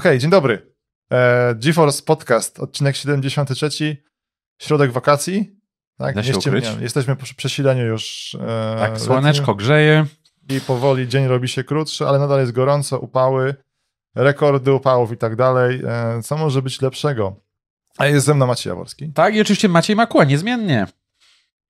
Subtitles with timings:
[0.00, 0.74] Okej, dzień dobry.
[1.12, 3.96] E, GeForce Podcast, odcinek 73,
[4.62, 5.56] środek wakacji.
[5.98, 6.66] Tak, Da się ukryć.
[6.80, 8.36] Jesteśmy po przesileniu już.
[8.40, 10.06] E, Tak, słoneczko letnim grzeje.
[10.50, 13.54] I powoli dzień robi się krótszy, ale nadal jest gorąco, upały,
[14.14, 15.82] rekordy upałów i tak dalej.
[15.86, 17.36] E, co może być lepszego?
[17.98, 19.12] A jest ze mną Maciej Jaworski.
[19.12, 20.86] Tak, i oczywiście Maciej Makła, niezmiennie.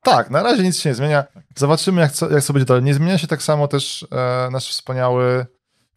[0.02, 1.24] Tak, na razie nic się nie zmienia.
[1.56, 2.82] Zobaczymy, jak, co, jak co będzie dalej.
[2.82, 5.46] Nie zmienia się tak samo też e, nasz wspaniały,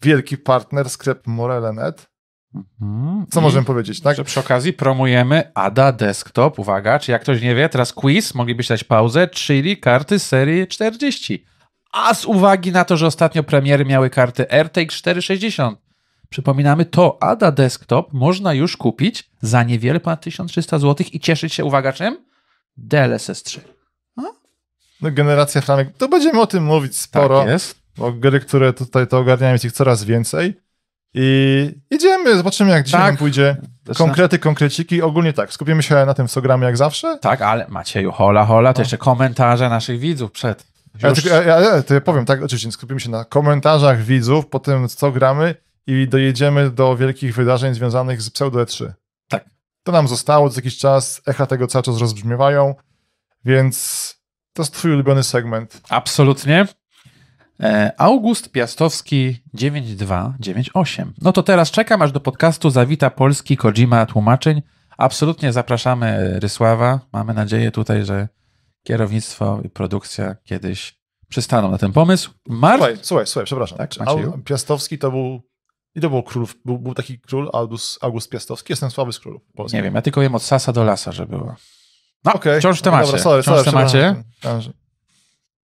[0.02, 2.13] wielki partner, sklep Morele.net.
[2.56, 3.26] Mhm.
[3.32, 4.18] Co I możemy powiedzieć, tak?
[4.18, 6.60] Że przy okazji promujemy ADA Desktop.
[6.60, 11.46] Uwaga, czy jak ktoś nie wie, teraz quiz, moglibyście dać pauzę, czyli karty serii 40.
[11.92, 15.80] A z uwagi na to, że ostatnio premiery miały karty RTX 460,
[16.30, 21.66] przypominamy, to ADA Desktop można już kupić za niewiele ponad 1300 zł i cieszyć się,
[21.66, 22.26] uwaga, czym?
[22.78, 23.62] DLSS 3.
[24.18, 25.98] No, generacja framek.
[25.98, 27.76] To będziemy o tym mówić sporo, Tak jest.
[27.98, 30.54] bo gry, które tutaj to ogarniają, jest ich coraz więcej.
[31.14, 33.18] I idziemy, zobaczymy, jak dzisiaj Tak.
[33.18, 33.58] pójdzie.
[33.98, 35.02] Konkrety, konkreciki.
[35.02, 37.18] Ogólnie tak, skupimy się na tym, co gramy jak zawsze.
[37.22, 40.66] Tak, ale Macieju, hola, hola, to jeszcze komentarze naszych widzów przed.
[41.02, 44.60] Ja, tylko, ja, ja, to ja powiem, tak, oczywiście skupimy się na komentarzach widzów, po
[44.60, 45.56] tym, co gramy
[45.88, 48.92] i dojedziemy do wielkich wydarzeń związanych z Pseudo E3.
[49.30, 49.46] Tak.
[49.84, 52.76] To nam zostało co jakiś czas, echa tego cały czas rozbrzmiewają,
[53.46, 54.16] więc
[54.54, 55.82] to jest twój ulubiony segment.
[55.90, 56.68] Absolutnie.
[57.60, 61.14] E, August Piastowski 9298.
[61.22, 64.62] No to teraz czekam, aż do podcastu zawita polski Kojima tłumaczeń.
[64.98, 67.00] Absolutnie zapraszamy Rysława.
[67.14, 68.28] Mamy nadzieję tutaj, że
[68.84, 72.32] kierownictwo i produkcja kiedyś przystaną na ten pomysł.
[72.48, 72.80] Mar...
[72.80, 73.78] Słuchaj, słuchaj, słuchaj, przepraszam.
[73.78, 74.40] Tak, Macieju?
[74.46, 75.42] Piastowski to był,
[75.96, 79.42] i to był król, był, był taki król, August, August Piastowski, jestem słaby z królów.
[79.74, 81.56] Nie wiem, ja tylko jem od sasa do lasa, że było.
[82.26, 82.60] No, Okej.
[82.60, 83.06] wciąż w No temacie.
[83.06, 84.24] Dobra, sorry, wciąż sorry, w temacie.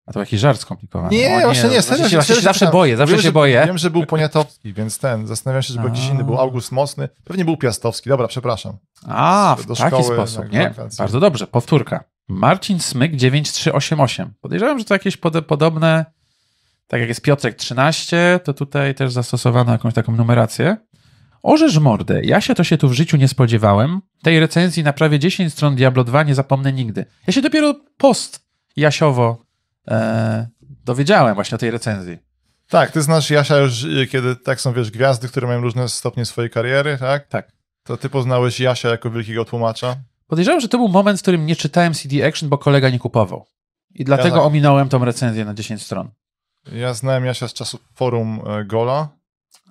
[0.06, 1.16] A to jakiś żart skomplikowany.
[1.16, 2.09] Nie, właśnie nie, właśnie serio.
[2.09, 3.64] się, właśnie się zawsze boję, zawsze wiem, się że, boję.
[3.67, 7.10] Wiem, że był Poniatowski, więc ten, zastanawiam się, że był jakiś inny, był August Mocny,
[7.23, 8.77] pewnie był Piastowski, dobra, przepraszam.
[9.08, 10.52] A, w taki sposób.
[10.52, 11.48] Nie, bardzo dobrze.
[11.48, 12.04] Powtórka.
[12.27, 14.33] Marcin Smyk 9388.
[14.42, 15.17] Podejrzewam, że to jakieś
[15.48, 16.05] podobne,
[16.88, 20.77] tak jak jest Piotrek 13, to tutaj też zastosowano jakąś taką numerację.
[21.44, 22.21] Orzesz mordę.
[22.23, 24.02] Ja się to się tu w życiu nie spodziewałem.
[24.23, 27.05] Tej recenzji na prawie 10 stron Diablo 2 nie zapomnę nigdy.
[27.27, 28.45] Ja się dopiero post
[28.76, 29.45] Jasiowo
[29.87, 30.47] e,
[30.85, 32.17] dowiedziałem właśnie o tej recenzji.
[32.69, 36.25] Tak, ty znasz Jasia już, y, kiedy tak są, wiesz, gwiazdy, które mają różne stopnie
[36.25, 37.27] swojej kariery, tak?
[37.27, 37.51] Tak.
[37.83, 39.95] To ty poznałeś Jasia jako wielkiego tłumacza.
[40.27, 43.45] Podejrzewam, że to był moment, w którym nie czytałem CD Action, bo kolega nie kupował.
[43.95, 44.45] I dlatego tak.
[44.45, 46.09] ominąłem tą recenzję na 10 stron.
[46.71, 49.09] Ja znałem Jasia z czasów forum e, Gola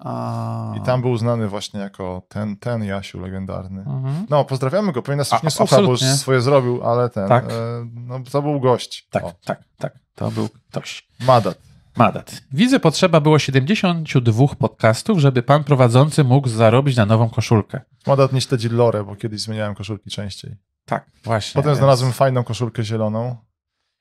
[0.00, 0.74] A...
[0.76, 3.80] i tam był znany właśnie jako ten, ten Jasiu legendarny.
[3.80, 4.26] Mhm.
[4.30, 7.44] No, pozdrawiamy go, powinien nas już nie słucha, bo już swoje zrobił, ale ten, Tak.
[7.44, 7.50] e,
[7.94, 9.08] no to był gość.
[9.10, 9.98] Tak, O, tak, tak.
[10.14, 11.08] To był ktoś.
[11.26, 11.58] Madat.
[11.96, 12.40] Madat.
[12.52, 17.80] Widzę, potrzeba było 72 podcastów, żeby pan prowadzący mógł zarobić na nową koszulkę.
[18.06, 20.56] Madat nie śledzi lore, bo kiedyś zmieniałem koszulki częściej.
[20.84, 21.58] Tak, właśnie.
[21.58, 23.36] Potem więc- znalazłem fajną koszulkę zieloną.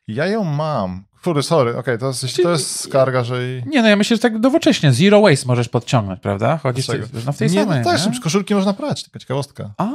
[0.08, 1.04] Ja ją mam.
[1.24, 3.44] Kurde, sorry, okej, to, jest, to jest skarga, że...
[3.44, 4.92] i- Nie, no ja myślę, że tak nowocześnie.
[4.94, 6.58] Zero waste możesz podciągnąć, prawda?
[6.58, 7.08] Chodzisz Dlaczego?
[7.26, 7.80] no w tej nie, samej.
[7.84, 8.20] no tak, nie?
[8.20, 9.74] koszulki można prać, taka ciekawostka.
[9.78, 9.86] A,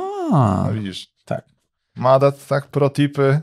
[0.67, 1.09] No widzisz.
[1.25, 1.45] tak.
[1.97, 3.41] Madat, tak, protipy.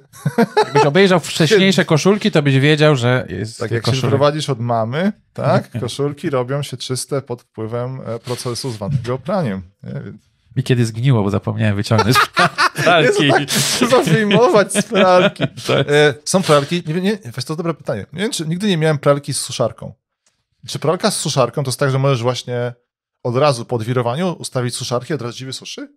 [0.65, 5.11] Jakbyś obejrzał wcześniejsze koszulki, to byś wiedział, że jest Tak, jak się prowadzisz od mamy,
[5.33, 9.61] tak, koszulki robią się czyste pod wpływem e, procesu zwanego praniem.
[9.83, 9.91] Nie.
[10.55, 12.17] Mi kiedy zgniło, bo zapomniałem wyciągnąć
[12.83, 13.31] pralki.
[13.47, 15.43] Trzeba wyjmować z pralki.
[15.67, 18.05] To- E, są pralki, nie, wiem, nie, wiesz, to dobre pytanie.
[18.13, 19.93] Nie wiem, czy nigdy nie miałem pralki z suszarką.
[20.67, 22.73] Czy pralka z suszarką to jest tak, że możesz właśnie
[23.23, 25.87] od razu po odwirowaniu ustawić suszarkę i od razu ci wysuszy?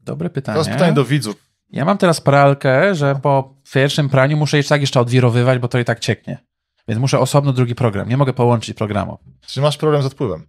[0.00, 0.58] Dobre pytanie.
[0.58, 1.36] jest pytanie do widzów.
[1.70, 5.78] Ja mam teraz pralkę, że po pierwszym praniu muszę jeszcze tak jeszcze odwirowywać, bo to
[5.78, 6.38] i tak cieknie.
[6.88, 8.08] Więc muszę osobno drugi program.
[8.08, 9.20] Nie mogę połączyć programów.
[9.46, 10.46] Czy masz problem z odpływem?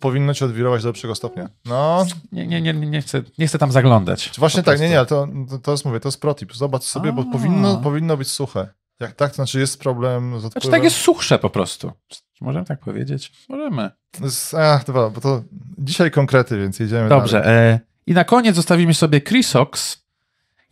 [0.00, 1.48] Powinno cię odwirować do lepszego stopnia.
[1.64, 4.30] No, Nie, nie, nie, nie, chcę, nie chcę tam zaglądać.
[4.38, 6.54] właśnie tak, nie, nie, ale to, to, to jest, mówię, to jest protip.
[6.54, 7.32] Zobacz sobie, bo A.
[7.32, 8.68] powinno, powinno być suche.
[9.00, 10.50] Jak tak, to znaczy jest problem z odpływem.
[10.52, 11.92] Znaczy tak jest suchsze po prostu.
[12.08, 13.32] Czy Możemy tak powiedzieć?
[13.48, 13.90] Możemy.
[14.58, 15.42] Ach, dobra, bo to
[15.78, 17.40] dzisiaj konkrety, więc jedziemy Dobrze.
[17.40, 17.56] dalej.
[17.56, 20.02] E, I na koniec zostawimy sobie Chrisox.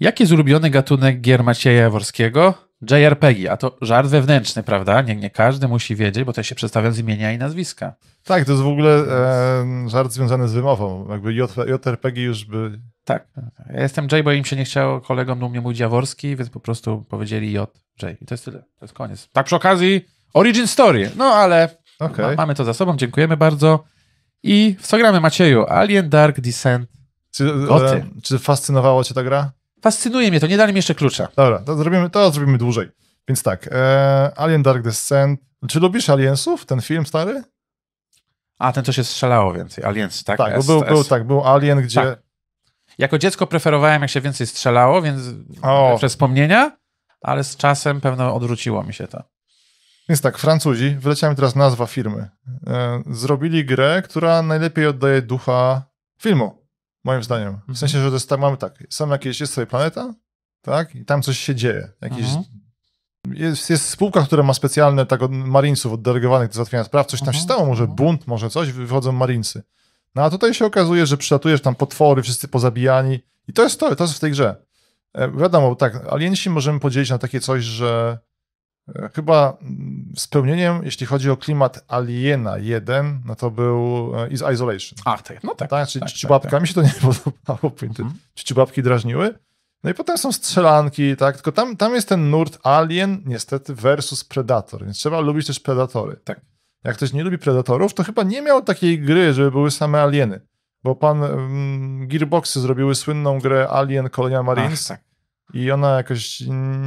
[0.01, 2.55] Jaki jest ulubiony gatunek gier Macieja Jaworskiego?
[2.83, 5.03] JRPG, a to żart wewnętrzny, prawda?
[5.03, 7.95] Nie, nie każdy musi wiedzieć, bo to się przedstawią z imienia i nazwiska.
[8.25, 11.09] Tak, to jest w ogóle e, żart związany z wymową.
[11.11, 12.81] Jakby JRPG już by...
[13.05, 13.29] Tak.
[13.75, 16.61] Ja jestem J, bo im się nie chciało kolegom do mnie mówić Jaworski, więc po
[16.61, 18.23] prostu powiedzieli J, J.
[18.23, 18.59] I to jest tyle.
[18.59, 19.29] To jest koniec.
[19.33, 20.05] Tak przy okazji
[20.35, 21.11] Origin Story.
[21.17, 22.27] No ale Okej.
[22.27, 22.97] ma, mamy to za sobą.
[22.97, 23.85] Dziękujemy bardzo.
[24.43, 25.67] I w co gramy, Macieju?
[25.69, 26.91] Alien Dark Descent.
[27.31, 29.53] Czy, e, czy fascynowała cię ta gra?
[29.83, 31.29] Fascynuje mnie to, nie dali mi jeszcze klucza.
[31.37, 32.89] Dobra, to zrobimy, to zrobimy dłużej.
[33.29, 35.41] Więc tak, e, Alien Dark Descent.
[35.69, 37.43] Czy lubisz Aliensów, ten film stary?
[38.59, 39.85] A, ten to się strzelało więcej.
[39.85, 40.39] Aliens, tak?
[40.39, 40.89] Tak, S, był, S.
[40.89, 42.03] był, tak, był Alien, gdzie...
[42.03, 42.19] Tak.
[42.99, 45.23] Jako dziecko preferowałem, jak się więcej strzelało, więc
[45.63, 45.95] O.
[45.99, 46.77] przez wspomnienia,
[47.21, 49.23] ale z czasem pewno odwróciło mi się to.
[50.09, 52.29] Więc tak, Francuzi, wyleciała mi teraz nazwa firmy,
[52.67, 55.83] e, zrobili grę, która najlepiej oddaje ducha
[56.23, 56.68] filmu,
[57.05, 57.49] moim zdaniem.
[57.49, 57.75] Mhm.
[57.75, 60.15] W sensie, że to jest tak, mamy tak, są jakieś, jest sobie planeta,
[60.63, 61.93] tak, i tam coś się dzieje.
[62.01, 62.45] Jakiś, Mhm.
[63.31, 67.33] jest, jest spółka, która ma specjalne tak, od marinesów oddelegowanych do załatwiania spraw, coś tam
[67.33, 67.45] się Mhm.
[67.45, 67.97] stało, może Mhm.
[67.97, 69.63] bunt, może coś, wychodzą marinesy.
[70.15, 73.97] No a tutaj się okazuje, że przylatujesz tam potwory, wszyscy pozabijani i to jest to,
[73.97, 74.57] to jest w tej grze.
[75.15, 78.19] E, Wiadomo, tak, aliensi możemy podzielić na takie coś, że
[79.15, 84.99] chyba mm, spełnieniem, jeśli chodzi o klimat Aliena 1, no to był e, Is Isolation.
[85.05, 85.71] Ach, tak, no tak.
[85.71, 86.63] Tak, czyli tak, ciuciubabka, tak.
[86.63, 88.13] mi się to nie podobało, Mhm.
[88.35, 89.35] ciuciubabki drażniły.
[89.85, 94.25] No i potem są strzelanki, tak, tylko tam, tam jest ten nurt Alien, niestety, versus
[94.25, 96.17] Predator, więc trzeba lubić też Predatory.
[96.25, 96.41] Tak.
[96.85, 100.41] Jak ktoś nie lubi Predatorów, to chyba nie miał takiej gry, żeby były same alieny.
[100.85, 105.07] Bo pan um, Gearboxy zrobiły słynną grę Alien Colonial Marines Ach, tak.
[105.55, 106.41] i ona jakoś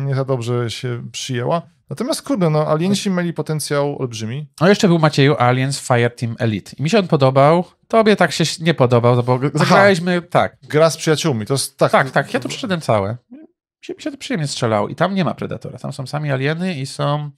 [0.05, 1.61] nie za dobrze się przyjęła.
[1.91, 4.47] Natomiast kurde, no aliensi mieli potencjał olbrzymi.
[4.61, 6.71] No jeszcze był Macieju Aliens Fireteam Elite.
[6.77, 7.63] I mi się on podobał.
[7.87, 11.91] Tobie tak się nie podobał, bo zagraliśmy, tak, Gra z przyjaciółmi, to jest tak.
[11.91, 13.17] tak, tak, ja to przeszedłem całe.
[13.31, 13.37] Mi
[13.81, 14.87] się, mi się to przyjemnie strzelało.
[14.87, 15.79] I tam nie ma Predatora.
[15.79, 17.31] Tam są sami alieny i są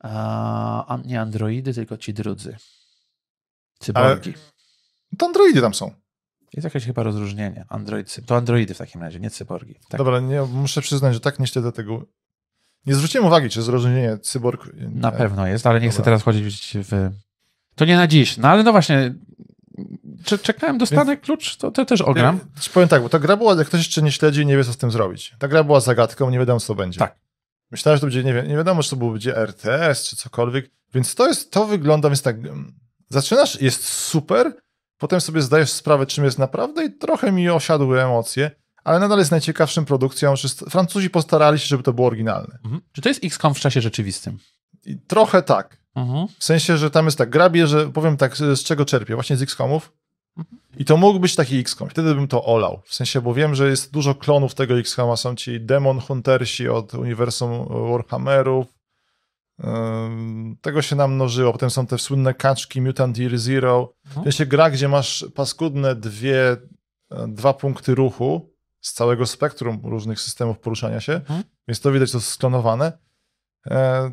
[0.00, 2.56] a, nie androidy, tylko ci drudzy.
[3.78, 4.34] Cyborgi.
[5.18, 5.90] To androidy tam są.
[6.52, 7.64] Jest jakieś chyba rozróżnienie.
[7.68, 9.74] Android, to androidy w takim razie, nie cyborgi.
[9.88, 9.98] Tak.
[9.98, 12.04] Dobra, nie, muszę przyznać, że tak nie śledzę tego.
[12.86, 14.70] Nie zwróciłem uwagi, czy jest rozróżnienie cyborg.
[14.76, 15.16] Na nie.
[15.16, 17.10] pewno jest, ale nie chcę teraz chodzić w...
[17.74, 18.36] To nie na dziś.
[18.36, 19.14] No ale no właśnie,
[20.42, 22.40] czekałem, dostanę klucz, to, to też ogram.
[22.56, 24.72] Ja powiem tak, bo ta gra była, jak ktoś jeszcze nie śledzi nie wie, co
[24.72, 25.34] z tym zrobić.
[25.38, 26.98] Ta gra była zagadką, nie wiadomo, co będzie.
[26.98, 27.16] Tak.
[27.70, 30.70] Myślałem, że to będzie, nie, wi- nie wiadomo, czy to będzie RTS, czy cokolwiek.
[30.94, 32.74] Więc to jest, to wygląda, więc tak, mm,
[33.08, 34.56] zaczynasz, jest super,
[34.98, 38.50] potem sobie zdajesz sprawę, czym jest naprawdę i trochę mi osiadły emocje,
[38.84, 40.36] ale nadal jest najciekawszą produkcją.
[40.36, 42.58] że Francuzi postarali się, żeby to było oryginalne.
[42.64, 42.80] Mhm.
[42.92, 44.38] Czy to jest XCOM w czasie rzeczywistym?
[44.86, 45.80] I trochę tak.
[45.94, 46.26] Mhm.
[46.38, 49.42] W sensie, że tam jest tak, gra bierze, powiem tak, z czego czerpię, właśnie z
[49.42, 49.92] XCOMów.
[50.76, 51.88] I to mógł być taki XCOM.
[51.88, 52.80] Wtedy bym to olał.
[52.84, 55.16] W sensie, bo wiem, że jest dużo klonów tego XCOMa.
[55.16, 58.66] Są ci Demon Huntersi od uniwersum Warhammerów.
[60.60, 61.52] Tego się nam mnożyło.
[61.52, 63.92] Potem są te słynne kaczki Mutant Year Zero.
[64.04, 64.24] W Mhm.
[64.24, 66.56] sensie gra, gdzie masz paskudne dwie, e,
[67.28, 68.53] dwa punkty ruchu
[68.84, 71.12] z całego spektrum różnych systemów poruszania się.
[71.12, 71.42] Mhm.
[71.68, 72.98] Więc to widać, to jest sklonowane.
[73.66, 74.12] E,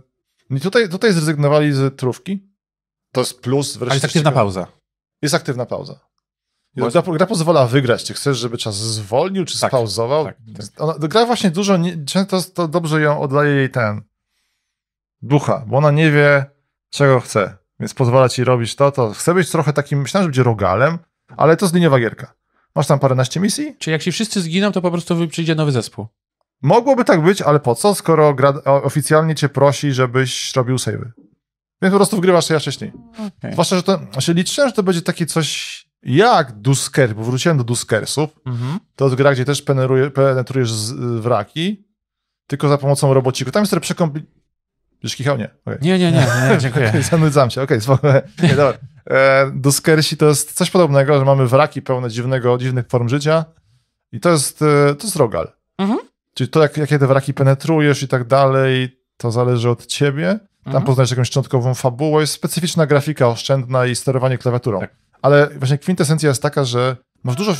[0.50, 2.48] I tutaj, tutaj zrezygnowali z trówki.
[3.12, 3.78] To jest plus.
[3.82, 4.68] Ale jest aktywna pauza.
[5.22, 6.00] Jest aktywna pauza.
[6.76, 8.04] Bo- Gra, gra pozwala wygrać.
[8.04, 10.26] Czy chcesz, żeby czas zwolnił, czy Tak, spauzował?
[10.26, 10.82] tak, tak.
[10.82, 14.02] Ona, gra właśnie dużo, nie, często to dobrze ją oddaje jej ten
[15.22, 16.46] ducha, bo ona nie wie,
[16.90, 17.58] czego chce.
[17.80, 19.14] Więc pozwala ci robić to, to.
[19.14, 20.98] Chce być trochę takim, myślałem, że będzie rogalem,
[21.38, 22.34] ale to jest liniowa gierka.
[22.76, 23.76] Masz tam paręnaście misji?
[23.80, 26.08] Czy jak ci wszyscy zginą, to po prostu przyjdzie nowy zespół?
[26.62, 28.36] Mogłoby tak być, ale po co, skoro
[28.66, 31.12] oficjalnie cię prosi, żebyś robił savey.
[31.82, 32.92] Więc po prostu wgrywasz to ja wcześniej.
[33.14, 33.52] Okay.
[33.52, 37.64] Zwłaszcza, że to, znaczy liczyłem, że to będzie takie coś jak Dusker, bo wróciłem do
[37.64, 38.30] Duskersów.
[38.46, 38.80] Mhm.
[38.96, 41.84] To jest gra, gdzie też penetruje, penetrujesz z, wraki,
[42.48, 43.52] tylko za pomocą robociku.
[43.52, 44.24] Tam jest trochę przekompli...
[45.04, 45.38] Już kichał?
[45.38, 45.50] Nie.
[45.66, 45.78] Okay.
[45.82, 46.94] Nie, nie, nie, nie, dziękuję.
[47.12, 48.78] Zanudzam się, okej, okay, Nie, dobra.
[49.10, 53.46] E, Duskersi to jest coś podobnego, że mamy wraki pełne dziwnego, dziwnych form życia
[54.12, 55.52] i to jest, e, to jest rogal.
[55.78, 56.00] Mhm.
[56.34, 60.40] Czyli to, jak, jakie te wraki penetrujesz i tak dalej, to zależy od ciebie.
[60.64, 60.84] Tam Mhm.
[60.86, 64.80] poznajesz jakąś szczątkową fabułę, jest specyficzna grafika oszczędna i sterowanie klawiaturą.
[64.80, 64.96] Tak.
[65.22, 67.54] Ale właśnie kwintesencja jest taka, że masz dużo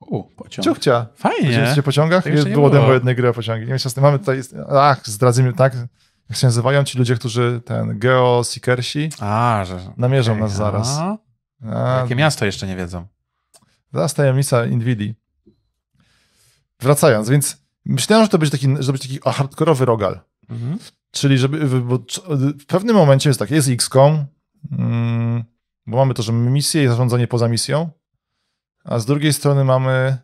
[0.00, 0.64] U, pociąg.
[0.64, 1.06] ciuchcia.
[1.16, 1.66] Fajnie.
[1.68, 2.24] Wiecie, pociągach?
[2.24, 2.70] Tak było było.
[2.70, 3.60] demo jednej gry o pociągi.
[3.60, 5.72] Nie wiem, co mamy tutaj, ach, zdradzimy, tak,
[6.28, 9.92] jak się nazywają ci ludzie, którzy, ten, geoseekersi, A, że...
[9.96, 10.98] namierzą Okej, nas zaraz.
[10.98, 11.18] a.
[12.00, 13.06] Jakie miasto jeszcze nie wiedzą?
[13.94, 15.12] zaraz tajemnica Nvidia.
[16.80, 20.20] Wracając, więc myślałem, że to będzie taki, że to będzie taki hardkorowy rogal.
[20.50, 20.78] Mhm.
[21.10, 21.98] Czyli żeby, bo
[22.58, 24.24] w pewnym momencie jest tak, jest XCOM,
[24.72, 25.44] mm,
[25.86, 27.90] bo mamy to, że misję i zarządzanie poza misją,
[28.84, 30.18] a z drugiej strony mamy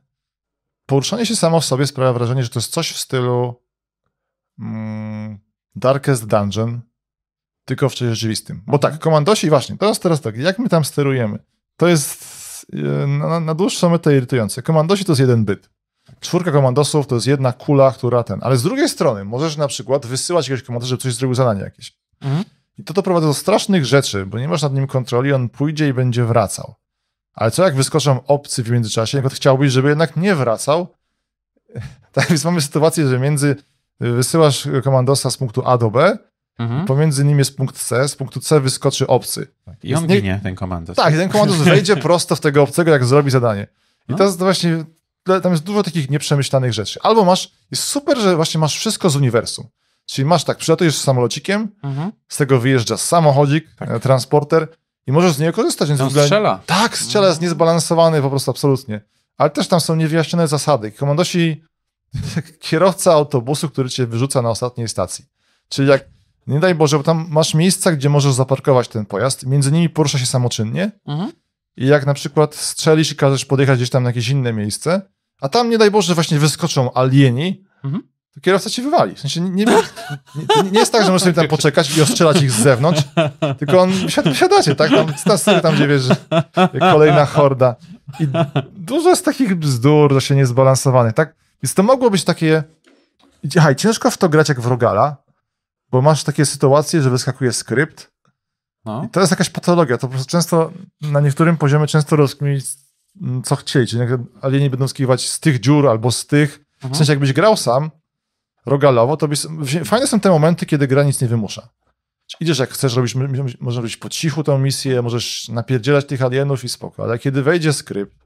[0.86, 3.62] poruszanie się samo w sobie sprawia wrażenie, że to jest coś w stylu
[4.58, 5.38] mm,
[5.76, 6.80] Darkest Dungeon,
[7.64, 8.62] tylko w czasie rzeczywistym.
[8.66, 11.38] Bo tak, komandosi, właśnie, teraz, teraz tak, jak my tam sterujemy?
[11.76, 14.62] To jest e, na, na dłuższą metę irytujące.
[14.62, 15.70] Komandosi to jest jeden byt.
[16.20, 18.38] Czwórka komandosów to jest jedna kula, która ten.
[18.42, 21.92] Ale z drugiej strony możesz na przykład wysyłać jakiegoś komandosa, żeby coś zrobił zadanie jakieś.
[22.20, 22.44] Mhm.
[22.78, 25.92] I to doprowadza do strasznych rzeczy, bo nie masz nad nim kontroli, on pójdzie i
[25.92, 26.74] będzie wracał.
[27.34, 30.86] Ale co jak wyskoczą obcy w międzyczasie, jak chciałbyś, żeby jednak nie wracał?
[32.12, 33.56] Tak więc mamy sytuację, że między
[34.00, 36.18] wysyłasz komandosa z punktu A do B,
[36.58, 36.86] Mhm.
[36.86, 39.46] Pomiędzy nimi jest punkt C, z punktu C wyskoczy obcy.
[39.82, 40.96] I on Jest nie- ginie, ten komandos.
[40.96, 43.66] Tak, ten komandos wejdzie prosto w tego obcego, jak zrobi zadanie.
[44.08, 44.16] I No.
[44.18, 44.84] to jest właśnie,
[45.42, 47.00] tam jest dużo takich nieprzemyślanych rzeczy.
[47.02, 49.66] Albo masz, jest super, że właśnie masz wszystko z uniwersum.
[50.06, 52.12] Czyli masz tak, przylatujesz samolocikiem, Mhm.
[52.28, 54.68] z tego wyjeżdża samochodzik, e, transporter
[55.06, 55.88] i możesz z niego korzystać.
[55.88, 56.60] Więc ogóle, strzela.
[56.66, 59.00] Tak, strzela, jest niezbalansowany po prostu absolutnie.
[59.36, 60.92] Ale też tam są niewyjaśnione zasady.
[60.92, 61.62] Komandosi,
[62.60, 65.24] kierowca autobusu, który cię wyrzuca na ostatniej stacji.
[65.68, 66.04] Czyli jak,
[66.46, 70.18] nie daj Boże, bo tam masz miejsca, gdzie możesz zaparkować ten pojazd, między nimi porusza
[70.18, 71.32] się samoczynnie Mhm.
[71.76, 75.02] i jak na przykład strzelisz i każesz podjechać gdzieś tam na jakieś inne miejsce,
[75.40, 78.02] a tam nie daj Boże właśnie wyskoczą alieni, Mhm.
[78.34, 79.14] to kierowca ci wywali.
[79.14, 79.64] W sensie nie, nie,
[80.64, 83.02] nie, nie jest tak, że możesz sobie tam poczekać i ostrzelać ich z zewnątrz,
[83.58, 84.90] tylko on wsiad- wsiadacie, tak?
[84.90, 86.02] Tam, tam, tam gdzie wiesz,
[86.80, 87.76] kolejna horda.
[88.20, 88.26] I
[88.72, 91.34] dużo jest takich bzdur, że się niezbalansowanych, tak?
[91.62, 92.62] Więc to mogło być takie...
[93.52, 95.16] Słuchaj, ciężko w to grać jak w Rogala,
[95.90, 98.10] bo masz takie sytuacje, że wyskakuje skrypt,
[98.84, 99.04] No.
[99.06, 99.98] i to jest jakaś patologia.
[99.98, 102.64] To po prostu często na niektórym poziomie często rozkminić,
[103.22, 103.86] mm, co chcieli.
[103.86, 104.02] Czyli
[104.42, 106.64] alieni będą skiwać z tych dziur albo z tych.
[106.78, 106.94] W Mhm.
[106.94, 107.90] sensie, jakbyś grał sam,
[108.66, 109.40] rogalowo, to byś...
[109.84, 111.68] fajne są te momenty, kiedy gra nic nie wymusza.
[112.40, 113.14] Idziesz jak chcesz, robisz,
[113.60, 117.02] możesz robić po cichu tą misję, możesz napierdzielać tych alienów i spoko.
[117.02, 118.16] Ale kiedy wejdzie skrypt,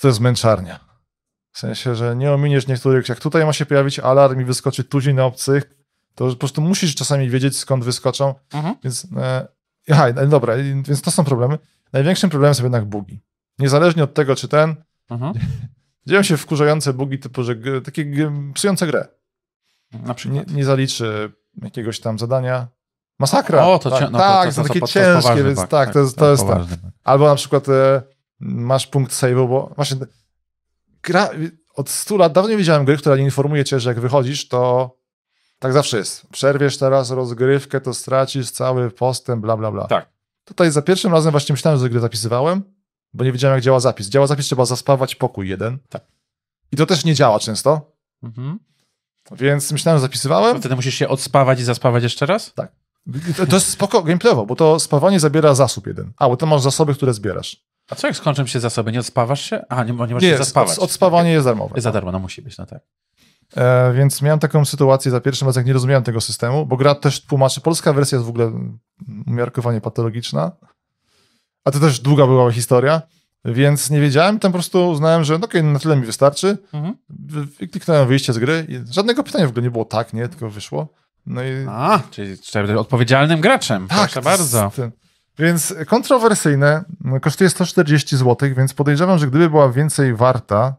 [0.00, 0.80] to jest męczarnia.
[1.52, 5.16] W sensie, że nie ominiesz niektórych, jak tutaj ma się pojawić alarm i wyskoczy tuzin
[5.16, 5.70] na obcych,
[6.14, 8.34] to po prostu musisz czasami wiedzieć, skąd wyskoczą.
[8.54, 8.74] Mhm.
[8.84, 9.48] Więc, e,
[9.90, 10.54] aha, no dobra,
[10.84, 11.58] więc to są problemy.
[11.92, 13.20] Największym problemem są jednak bugi.
[13.58, 14.76] Niezależnie od tego, czy ten,
[15.10, 15.32] Mhm.
[16.06, 18.12] dzieją się wkurzające bugi typu, że takie
[18.54, 19.08] psujące grę.
[19.92, 20.50] Na Nie, przykład.
[20.50, 22.68] nie zaliczy jakiegoś tam zadania.
[23.18, 23.66] Masakra.
[23.66, 25.58] O, to, tak, cie- no, tak, to, to, są to, takie to, to, ciężkie, więc
[25.60, 26.62] bug, tak, to jest, to jest tak.
[27.04, 28.02] Albo na przykład e,
[28.40, 29.96] masz punkt save'u, bo właśnie
[31.02, 31.30] gra,
[31.74, 34.90] od 100 lat dawno nie widziałem gry, która nie informuje cię, że jak wychodzisz, to
[35.58, 36.26] tak zawsze jest.
[36.32, 39.86] Przerwiesz teraz rozgrywkę, to stracisz cały postęp, bla, bla, bla.
[39.86, 40.08] Tak.
[40.44, 42.62] Tutaj za pierwszym razem właśnie myślałem, że grę zapisywałem,
[43.14, 44.08] bo nie wiedziałem, jak działa zapis.
[44.08, 45.78] Działa zapis, trzeba zaspawać pokój jeden.
[45.88, 46.02] Tak.
[46.72, 47.92] I to też nie działa często,
[48.22, 48.58] Mhm.
[49.32, 50.54] więc myślałem, że zapisywałem.
[50.54, 52.52] To wtedy musisz się odspawać i zaspawać jeszcze raz?
[53.36, 56.12] To, to jest spoko gameplayowo, bo to spawanie zabiera zasób jeden.
[56.16, 57.64] A, bo to masz zasoby, które zbierasz.
[57.90, 58.92] A co jak skończą się zasoby?
[58.92, 59.64] Nie odspawasz się?
[59.68, 60.78] A, nie, bo nie możesz Nie, się zaspawać.
[60.78, 61.72] od, odspawanie jest darmowe.
[61.74, 62.80] Jest za darmo, no musi być, no tak.
[63.56, 66.94] E, więc miałem taką sytuację za pierwszym razem, jak nie rozumiałem tego systemu, bo gra
[66.94, 68.52] też tłumaczy, polska wersja jest w ogóle
[69.26, 70.52] umiarkowanie patologiczna,
[71.64, 73.02] a to też długa była historia,
[73.44, 76.94] więc nie wiedziałem, tam po prostu uznałem, że no okej, na tyle mi wystarczy, Mhm.
[77.72, 80.88] Kliknąłem wyjście z gry i żadnego pytania w ogóle nie było tak, nie, tylko wyszło.
[81.26, 83.88] No i A, czyli trzeba być odpowiedzialnym graczem.
[83.88, 84.72] Proszę to bardzo.
[84.76, 84.90] ten-
[85.38, 90.74] Więc kontrowersyjne, no, kosztuje 140 zł, więc podejrzewam, że gdyby była więcej warta,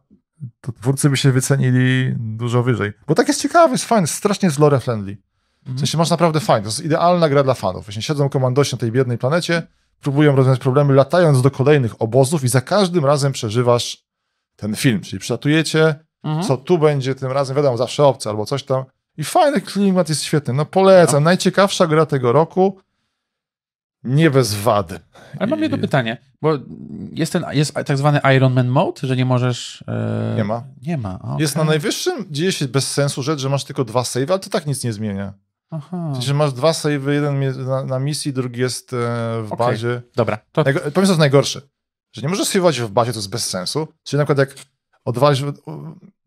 [0.61, 2.91] to twórcy by się wycenili dużo wyżej.
[3.07, 5.17] Bo tak jest ciekawy, jest fajny, strasznie jest lore friendly.
[5.65, 7.85] W sensie masz naprawdę fajny, to jest idealna gra dla fanów.
[7.85, 9.67] Właśnie siedzą komandosi na tej biednej planecie,
[10.01, 14.05] próbują rozwiązać problemy, latając do kolejnych obozów i za każdym razem przeżywasz
[14.55, 15.01] ten film.
[15.01, 16.43] Czyli przylatujecie, Mhm.
[16.47, 18.83] co tu będzie tym razem, wiadomo, zawsze obce albo coś tam.
[19.17, 20.53] I fajny klimat jest świetny.
[20.53, 21.23] No polecam.
[21.23, 22.79] Najciekawsza gra tego roku.
[24.03, 24.99] Nie bez wady.
[25.39, 26.57] Ale mam I- jedno pytanie, bo
[27.11, 29.83] jest ten, jest tak zwany Iron Man mode, że nie możesz...
[29.87, 30.63] e, Nie ma.
[30.81, 31.35] Nie ma, okej.
[31.41, 34.49] Jest na najwyższym, dzieje się bez sensu rzecz, że masz tylko dwa save, ale to
[34.49, 35.33] tak nic nie zmienia.
[35.71, 36.13] Aha.
[36.19, 38.97] Że masz dwa save, jeden na, na misji, drugi jest e,
[39.43, 39.67] w Okej.
[39.67, 40.01] bazie.
[40.15, 41.61] Dobra, to Najgo- Powiem, co jest najgorsze.
[42.13, 43.87] Że nie możesz saveować w bazie, to jest bez sensu.
[44.03, 44.55] Czyli na przykład jak
[45.05, 45.43] odwalisz,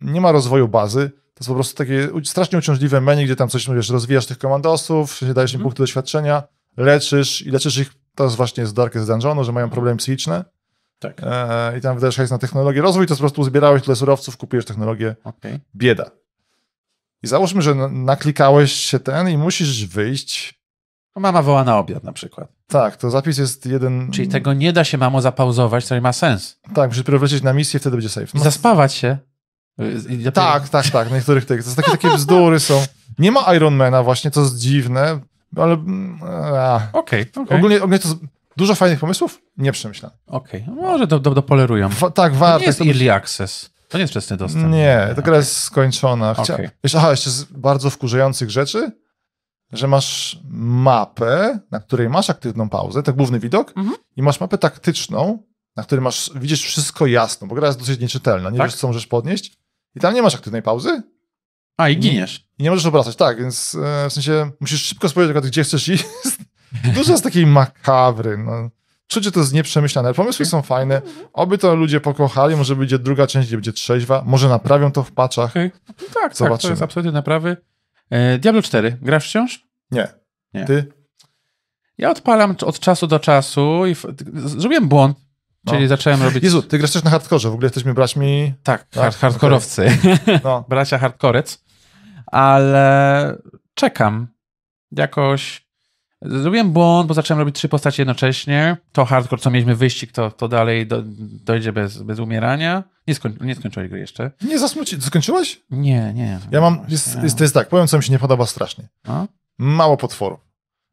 [0.00, 3.70] nie ma rozwoju bazy, to jest po prostu takie strasznie uciążliwe menu, gdzie tam coś,
[3.70, 5.62] wiesz, rozwijasz tych komandosów, dajesz im Mhm.
[5.62, 6.42] punkty doświadczenia,
[6.76, 10.44] leczysz i leczysz ich, to jest właśnie z Darkest Dungeonu, że mają problemy psychiczne
[10.98, 12.82] tak, e, i tam wydajesz hajs na technologię.
[12.82, 15.60] Rozwój to po prostu zbierałeś tyle surowców, kupujesz technologię, okej.
[15.76, 16.10] bieda.
[17.22, 20.60] I załóżmy, że na- naklikałeś się ten i musisz wyjść.
[21.16, 22.48] Mama woła na obiad na przykład.
[22.66, 24.10] Tak, to zapis jest jeden...
[24.12, 26.58] Czyli tego nie da się, mamo, zapauzować, to nie ma sens.
[26.74, 28.26] Tak, musisz dopiero wlecieć na misję, wtedy będzie safe.
[28.34, 29.18] No, zaspawać się.
[29.78, 31.10] Dopiero- Tak, tak, tak.
[31.10, 31.64] Na niektórych tych.
[31.64, 32.84] To są takie, takie bzdury są.
[33.18, 35.20] Nie ma Ironmana właśnie, to jest dziwne,
[35.56, 36.18] ale mm,
[36.92, 37.56] Okej, okej.
[37.58, 38.08] ogólnie, ogólnie to
[38.56, 40.14] dużo fajnych pomysłów, nie przemyślane.
[40.26, 41.88] Okej, no może do, do, dopolerują.
[41.88, 42.60] Wa- tak, To warto.
[42.60, 43.70] nie jest to early access.
[43.88, 44.72] To nie jest wczesny dostęp.
[44.72, 46.34] Nie, ta gra jest skończona.
[46.34, 46.56] Chcia...
[46.82, 48.92] Jeszcze, aha, jeszcze z bardzo wkurzających rzeczy,
[49.72, 50.40] że masz
[50.84, 53.96] mapę, na której masz aktywną pauzę, to główny widok, Mhm.
[54.16, 55.42] i masz mapę taktyczną,
[55.76, 58.66] na której masz, widzisz wszystko jasno, bo gra jest dosyć nieczytelna, nie Tak.
[58.66, 59.56] wiesz, co możesz podnieść.
[59.96, 61.02] I tam nie masz aktywnej pauzy,
[61.76, 62.48] A, i giniesz.
[62.58, 66.04] I nie możesz obracać, tak, więc e, w sensie musisz szybko spojrzeć, gdzie chcesz iść.
[66.94, 68.38] Dużo jest takiej makabry.
[68.38, 68.70] No.
[69.06, 70.14] Czuć, że to jest nieprzemyślane.
[70.14, 71.02] Pomysły są fajne.
[71.32, 72.56] Oby to ludzie pokochali.
[72.56, 74.22] Może będzie druga część, gdzie będzie trzeźwa.
[74.26, 75.52] Może naprawią to w paczach.
[75.52, 75.72] Tak,
[76.14, 76.70] tak, to Zobaczymy.
[76.72, 77.56] jest absolutnie naprawy.
[78.10, 79.66] E, Diablo 4, grasz wciąż?
[79.90, 80.08] Nie.
[80.54, 80.64] Nie.
[80.64, 80.86] Ty?
[81.98, 85.18] Ja odpalam od czasu do czasu i f- zrobiłem błąd,
[85.68, 85.88] czyli No.
[85.88, 86.44] zacząłem robić...
[86.44, 88.54] Jezu, ty grasz też na hardkorze, w ogóle jesteśmy braćmi...
[88.62, 89.98] Tak, Tak, hard, hardkorowcy.
[90.44, 90.64] No.
[90.68, 91.63] Bracia hardkorec.
[92.26, 93.36] Ale
[93.74, 94.26] czekam.
[94.92, 95.64] Jakoś...
[96.22, 98.76] Zrobiłem błąd, bo zacząłem robić trzy postacie jednocześnie.
[98.92, 101.02] To hardcore, co mieliśmy wyścig, to, to dalej do,
[101.44, 102.82] dojdzie bez, bez umierania.
[103.08, 104.30] Nie, skoń, nie skończyłeś gry jeszcze?
[104.42, 105.02] Nie zasmuci.
[105.02, 105.60] Skończyłeś?
[105.70, 106.38] Nie, nie.
[106.50, 106.78] Ja mam...
[106.88, 108.88] Jest, jest, to jest tak, powiem, co mi się nie podoba strasznie.
[109.08, 109.26] No.
[109.58, 110.40] Mało potworów.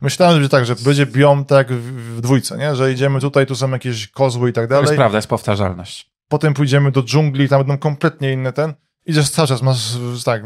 [0.01, 2.75] Myślałem, że będzie tak, że będzie biom tak w, w dwójce, nie?
[2.75, 4.97] Że idziemy tutaj, tu są jakieś kozły i tak To jest dalej.
[4.97, 6.11] prawda, jest powtarzalność.
[6.27, 8.73] Potem pójdziemy do dżungli, tam będą kompletnie inne ten.
[9.05, 10.43] Idziesz cały czas, masz tak,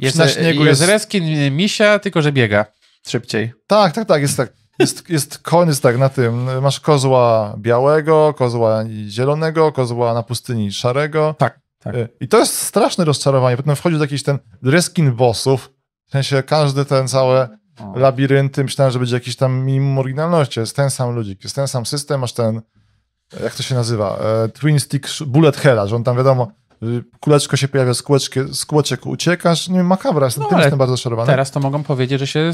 [0.00, 0.92] Jest, na śniegu jest, jest...
[0.92, 2.66] reskin misia, tylko że biega
[3.06, 3.52] szybciej.
[3.66, 4.52] Tak, tak, tak, jest tak.
[4.78, 6.60] Jest, jest koniec tak na tym.
[6.62, 11.34] Masz kozła białego, kozła zielonego, kozła na pustyni szarego.
[11.38, 11.94] Tak, tak.
[11.94, 13.56] Y, I to jest straszne rozczarowanie.
[13.56, 15.70] Potem wchodzi do jakiś ten reskin bossów.
[16.06, 17.48] W sensie każdy ten całe
[17.80, 17.98] O.
[17.98, 20.60] labirynty, myślałem, że będzie jakiś tam minimum oryginalności.
[20.60, 22.60] Jest ten sam ludzik, jest ten sam system, masz ten,
[23.42, 26.52] jak to się nazywa, e, Twin Stick Bullet Hella, że on tam wiadomo,
[27.20, 30.92] kuleczko się pojawia, z, kółeczkie, z kółeczek uciekasz, nie wiem, makabra, jestem No, jestem bardzo
[30.92, 31.26] rozczarowany.
[31.26, 32.52] Teraz to mogą powiedzieć, że się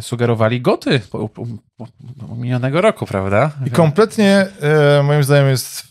[0.00, 1.46] sugerowali goty po- po-
[1.76, 3.50] po- minionego roku, prawda?
[3.66, 4.46] I kompletnie,
[4.98, 5.82] e, moim zdaniem jest,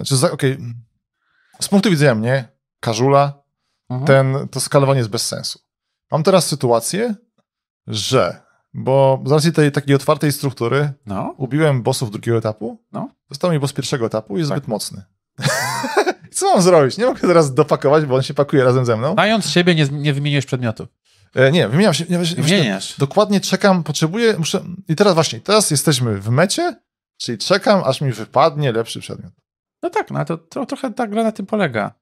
[0.00, 0.58] e, czy okej,
[1.60, 2.48] z punktu widzenia mnie,
[2.80, 3.42] Każula,
[3.90, 4.06] Mhm.
[4.06, 5.58] ten, to skalowanie jest bez sensu.
[6.10, 7.14] Mam teraz sytuację,
[7.86, 8.40] że,
[8.74, 13.08] bo z racji tej takiej otwartej struktury, No, ubiłem bossów drugiego etapu, No.
[13.30, 14.58] został mi boss pierwszego etapu i jest Tak.
[14.58, 15.02] zbyt mocny.
[16.32, 16.98] Co mam zrobić?
[16.98, 19.12] Nie mogę teraz dopakować, bo on się pakuje razem ze mną.
[19.12, 20.88] znając siebie nie, nie wymieniłeś przedmiotów.
[21.34, 22.04] E, nie, wymieniam się.
[22.08, 22.94] Nie, Wymieniasz.
[22.98, 24.60] Dokładnie czekam, potrzebuję, muszę...
[24.88, 26.76] I teraz właśnie, teraz jesteśmy w mecie,
[27.18, 29.32] czyli czekam, aż mi wypadnie lepszy przedmiot.
[29.82, 31.92] No tak, no to, to trochę ta gra na tym polega.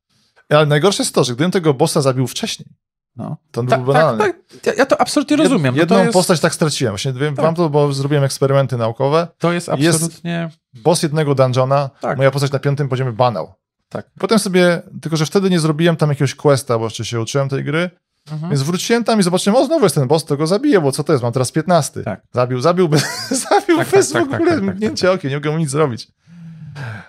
[0.51, 2.69] Ale najgorsze jest to, że gdybym tego bossa zabił wcześniej,
[3.17, 3.37] No.
[3.51, 4.25] to on Tak, byłby tak, banalny.
[4.25, 5.75] tak, ja- ja to absolutnie Jed- rozumiem.
[5.75, 6.93] No Jedną to, jest, postać tak straciłem.
[6.93, 7.45] Właśnie wiem, Tak.
[7.45, 9.29] wam to, bo zrobiłem eksperymenty naukowe.
[9.39, 10.51] to jest jest- absolutnie...
[10.75, 12.17] Boss jednego dungeona, Tak.
[12.19, 13.55] moja postać na piątym poziomie banał.
[13.89, 14.07] Tak.
[14.19, 17.65] Potem sobie, tylko że wtedy nie zrobiłem tam jakiegoś questa, bo jeszcze się uczyłem tej
[17.65, 17.91] gry,
[18.33, 18.51] Mhm.
[18.51, 21.05] więc wróciłem tam i zobaczyłem, o znowu jest ten boss, to go zabiję, bo co
[21.05, 22.03] to jest, mam teraz 15.
[22.03, 22.21] Tak.
[22.33, 23.03] Zabił, zabił bez,
[23.51, 25.59] zabił Tak, bez tak, w tak, ogóle tak, tak, tak, mgnięcia okiem, nie mogę mu
[25.59, 26.09] nic zrobić.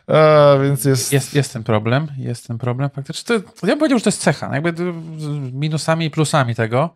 [0.08, 1.13] A, więc jest...
[1.13, 3.24] Jest, jest ten problem, jest ten problem faktycznie.
[3.39, 4.74] To, ja bym powiedział, że to jest cecha, no jakby
[5.54, 6.96] minusami i plusami tego.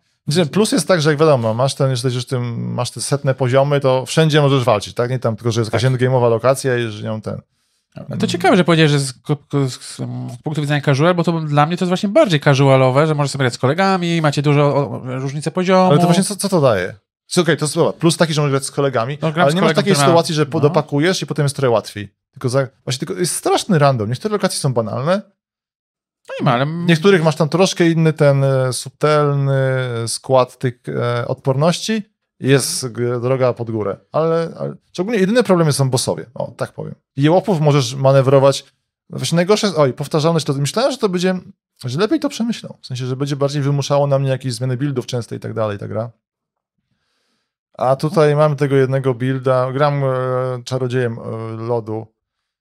[0.52, 3.80] Plus jest tak, że jak wiadomo, masz ten, jeżeli już tym, masz te setne poziomy,
[3.80, 5.10] to wszędzie możesz walczyć, tak?
[5.10, 5.92] Nie tam tylko, że jest jakaś Tak.
[5.92, 7.40] endgame'owa lokacja i że nią ten...
[8.18, 9.14] To ciekawe, że powiedziałeś, że z,
[9.68, 9.96] z, z,
[10.44, 13.42] punktu widzenia casual, bo to dla mnie to jest właśnie bardziej casualowe, że możesz sobie
[13.42, 15.90] grać z kolegami, macie dużo o, różnice poziomu.
[15.90, 16.94] Ale to właśnie co, co to daje?
[17.32, 17.92] Okej, okay, to dobra.
[17.92, 20.60] Plus taki, że możesz grać z kolegami, No, ale nie masz takiej sytuacji, że no.
[20.60, 22.14] dopakujesz i potem jest trochę łatwiej.
[22.32, 24.08] Tylko za, właśnie tylko jest straszny random.
[24.08, 25.22] Niektóre lokacje są banalne,
[26.28, 26.66] No nie ma, ale...
[26.66, 29.60] niektórych masz tam troszkę inny ten e, subtelny
[30.06, 32.02] skład tych e, odporności
[32.40, 32.86] jest
[33.22, 33.96] droga pod górę.
[34.12, 36.26] Ale, ale szczególnie jedyne problemy są bossowie.
[36.34, 36.94] O, tak powiem.
[37.16, 38.64] Jełopów możesz manewrować.
[39.10, 41.34] Właśnie najgorsze jest, oj, powtarzalność, to myślałem, że to będzie,
[41.84, 42.78] że lepiej to przemyślał.
[42.82, 45.78] W sensie, że będzie bardziej wymuszało na mnie jakieś zmiany buildów częste i tak dalej,
[45.78, 46.10] ta gra.
[47.78, 50.08] A tutaj mam tego jednego builda, gram e,
[50.64, 51.22] czarodziejem e,
[51.56, 52.06] lodu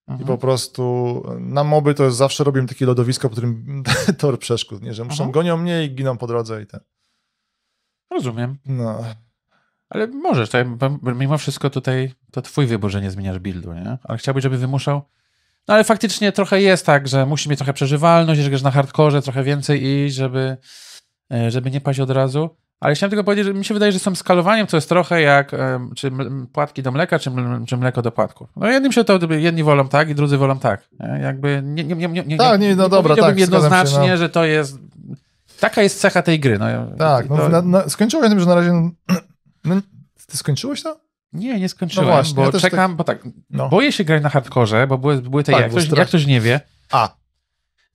[0.08, 0.28] i Mhm.
[0.28, 3.84] po prostu na moby to zawsze robię takie lodowisko, po którym
[4.20, 4.94] tor przeszkód, nie?
[4.94, 5.32] że muszą, Mhm.
[5.32, 6.80] gonią mnie i giną po drodze i ten.
[8.12, 8.58] Rozumiem.
[8.66, 9.04] No.
[9.94, 13.98] Ale możesz, bo mimo wszystko tutaj to twój wybór, że nie zmieniasz buildu, nie?
[14.04, 15.02] Ale chciałbyś, żeby wymuszał.
[15.68, 19.22] No ale faktycznie trochę jest tak, że musi mieć trochę przeżywalność, że grasz na hardkorze,
[19.22, 20.58] trochę więcej iść, żeby,
[21.34, 22.50] e, żeby nie paść od razu.
[22.80, 25.22] Ale chciałem tylko powiedzieć, że mi się wydaje, że z tym skalowaniem to jest trochę
[25.22, 25.52] jak
[25.96, 26.12] czy
[26.54, 27.32] płatki do mleka, czy,
[27.68, 28.50] czy mleko do płatków.
[28.56, 30.82] No jednym się to, jedni wolą tak i drudzy wolą tak.
[31.00, 31.20] Nie?
[31.24, 34.12] Jakby nie, nie, nie, nie, nie, Tak, nie, no dobra, powiedziałbym tak, zgadzam się, jednoznacznie,
[34.12, 34.18] no.
[34.18, 34.78] że to jest...
[35.60, 36.60] Taka jest cecha tej gry.
[36.60, 36.66] No,
[36.98, 38.90] Tak, no, to, na, na, skończyłem na tym, że na razie.
[39.66, 39.76] No,
[40.28, 41.00] ty skończyłeś to?
[41.34, 43.70] Nie, nie skończyłem, No właśnie, bo ja też czekam, bo tak, No.
[43.70, 46.42] boję się grać na hardkorze, bo były, były te, Tak, jak, ktoś, jak ktoś nie
[46.42, 47.16] wie, A.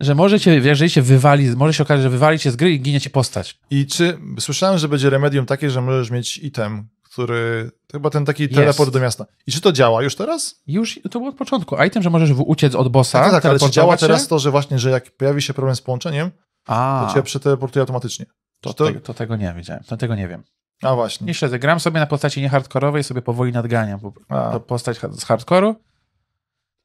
[0.00, 3.00] że możecie, jeżeli się wywali, może się okazać, że wywali cię z gry i ginie
[3.00, 3.58] ci postać.
[3.70, 7.70] I czy słyszałem, że będzie remedium takie, że możesz mieć item, który.
[7.92, 9.26] Chyba ten taki teleport do miasta.
[9.46, 10.62] I czy to działa już teraz?
[10.66, 11.76] Już to było od początku.
[11.86, 14.78] Item, że możesz uciec od bossa, tak, tak, ale czy działa teraz to, że właśnie,
[14.78, 16.30] że jak pojawi się problem z połączeniem,
[16.66, 18.26] A, to cię przeteleportuje automatycznie?
[18.60, 20.42] to, to- Tego, to tego nie wiedziałem, to tego nie wiem.
[20.82, 21.26] A właśnie.
[21.26, 25.74] Nie śledzę, gram sobie na postaci niehardkorowej, sobie powoli nadganiam to postać z hardkoru.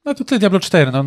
[0.05, 1.03] No tutaj Diablo 4, no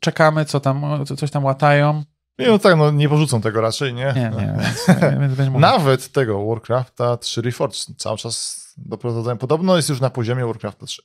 [0.00, 2.04] czekamy, co tam, co, coś tam łatają.
[2.38, 4.12] Nie, no tak, no nie porzucą tego raczej, nie?
[4.16, 4.54] Nie, nie,
[5.20, 9.38] więc, więc Nawet tego Warcrafta 3 Reforged cały czas doprowadzają.
[9.38, 11.02] Podobno jest już na poziomie Warcrafta 3.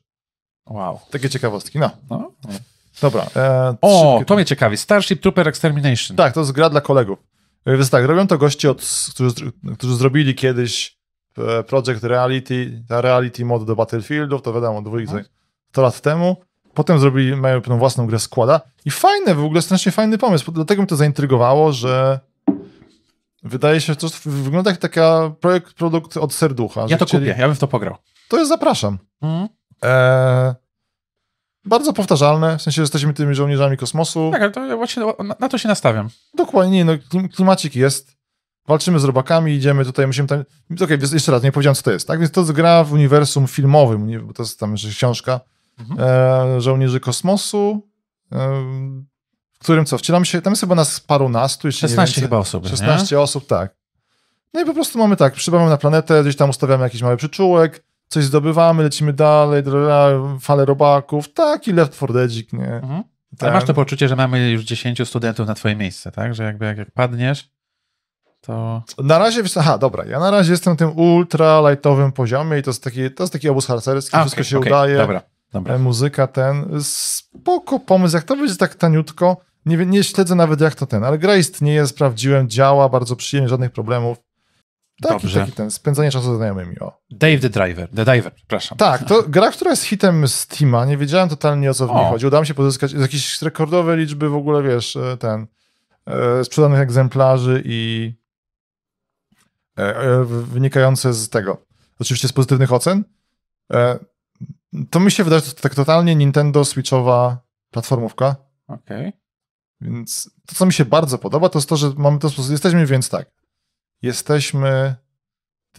[0.65, 0.99] Wow.
[1.11, 1.79] Takie ciekawostki.
[1.79, 2.31] No, No.
[3.01, 3.25] dobra.
[3.35, 4.77] E, O, szybkie- to mnie ciekawi.
[4.77, 6.17] Starship Trooper Extermination.
[6.17, 7.19] Tak, to jest gra dla kolegów.
[7.65, 9.33] E, Więc tak, robią to goście, od, którzy,
[9.77, 10.98] którzy zrobili kiedyś
[11.67, 15.25] Project Reality, ta Reality mod do Battlefieldów, to wiadomo, dwójkę Mhm.
[15.71, 16.35] 100 lat temu.
[16.73, 20.81] Potem zrobili, mają pewną własną grę składa i fajne, w ogóle strasznie fajny pomysł, dlatego
[20.81, 22.19] mnie to zaintrygowało, że
[23.43, 26.85] wydaje się, że to wygląda jak taka projekt, produkt od serducha.
[26.89, 27.95] Ja to chcieli- kupię, ja bym w to pograł.
[28.29, 28.97] To jest zapraszam.
[29.21, 29.47] Mhm.
[29.81, 30.53] Eee,
[31.65, 34.29] bardzo powtarzalne, w sensie, że jesteśmy tymi żołnierzami kosmosu.
[34.33, 36.09] Tak, ale to ja właśnie na, na to się nastawiam.
[36.33, 38.18] Dokładnie, nie, no, klim- klimacik jest.
[38.69, 40.43] Walczymy z robakami, idziemy tutaj, musimy tam...
[40.83, 42.19] Okej, więc jeszcze raz, nie powiedziałem, co to jest, tak?
[42.19, 45.39] Więc to jest gra w uniwersum filmowym, nie, bo to jest tam jeszcze książka
[45.79, 45.99] Mhm.
[46.57, 47.87] e, żołnierzy kosmosu,
[48.31, 48.37] e,
[49.53, 52.23] w którym co, wcielamy się, tam jest chyba nas parunastu, jeszcze 16 nie więcej.
[52.23, 52.67] chyba osób.
[52.67, 53.75] 16 osób, tak.
[54.53, 57.83] No i po prostu mamy tak, przybywamy na planetę, gdzieś tam ustawiamy jakiś mały przyczółek,
[58.07, 59.63] coś zdobywamy, lecimy dalej,
[60.41, 62.59] fale robaków, taki Left 4 Deadzik, nie?
[62.59, 62.65] Nie?
[62.75, 62.91] Mhm.
[62.93, 66.35] Ale Ten- masz to poczucie, że mamy już 10 studentów na twoje miejsce, tak?
[66.35, 67.49] Że jakby jak, jak padniesz,
[68.41, 68.83] to...
[69.03, 72.69] Na razie, aha, dobra, ja na razie jestem na tym ultra lightowym poziomie i to
[72.69, 75.21] jest taki, to jest taki obóz harcerski, A, wszystko okej, się okej, udaje, Dobra,
[75.53, 75.75] dobra.
[75.75, 80.75] e, muzyka ten, spoko pomysł, jak to będzie tak taniutko, nie, nie śledzę nawet jak
[80.75, 84.17] to ten, ale gra istnieje, sprawdziłem, działa bardzo przyjemnie, żadnych problemów.
[85.01, 85.39] Taki, Dobrze.
[85.39, 86.99] taki ten, spędzanie czasu ze znajomymi, o.
[87.11, 88.77] Dave the Driver, The Diver, przepraszam.
[88.77, 92.27] Tak, to gra, która jest hitem Steama, nie wiedziałem totalnie o co w niej chodzi,
[92.27, 95.47] udało mi się pozyskać jakieś rekordowe liczby w ogóle, wiesz, e, ten,
[96.07, 98.13] e, sprzedanych egzemplarzy i
[100.25, 101.65] wynikające z tego,
[101.99, 103.03] oczywiście z pozytywnych ocen,
[103.73, 103.99] e,
[104.89, 108.35] to mi się wydaje, że to tak totalnie Nintendo Switchowa platformówka,
[108.67, 109.13] Okej.
[109.81, 113.09] więc to, co mi się bardzo podoba, to jest to, że mamy to, jesteśmy więc
[113.09, 113.31] tak,
[114.01, 114.95] jesteśmy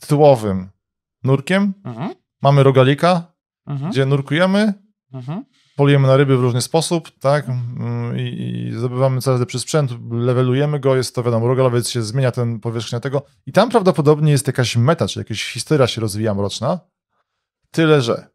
[0.00, 0.70] tytułowym
[1.24, 2.14] nurkiem, Mhm.
[2.42, 3.32] mamy rogalika,
[3.66, 3.90] Mhm.
[3.90, 4.74] gdzie nurkujemy,
[5.12, 5.44] Mhm.
[5.80, 8.22] Polujemy na ryby w różny sposób, tak, Mm, i,
[8.68, 13.00] i zdobywamy coraz lepszy sprzęt, levelujemy go, jest to wiadomo, rogalowiec się zmienia ten powierzchnia
[13.00, 13.22] tego.
[13.46, 16.80] I tam prawdopodobnie jest jakaś meta, czy jakaś historia się rozwija mroczna,
[17.70, 18.26] tyle, że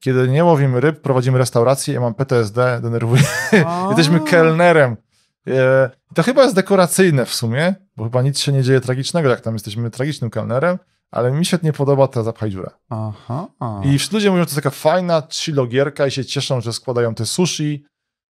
[0.00, 3.22] kiedy nie łowimy ryb, prowadzimy restaurację, ja mam PTSD, denerwuję,
[3.88, 4.96] jesteśmy kelnerem.
[5.48, 9.40] E, To chyba jest dekoracyjne w sumie, bo chyba nic się nie dzieje tragicznego, jak
[9.40, 10.78] tam jesteśmy tragicznym kelnerem,
[11.14, 12.70] ale mi się nie podoba ta zapchaj dziura.
[12.88, 13.46] Aha.
[13.84, 17.14] I wszyscy ludzie mówią, że to jest taka fajna chillogierka i się cieszą, że składają
[17.14, 17.84] te sushi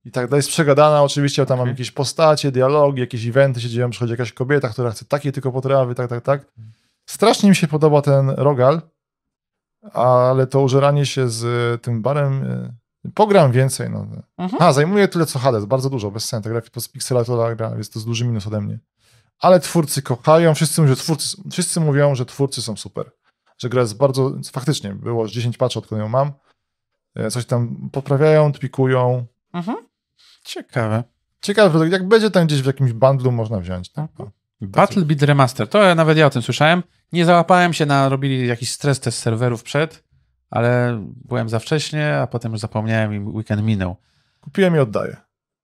[0.05, 0.39] i tak dalej.
[0.39, 4.33] Jest przegadana oczywiście, bo tam mam jakieś postacie, dialogi, jakieś eventy się dzieją, przychodzi jakaś
[4.33, 6.45] kobieta, która chce takiej tylko potrawy, tak, tak, tak.
[7.05, 8.81] Strasznie mi się podoba ten rogal,
[9.93, 12.43] ale to użeranie się z y, tym barem,
[13.05, 14.07] y, pogram więcej, no.
[14.37, 14.63] Mhm.
[14.63, 17.69] A, zajmuje tyle co Hades, bardzo dużo, bez sensu, ta gra to z pixelatora gra,
[17.75, 18.79] więc to jest duży minus ode mnie.
[19.39, 23.11] Ale twórcy kochają, wszyscy mówią, że twórcy, wszyscy mówią, że twórcy są super.
[23.57, 26.31] Że gra jest bardzo, faktycznie, było już 10 patrzy, odkąd ją mam.
[27.15, 29.25] E, Coś tam poprawiają, twikują.
[29.53, 29.77] Mhm.
[30.43, 31.03] Ciekawe.
[31.41, 33.89] Ciekawe, jak będzie tam gdzieś w jakimś bundlu można wziąć.
[33.91, 34.11] Tak?
[34.11, 34.31] Mhm.
[34.61, 36.83] Battle Beat Remaster, to ja, nawet ja o tym słyszałem.
[37.11, 40.03] Nie załapałem się na, robili jakiś stres test serwerów przed,
[40.49, 43.95] ale byłem za wcześnie, a potem już zapomniałem i weekend minął.
[44.41, 45.17] Kupiłem i oddaję.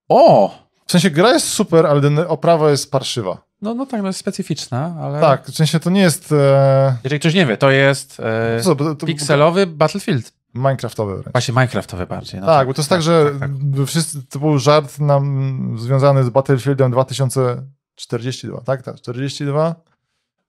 [0.08, 0.54] O!
[0.86, 3.42] W sensie gra jest super, ale oprawa jest parszywa.
[3.62, 5.20] No, no tak, no jest specyficzna, ale...
[5.20, 8.76] Tak, w sensie to nie jest e, Jeżeli ktoś nie wie, to jest e, co,
[8.76, 10.32] to, to, pikselowy Battlefield.
[10.54, 11.32] Minecraftowe wręcz.
[11.32, 12.40] Właśnie Minecraftowy bardziej.
[12.40, 13.50] No tak, bo to jest tak, że tak.
[13.86, 18.82] wszyscy, to był żart nam związany z Battlefieldem 2042, tak?
[18.82, 19.74] Tak, 42,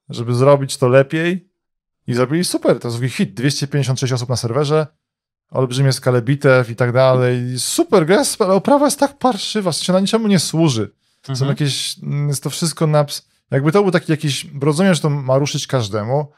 [0.10, 1.50] żeby zrobić to lepiej
[2.08, 4.88] i zrobili super, to jest hit, 256 osób na serwerze,
[5.50, 10.00] olbrzymie skale bitew i tak dalej, super, gra oprawa jest tak parszywa, w sensie na
[10.00, 10.92] niczemu nie służy.
[11.26, 11.50] Są Mhm.
[11.50, 13.06] jakieś, mm, jest to wszystko na...
[13.52, 16.32] Jakby to był taki jakiś, bo rozumiem, że to ma ruszyć każdemu,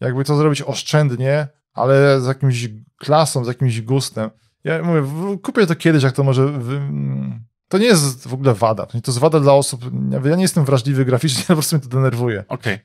[0.00, 4.30] jakby to zrobić oszczędnie, ale z jakimś klasą, z jakimś gustem.
[4.64, 5.02] Ja mówię,
[5.42, 6.46] kupię to kiedyś, jak to może...
[6.46, 6.76] Wy...
[6.76, 8.86] mm, To nie jest w ogóle wada.
[8.86, 9.84] To jest wada dla osób...
[10.24, 12.44] Ja nie jestem wrażliwy graficznie, po prostu mnie to denerwuje.
[12.48, 12.76] Okej.
[12.76, 12.84] St-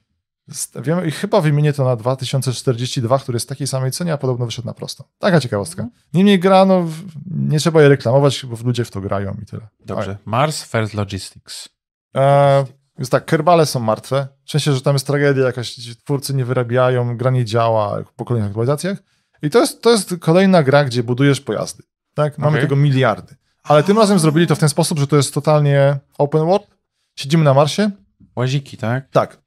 [1.08, 4.68] I chyba wymienię to na 2042, który jest w takiej samej cenie, a podobno wyszedł
[4.68, 5.04] na prosto.
[5.20, 5.88] Taka ciekawostka.
[6.14, 6.86] Niemniej gra, no,
[7.32, 9.68] nie trzeba jej reklamować, bo ludzie w to grają i tyle.
[9.86, 10.18] Dobrze.
[10.26, 11.70] Mars First Logistics.
[12.16, 12.66] E,
[13.00, 14.28] jest tak, kerbale są martwe.
[14.46, 18.50] W sensie, że tam jest tragedia jakaś, twórcy nie wyrabiają, gra nie działa po kolejnych
[18.50, 18.98] aktualizacjach.
[19.42, 21.84] I to jest, to jest kolejna gra, gdzie budujesz pojazdy.
[22.14, 22.38] Tak?
[22.38, 22.62] Mamy Okej.
[22.62, 23.36] tego miliardy.
[23.64, 26.68] Ale tym razem zrobili to w ten sposób, że to jest totalnie open world.
[27.16, 27.92] Siedzimy na Marsie.
[28.36, 29.10] Łaziki, tak?
[29.10, 29.39] Tak.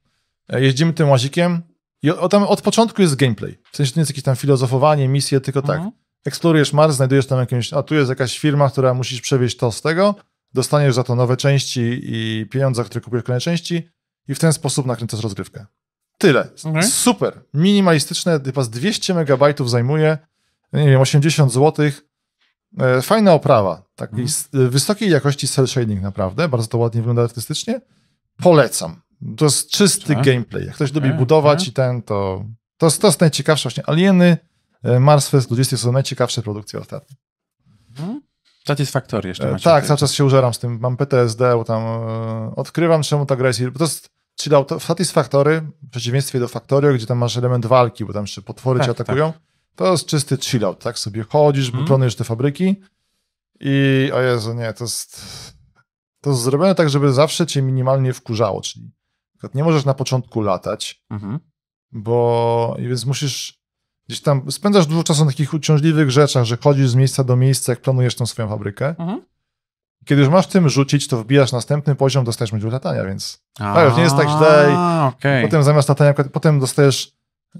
[0.49, 1.61] E, Jeździmy tym łazikiem.
[2.03, 3.57] I o, tam od początku jest gameplay.
[3.71, 5.75] W sensie to nie jest jakieś tam filozofowanie, misje, tylko tak.
[5.75, 5.91] Mhm.
[6.25, 9.81] Eksplorujesz Mars, znajdujesz tam jakąś, a tu jest jakaś firma, która musisz przewieźć to z
[9.81, 10.15] tego,
[10.53, 13.89] dostaniesz za to nowe części i pieniądze, które kupujesz kolejne części
[14.27, 15.65] i w ten sposób nakręcasz rozgrywkę.
[16.17, 16.49] Tyle.
[16.63, 16.83] Okej.
[16.83, 17.41] Super.
[17.53, 20.17] Minimalistyczne, chyba z 200 megabajtów zajmuje,
[20.73, 21.85] nie wiem, 80 zł.
[22.79, 24.21] E, Fajna oprawa, takiej
[24.53, 24.69] Mhm.
[24.69, 27.81] wysokiej jakości cel shading naprawdę, bardzo to ładnie wygląda artystycznie.
[28.37, 29.01] Polecam.
[29.37, 30.25] To jest czysty Tak.
[30.25, 30.65] gameplay.
[30.65, 32.45] Jak ktoś lubi Okej, budować i ten, to,
[32.77, 33.89] To, jest- to jest najciekawsze właśnie.
[33.89, 34.37] Alieny,
[34.83, 37.15] e, Mars Fest 20 są najciekawsze produkcje ostatnio.
[37.89, 38.21] Mhm.
[38.67, 39.63] Satisfactory jeszcze E, macie.
[39.63, 40.79] tak, cały czas się użeram z tym.
[40.79, 43.65] Mam PTSD, bo tam e, odkrywam, czemu ta gra jest...
[43.69, 44.09] Bo to jest.
[44.79, 48.79] W Satisfactory, w przeciwieństwie do Factorio, gdzie tam masz element walki, bo tam jeszcze potwory
[48.79, 49.33] Tak, cię atakują,
[49.75, 50.99] to jest czysty chill out, tak?
[50.99, 51.85] Sobie chodzisz, Mhm.
[51.85, 52.81] planujesz te fabryki
[53.59, 55.21] i o Jezu, nie, to jest...
[56.21, 58.91] To jest zrobione tak, żeby zawsze cię minimalnie wkurzało, czyli
[59.43, 61.39] przykład nie możesz na początku latać, Mhm.
[61.91, 63.59] bo więc musisz
[64.07, 67.71] gdzieś tam, spędzasz dużo czasu na takich uciążliwych rzeczach, że chodzisz z miejsca do miejsca,
[67.71, 68.87] jak planujesz tą swoją fabrykę.
[68.99, 69.21] Mhm.
[70.05, 73.95] Kiedy już masz tym rzucić, to wbijasz następny poziom, dostajesz możliwość latania, więc A, już
[73.97, 74.77] nie jest tak źle
[75.07, 75.43] okej.
[75.45, 77.11] potem zamiast latania, potem dostajesz,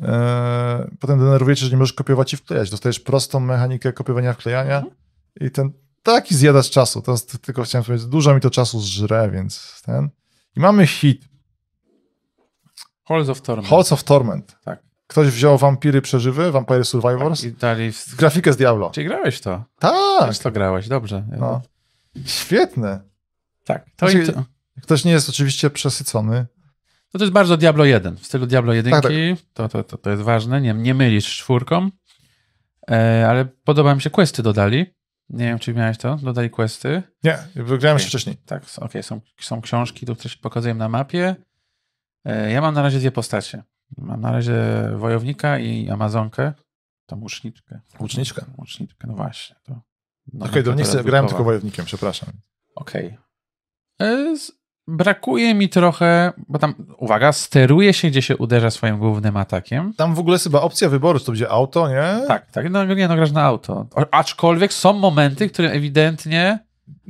[0.01, 2.69] e, potem denerwujesz że nie możesz kopiować i wklejać.
[2.69, 4.95] Dostajesz prostą mechanikę kopiowania, wklejania Mhm.
[5.41, 5.71] i ten
[6.03, 7.01] taki zjadacz czasu.
[7.01, 10.09] To jest, tylko chciałem powiedzieć, dużo mi to czasu zżre, więc ten.
[10.55, 11.29] I mamy hit,
[13.05, 13.67] Halls of Torment.
[13.67, 14.57] Halls of Torment.
[14.65, 14.83] Tak.
[15.07, 17.91] Ktoś wziął Vampiry Przeżywy, Vampire Survivors, I dali...
[17.91, 18.15] W...
[18.15, 18.89] grafikę z Diablo.
[18.89, 19.63] Czyli grałeś to?
[19.79, 19.93] Tak,
[20.27, 21.23] Też to grałeś, dobrze.
[21.37, 21.61] no.
[22.25, 22.99] Świetne.
[23.63, 23.85] Tak.
[23.95, 24.43] To, Znaczy- i to,
[24.81, 26.45] Ktoś nie jest oczywiście przesycony.
[27.11, 28.17] to, to jest bardzo Diablo 1.
[28.17, 28.91] W stylu Diablo 1.
[28.91, 29.11] Tak, tak.
[29.53, 30.61] To, to, to, to jest ważne.
[30.61, 31.89] Nie, nie mylisz czwórką.
[32.91, 34.85] E, ale podoba mi się questy dodali.
[35.29, 36.15] Nie wiem, czy miałeś to.
[36.15, 37.03] Dodali questy.
[37.23, 38.37] Nie, wygrałem jeszcze wcześniej.
[38.45, 41.35] Tak, okej, są, są książki, tu, które się pokazują na mapie.
[42.25, 43.63] E, Ja mam na razie dwie postacie.
[43.97, 44.53] Mam na razie
[44.97, 46.53] wojownika i amazonkę.
[47.05, 47.79] Tam łuczniczkę.
[47.99, 48.45] Łuczniczkę.
[48.57, 49.55] Łuczniczkę, no właśnie.
[49.63, 49.81] To
[50.39, 52.29] Okej, to nie chcę, grałem tylko wojownikiem, przepraszam.
[52.75, 53.17] Okej.
[54.01, 59.37] E, z- Brakuje mi trochę, bo tam, uwaga, steruje się, gdzie się uderza swoim głównym
[59.37, 59.93] atakiem.
[59.93, 62.27] Tam w ogóle jest chyba opcja wyboru, czy to będzie auto, nie?
[62.27, 63.87] Tak, tak, no nie, no grasz na auto.
[64.11, 66.59] Aczkolwiek są momenty, które ewidentnie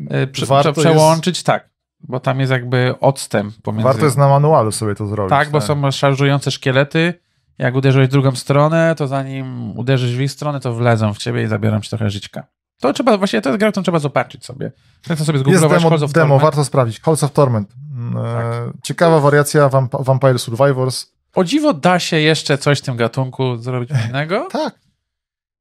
[0.10, 1.70] e, Warto prze, przełączyć, tak,
[2.04, 3.84] bo tam jest jakby odstęp pomiędzy...
[3.84, 5.30] Warto jest na manualu sobie to zrobić.
[5.30, 7.14] Tak, bo są szarżujące szkielety.
[7.58, 11.44] Jak uderzyłeś w drugą stronę, to zanim uderzysz w ich stronę, to wlezą w ciebie
[11.44, 12.44] i zabiorą ci trochę żyćka.
[12.82, 14.72] To trzeba, właśnie to jest gra, którą trzeba zobaczyć sobie.
[15.08, 16.42] Tak to sobie Jest zgooglować demo, Halls of demo Torment.
[16.42, 17.00] warto sprawdzić.
[17.02, 17.70] Halls of Torment.
[17.98, 21.14] Mm, e, Ciekawa wariacja Vamp- Vampire Survivors.
[21.36, 24.80] O dziwo da się jeszcze coś w tym gatunku zrobić innego Tak.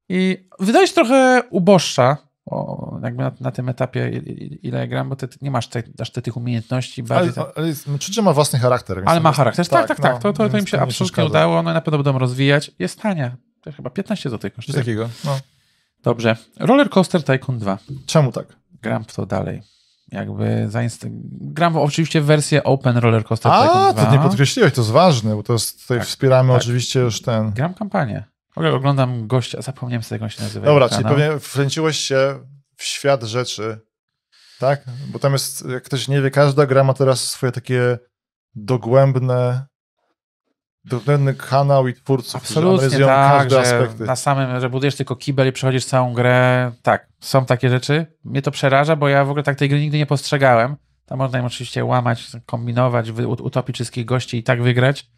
[0.09, 4.09] i wydaje się trochę uboższa, o, jakby na, na tym etapie
[4.61, 7.33] ile gram, bo ty, nie masz te, aż te, tych umiejętności Ale, bardziej.
[7.33, 9.03] tak- ale jest, no, że ma własny charakter.
[9.05, 9.67] ale ma charakter.
[9.67, 10.13] Tak, tak, tak.
[10.13, 11.63] no, to, to, to im się nie absolutnie udało.
[11.63, 12.71] No i na pewno będą rozwijać.
[12.79, 13.35] Jest tania.
[13.61, 14.77] To chyba 15 zł kosztuje.
[14.77, 15.09] takiego.
[15.25, 15.37] No.
[16.03, 16.37] Dobrze.
[16.59, 17.77] Roller Coaster Tycoon 2.
[18.05, 18.45] Czemu tak?
[18.81, 19.61] Gram w to dalej.
[20.11, 21.07] Jakby zainst-
[21.41, 24.05] Gram w- oczywiście w wersję Open Roller Coaster A, Tycoon 2.
[24.05, 26.61] to nie podkreśliłeś, to jest ważne, bo to jest, tutaj Tak, wspieramy tak.
[26.61, 27.51] oczywiście już ten...
[27.51, 28.23] Gram kampanię.
[28.53, 30.65] W ogóle oglądam gościa, zapomniałem sobie jak on się nazywa.
[30.65, 31.17] Dobra, czyli kanał.
[31.17, 32.39] pewnie wkręciłeś się
[32.77, 33.79] w świat rzeczy,
[34.59, 34.85] tak?
[35.07, 37.97] Bo tam jest, jak ktoś nie wie, każda gra ma teraz swoje takie
[38.55, 39.65] dogłębne,
[40.85, 44.03] dogłębny kanał i twórców, którzy Absolutnie analizują tak, każde aspekty.
[44.03, 46.71] na samym, że budujesz tylko kibel i przechodzisz całą grę.
[46.81, 48.05] Tak, są takie rzeczy.
[48.23, 50.75] Mnie to przeraża, bo ja w ogóle tak tej gry nigdy nie postrzegałem.
[51.05, 55.09] Tam można im oczywiście łamać, kombinować, utopić wszystkich gości i tak wygrać.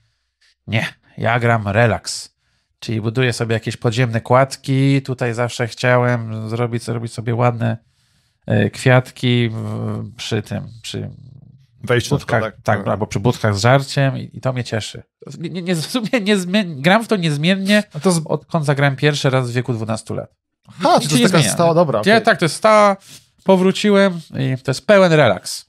[0.68, 0.86] Nie,
[1.18, 2.35] ja gram relaks.
[2.80, 5.02] Czyli buduję sobie jakieś podziemne kładki.
[5.02, 7.78] Tutaj zawsze chciałem zrobić, zrobić sobie ładne
[8.46, 9.50] e, kwiatki
[10.18, 11.10] przy tym, przy
[11.84, 15.04] Wejście na budkach, przykład, tak, albo przy budkach z żarciem i, i to mnie cieszy.
[15.40, 18.22] Nie, nie, nie, niezmien- gram w to niezmiennie, A to z...
[18.26, 20.36] odkąd zagrałem pierwszy raz w wieku 12 lat.
[20.82, 21.54] Ha, Nic czy to jest taka zmienia.
[21.54, 22.02] stała, dobra.
[22.06, 22.98] Ja, tak, to jest stała,
[23.44, 25.66] powróciłem i to jest pełen relaks.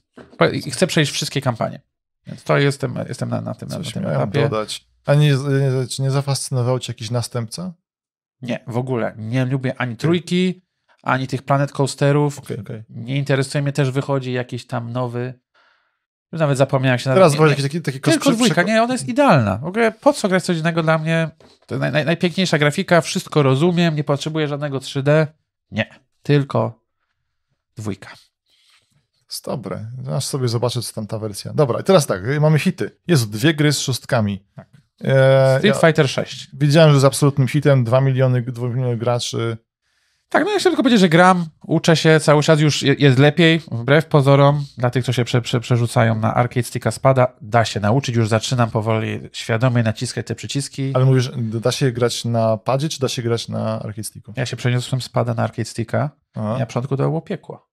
[0.53, 1.81] I chcę przejść wszystkie kampanie.
[2.27, 4.41] Więc to jestem, jestem na, na tym, na, na tym etapie.
[4.41, 4.86] dodać.
[5.07, 7.73] A nie, nie, czy nie zafascynował cię jakiś następca?
[8.41, 9.13] Nie, w ogóle.
[9.17, 10.61] Nie lubię ani trójki,
[11.03, 12.39] ani tych planet coasterów.
[12.39, 12.83] Okej, okej.
[12.89, 15.39] Nie interesuje mnie też wychodzi jakiś tam nowy.
[16.31, 19.57] Nawet zapomniałem się Teraz Nie- jakiś taki, taki Tylko dwójka, nie, ona jest idealna.
[19.57, 21.29] W ogóle po co grać coś innego dla mnie?
[21.65, 25.27] To naj, naj, najpiękniejsza grafika, wszystko rozumiem, nie potrzebuję żadnego 3D.
[25.71, 25.89] Nie,
[26.23, 26.83] tylko
[27.75, 28.09] dwójka.
[29.29, 29.85] Jest dobre.
[30.15, 31.53] Aż sobie zobaczę, co tam ta wersja.
[31.53, 32.97] Dobra, i teraz tak, mamy hity.
[33.07, 34.45] Jest dwie gry z szóstkami.
[34.55, 34.67] Tak.
[35.03, 36.47] E, Street ja Fighter 6.
[36.53, 39.57] widziałem, że z absolutnym hitem 2 miliony, 2 miliony graczy.
[40.29, 43.19] Tak, no ja chcę tylko powiedzieć, że gram, uczę się, cały czas już je- jest
[43.19, 47.65] lepiej, wbrew pozorom, dla tych, co się prze, prze, przerzucają na arcade sticka spada, da
[47.65, 50.91] się nauczyć, już zaczynam powoli świadomie naciskać te przyciski.
[50.93, 54.33] Ale mówisz, da się grać na padzie, czy da się grać na arcade sticku?
[54.35, 56.55] Ja się przeniosłem spada na arcade sticka Aha.
[56.55, 57.67] i na początku to było piekło.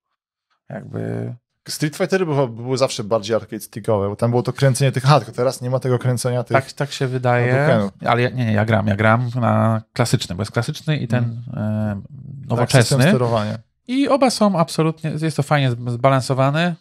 [0.69, 1.35] Jakby
[1.67, 5.31] Street Fightery były, były zawsze bardziej arcade stickowe, bo tam było to kręcenie tych, tylko
[5.31, 6.57] teraz nie ma tego kręcenia tych.
[6.57, 7.89] Tak, tak się wydaje.
[8.05, 8.87] Ale ja, nie, nie, ja gram.
[8.87, 12.01] Ja gram na klasyczny, bo jest klasyczny i ten e,
[12.39, 13.01] tak, nowoczesny.
[13.01, 13.57] sterowania.
[13.87, 16.75] I oba są absolutnie, jest to fajnie zb- zbalansowane.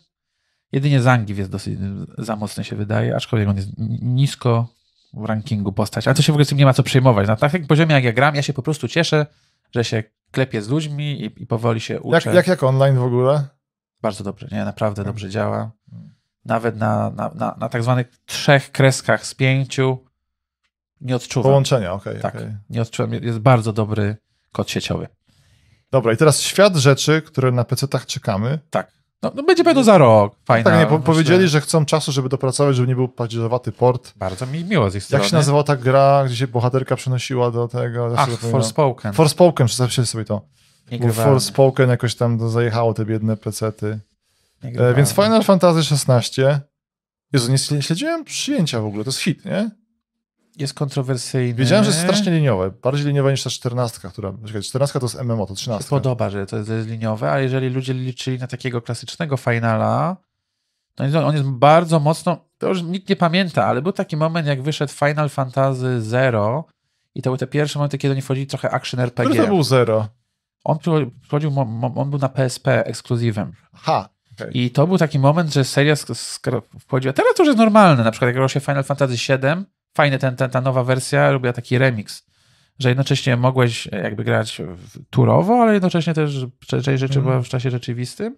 [0.73, 1.79] Jedynie Zangief jest dosyć
[2.19, 3.69] za mocny się wydaje, aczkolwiek on jest
[4.03, 4.69] nisko,
[5.17, 7.29] w rankingu postać, ale to się w ogóle z tym nie ma co przejmować.
[7.29, 9.27] Na takim poziomie, jak ja gram, ja się po prostu cieszę,
[9.75, 12.17] że się klepię z ludźmi i, i powoli się uczę.
[12.17, 13.45] Jak, jak, jak online w ogóle?
[14.05, 14.65] Bardzo dobrze, nie?
[14.65, 15.15] Naprawdę Hmm.
[15.15, 15.71] dobrze działa.
[16.45, 19.99] Nawet na, na, na, na tak zwanych trzech kreskach z pięciu
[21.01, 21.51] nie odczuwam.
[21.51, 22.21] Połączenia, okej.
[22.21, 22.57] Tak, okej.
[22.71, 23.13] nie odczuwam.
[23.13, 24.17] Jest bardzo dobry
[24.53, 25.09] kod sieciowy.
[25.91, 28.59] Dobra, i teraz świat rzeczy, które na PC-tach czekamy.
[28.71, 28.93] Tak.
[29.23, 30.37] No, no będzie pewno za rok.
[30.45, 30.71] Fajna.
[30.71, 34.13] tak, nie, po, powiedzieli, że chcą czasu, żeby dopracować, żeby nie był paździerzowaty port.
[34.17, 35.23] Bardzo mi miło z ich strony.
[35.23, 38.15] Jak się nazywała ta gra, gdzie się bohaterka przenosiła do tego?
[38.17, 38.31] Ach.
[38.31, 39.13] Forspoken.
[39.13, 40.43] Forspoken, przedstawcie sobie to.
[40.91, 41.13] Bo.
[41.13, 43.99] Forspoken jakoś tam do- zajechało te biedne pecety.
[44.63, 46.43] E, więc Final Fantasy XVI.
[47.33, 49.71] Jezu, nie śle- śledziłem przyjęcia w ogóle, to jest hit, nie?
[50.59, 51.55] Jest kontrowersyjny.
[51.55, 52.71] Wiedziałem, że jest strasznie liniowe.
[52.83, 54.33] Bardziej liniowe niż ta 14, która...
[54.47, 55.91] Czekaj, 14 to jest MMO, to Mi się 13.
[55.91, 60.17] podoba, że to jest liniowe, ale jeżeli ludzie liczyli na takiego klasycznego finala,
[60.95, 64.63] to on- jest bardzo mocno, to już nikt nie pamięta, ale był taki moment, jak
[64.63, 66.65] wyszedł Final Fantasy Zero
[67.15, 69.43] i to były te pierwsze momenty, kiedy oni wchodzili trochę action Który RPG.
[69.43, 70.09] to był Zero?
[70.65, 71.53] On, przycho- przychodził,
[71.97, 73.53] on był na PSP ekskluzywem.
[73.75, 74.09] Ha!
[74.53, 75.95] I to był taki moment, że seria
[76.81, 77.13] wchodziła.
[77.13, 78.05] Teraz to już jest normalne.
[78.05, 79.65] Na przykład, jak grało się Final Fantasy VII,
[79.97, 82.27] fajny ten, ten, ta nowa wersja robiła taki remix,
[82.79, 84.63] że jednocześnie mogłeś e, jakby grać
[85.11, 87.25] turowo, ale jednocześnie też część rzeczy Mhm.
[87.25, 88.37] była w czasie rzeczywistym.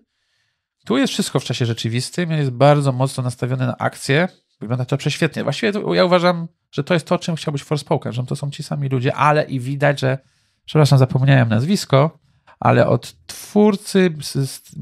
[0.84, 4.28] Tu jest wszystko w czasie rzeczywistym, jest bardzo mocno nastawiony na akcję.
[4.60, 5.42] Wygląda to prześwietnie.
[5.44, 8.50] Właściwie to, ja uważam, że to jest to, czym chciał być Forspoken, że to są
[8.50, 10.18] ci sami ludzie, ale i widać, że
[10.66, 12.18] przepraszam, zapomniałem nazwisko,
[12.60, 14.76] ale od twórcy syst-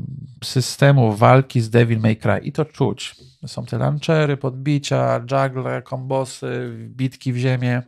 [0.44, 3.16] systemu walki z Devil May Cry i to czuć.
[3.46, 7.82] Są te lancery, podbicia, juggle, kombosy, bitki w ziemię.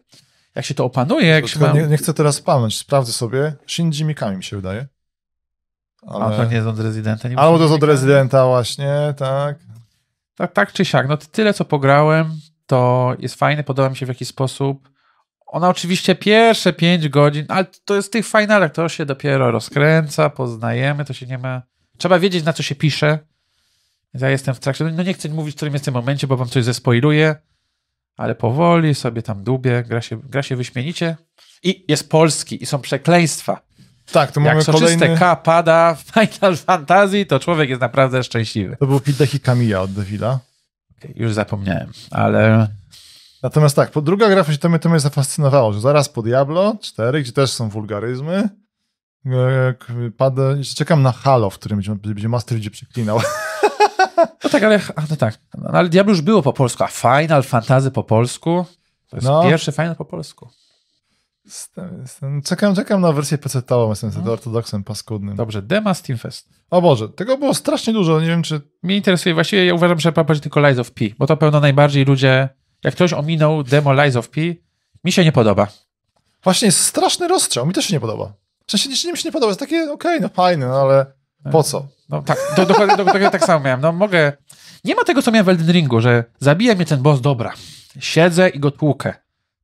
[0.54, 3.52] Jak się to opanuje, jak się nie, nie chcę teraz pamięć, sprawdzę sobie.
[3.66, 4.86] Shinji Mikami mi się wydaje.
[6.06, 6.36] A Ale...
[6.36, 7.28] to nie jest od Residenta.
[7.28, 9.58] Nie Albo to jest od Residenta właśnie, tak.
[10.36, 11.08] Tak, tak czy siak.
[11.08, 14.88] No tyle, co pograłem, to jest fajne, podoba mi się w jakiś sposób.
[15.46, 20.30] Ona oczywiście pierwsze 5 godzin, ale to jest w tych finalach, to się dopiero rozkręca,
[20.30, 21.62] poznajemy, to się nie ma...
[21.98, 23.18] Trzeba wiedzieć, na co się pisze.
[24.14, 26.48] Ja jestem w trakcie, no nie chcę mówić, w którym jest tym momencie, bo wam
[26.48, 27.36] coś zespoiluję,
[28.16, 31.16] ale powoli sobie tam dubię, gra się, gra się wyśmienicie.
[31.62, 33.60] I jest polski, i są przekleństwa.
[34.12, 35.18] Tak, to Jak mamy soczyste kolejny...
[35.18, 38.76] K pada w Final Fantasy, to człowiek jest naprawdę szczęśliwy.
[38.80, 40.38] To był Hideki Kamiya od Devila.
[40.98, 42.68] Okej, już zapomniałem, ale
[43.42, 47.22] Natomiast tak, po druga gra, to mnie, to mnie zafascynowało, że zaraz po Diablo 4,
[47.22, 48.48] gdzie też są wulgaryzmy,
[49.26, 49.74] e,
[50.16, 50.42] pada,
[50.76, 53.20] czekam na Halo, w którym będzie, będzie Master będzie przeklinał.
[54.44, 55.38] No tak, ale, no tak.
[55.58, 58.64] No, ale Diablo już było po polsku, a Final Fantasy po polsku
[59.10, 59.42] to jest No.
[59.42, 60.48] pierwszy Final po polsku.
[61.44, 64.32] Jestem- jestem- Czekam, czekam na wersję PC-tową, jestem No.
[64.32, 65.36] ortodoksem paskudnym.
[65.36, 66.48] Dobrze, Dema Steam Fest.
[66.70, 68.60] O Boże, tego było strasznie dużo, nie wiem czy...
[68.82, 72.04] Mnie interesuje, właściwie ja uważam, że popatrz tylko Lies of P, bo to pewno najbardziej
[72.04, 72.48] ludzie,
[72.86, 74.40] jak ktoś ominął demo Lies of P,
[75.04, 75.68] mi się nie podoba.
[76.44, 78.32] Właśnie jest straszny rozstrzał, mi też się nie podoba.
[78.66, 81.06] W sensie nic mi się nie podoba, jest takie okej, no fajne, no ale
[81.52, 81.86] po co?
[82.08, 83.80] No tak, do, dokładnie, do, dokładnie tak samo miałem.
[83.80, 84.32] No mogę,
[84.84, 87.52] nie ma tego, co miałem w Elden Ringu, że zabija mnie ten boss, dobra,
[88.00, 89.14] siedzę i go tłukę.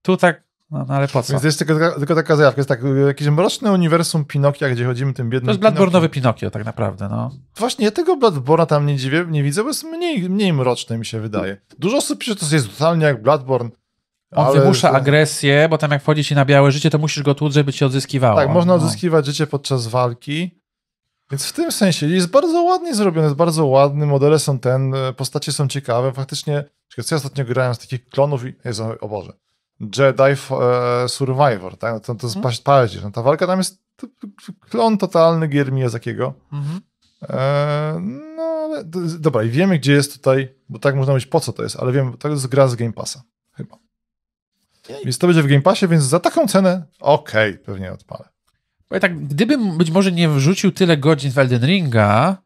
[0.03, 1.33] Tu tak, no, no ale po co?
[1.33, 5.13] Więc jest tylko, taka- tylko taka zajawka, jest tak, jakieś mroczne uniwersum Pinokia, gdzie chodzimy
[5.15, 7.31] tym biednym To jest Bloodborne'owy Pinokio tak naprawdę, no.
[7.57, 11.07] Właśnie ja tego Bloodborne'a tam nie, dziwię, nie widzę, bo jest mniej, mniej mroczny mi
[11.07, 11.57] się wydaje.
[11.79, 13.71] Dużo osób pisze, że to jest totalnie jak Bloodborne.
[14.35, 17.35] On ale- wymusza agresję, bo tam jak wchodzi ci na białe życie, to musisz go
[17.35, 18.37] tłuc, żeby ci odzyskiwało.
[18.37, 18.83] Tak, można No.
[18.83, 20.63] odzyskiwać życie podczas walki.
[21.31, 25.13] Więc w tym sensie jest bardzo ładnie zrobione, jest bardzo ładny, modele są ten, e,
[25.13, 26.13] postacie są ciekawe.
[26.13, 26.65] Faktycznie,
[27.05, 29.33] co ja ostatnio grałem z takich klonów i, Jezu, o Boże,
[29.81, 30.23] Jedi
[31.03, 31.95] e, Survivor, tak?
[31.95, 32.55] No to, to jest Mhm.
[32.65, 33.03] paździerz.
[33.03, 33.83] No, ta walka tam jest
[34.61, 36.35] klon totalny gier Miyazakiego.
[36.53, 36.81] Mhm.
[37.29, 38.01] E,
[38.37, 38.85] no, ale,
[39.19, 41.93] dobra, i wiemy, gdzie jest tutaj, bo tak można mówić, po co to jest, ale
[41.93, 43.77] wiem, to jest gra z Game Passa, chyba.
[45.05, 48.29] Więc to będzie w Game Passie, więc za taką cenę, okej, pewnie odpalę.
[48.89, 52.37] Bo ja tak, gdybym być może nie wrzucił tyle godzin w Elden Ringa,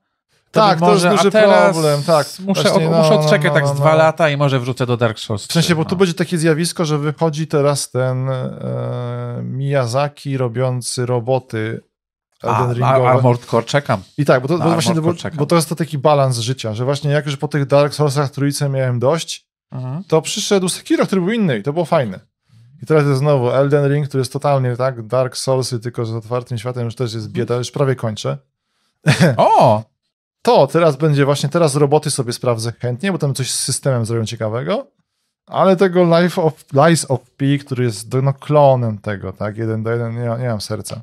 [0.50, 2.26] to Tak, bym to jest może, duży a teraz problem, tak.
[2.46, 3.80] Muszę, Właśnie, no, muszę no, odczekać no, tak no, z no.
[3.80, 5.46] dwa lata i może wrócę do Dark Souls.
[5.46, 5.88] W sensie, bo no.
[5.88, 11.80] tu będzie takie zjawisko, że wychodzi teraz ten e, Miyazaki robiący roboty
[12.42, 13.10] Elden a, Ringowe.
[13.10, 14.02] Armored Core czekam.
[14.18, 16.84] I tak, bo to, bo właśnie, bo, bo to jest to taki balans życia, że
[16.84, 20.04] właśnie jak już po tych Dark Soulsach trójce miałem dość, Mhm.
[20.04, 22.20] to przyszedł Sekiro, który był inny i to było fajne.
[22.82, 26.58] I teraz jest znowu Elden Ring, który jest totalnie tak, Dark Soulsy, tylko z otwartym
[26.58, 28.38] światem już też jest bieda, już prawie kończę.
[29.36, 29.82] O!
[30.46, 34.24] To teraz będzie właśnie, teraz roboty sobie sprawdzę chętnie, bo tam coś z systemem zrobią
[34.24, 34.86] ciekawego,
[35.46, 39.90] ale tego Life of, Lies of P, który jest no, klonem tego, tak, jeden do
[39.90, 41.02] jeden, nie, nie mam serca.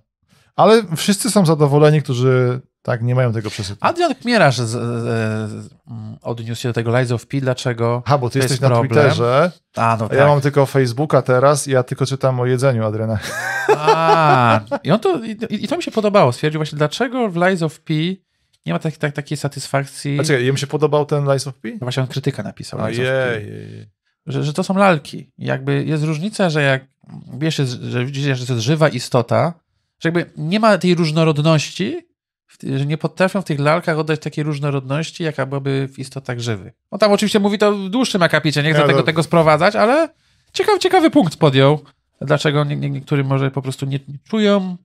[0.56, 3.78] Ale wszyscy są zadowoleni, którzy Tak, nie mają tego przesytu.
[3.82, 4.78] Adrian Chmierarz z, z,
[5.52, 5.70] z,
[6.22, 7.42] odniósł się do tego Lies of P.
[7.42, 8.02] Dlaczego?
[8.06, 8.90] Aha, bo ty jesteś jest na problem.
[8.90, 10.18] Twitterze, A, no tak.
[10.18, 13.20] ja mam tylko Facebooka teraz i ja tylko czytam o jedzeniu Adriana.
[13.78, 16.32] A, i, on to, i, I to mi się podobało.
[16.32, 17.94] Stwierdził właśnie, dlaczego w Lies of P
[18.66, 20.20] nie ma tak, tak, takiej satysfakcji.
[20.20, 21.70] A czekaj, jemu się podobał ten Lies of P?
[21.72, 22.82] No Właśnie on krytyka napisał.
[22.82, 22.98] Ojej.
[24.26, 25.32] że, że to są lalki.
[25.38, 26.86] Jakby jest różnica, że jak
[27.38, 27.56] wiesz,
[27.90, 29.54] że widzisz, że to jest żywa istota,
[30.00, 32.08] że jakby nie ma tej różnorodności,
[32.64, 36.74] że nie potrafią w tych lalkach oddać takiej różnorodności, jaka byłaby w istotach żywych.
[36.92, 39.76] On tam oczywiście mówi to w dłuższym akapicie, nie chcę Ja tego, to- tego sprowadzać,
[39.76, 40.10] ale
[40.54, 41.80] ciekawy, ciekawy punkt podjął.
[42.22, 44.78] Dlaczego nie, nie, niektórzy może po prostu nie, nie czują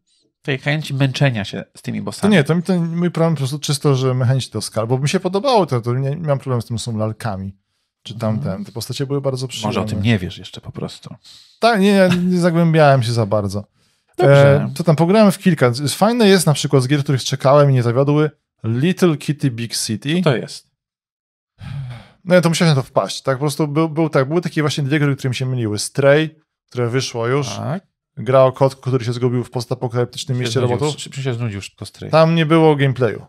[0.43, 2.35] tej chęci męczenia się z tymi To bossami.
[2.35, 5.09] nie, to mi ten mój problem po prostu czysto, że mechanicznie to skal, bo mi
[5.09, 7.57] się podobało to, to nie, nie mam problemu z tym, są lalkami.
[8.03, 8.65] Czy tamten.
[8.65, 9.69] Te postacie były bardzo przyjemne.
[9.69, 9.85] Mhm.
[9.85, 11.15] Może o tym nie wiesz jeszcze po prostu.
[11.61, 13.65] Tak, nie, nie, nie zagłębiałem się za bardzo.
[14.17, 14.63] Dobrze.
[14.65, 15.73] E, to tam pograłem w kilka.
[15.89, 18.31] Fajne jest na przykład z gier, których czekałem i nie zawiodły,
[18.65, 20.23] Little Kitty Big City.
[20.23, 20.69] To jest.
[22.25, 23.23] No to musiałem na to wpaść.
[23.23, 25.79] Tak, po prostu był, był tak, były takie właśnie dwie gry, które mi się myliły.
[25.79, 26.37] Stray,
[26.69, 27.49] które wyszło już.
[27.49, 27.87] Tak.
[28.19, 30.97] Gra o kotku, który się zgubił w postapokaliptycznym mieście robotów.
[30.97, 32.11] Czy się znudził szybko stray.
[32.11, 33.27] Tam nie było gameplayu.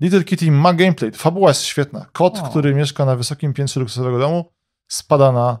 [0.00, 1.12] Little Kitty ma gameplay.
[1.12, 2.06] Fabuła jest świetna.
[2.12, 2.48] Kot, O.
[2.48, 4.52] który mieszka na wysokim piętrze luksusowego domu,
[4.88, 5.58] spada na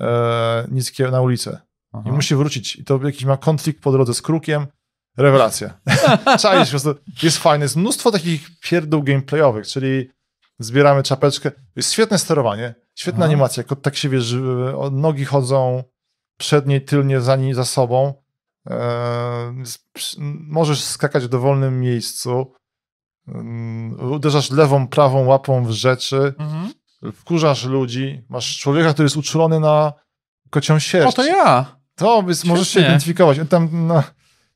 [0.00, 1.60] e, niskie, na ulicę.
[1.92, 2.02] Aha.
[2.08, 2.76] I musi wrócić.
[2.76, 4.66] I to jakiś ma konflikt po drodze z krukiem.
[5.16, 5.80] Rewelacja.
[6.40, 7.64] Czaisz, po prostu jest fajne.
[7.64, 10.10] Jest mnóstwo takich pierdół gameplayowych, czyli
[10.58, 11.50] zbieramy czapeczkę.
[11.76, 13.26] Jest świetne sterowanie, świetna Aha.
[13.26, 13.62] animacja.
[13.62, 14.34] Kot tak się wiesz,
[14.76, 15.84] od nogi chodzą
[16.36, 18.14] przednie, tylnie, za, ni- za sobą.
[19.92, 20.16] Przy-
[20.48, 22.52] możesz skakać w dowolnym miejscu.
[23.28, 26.34] Mm, Uderzasz lewą, prawą łapą w rzeczy.
[26.38, 26.72] Mhm.
[27.12, 28.22] Wkurzasz ludzi.
[28.28, 29.92] Masz człowieka, który jest uczulony na
[30.50, 31.08] kocią sierść.
[31.08, 31.76] O, to ja!
[31.96, 33.38] To możesz się identyfikować.
[33.48, 34.02] Tam, no,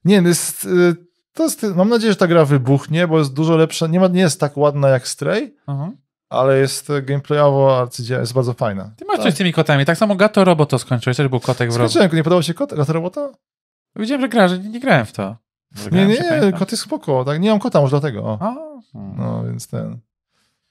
[0.04, 0.96] nie, jest, y,
[1.32, 3.86] to jest, mam nadzieję, że ta gra wybuchnie, bo jest dużo lepsza.
[3.86, 5.96] Nie, ma, nie jest tak ładna jak Stray, Mhm.
[6.28, 8.90] Ale jest gameplayowo arcydzieła, jest bardzo fajna.
[8.96, 9.84] Ty masz coś z tymi kotami.
[9.84, 11.74] Tak samo Gato Roboto skończyłeś, też był kotek w.
[11.74, 13.30] Skończyłem, nie podobał się kot, kot robota?
[13.96, 15.36] Widziałem, że grasz, nie, nie grałem w to.
[15.84, 18.38] Nie, grałem, nie, kot jest spoko, tak, nie mam kota może dlatego.
[18.40, 18.54] A,
[18.92, 19.16] hmm.
[19.18, 19.98] No, więc ten,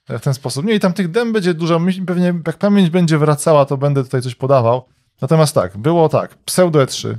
[0.10, 0.66] w ten sposób.
[0.66, 4.22] Nie, i tam tych dem będzie dużo, pewnie jak pamięć będzie wracała, to będę tutaj
[4.22, 4.86] coś podawał.
[5.22, 7.16] Natomiast tak, było tak, Pseudo E3.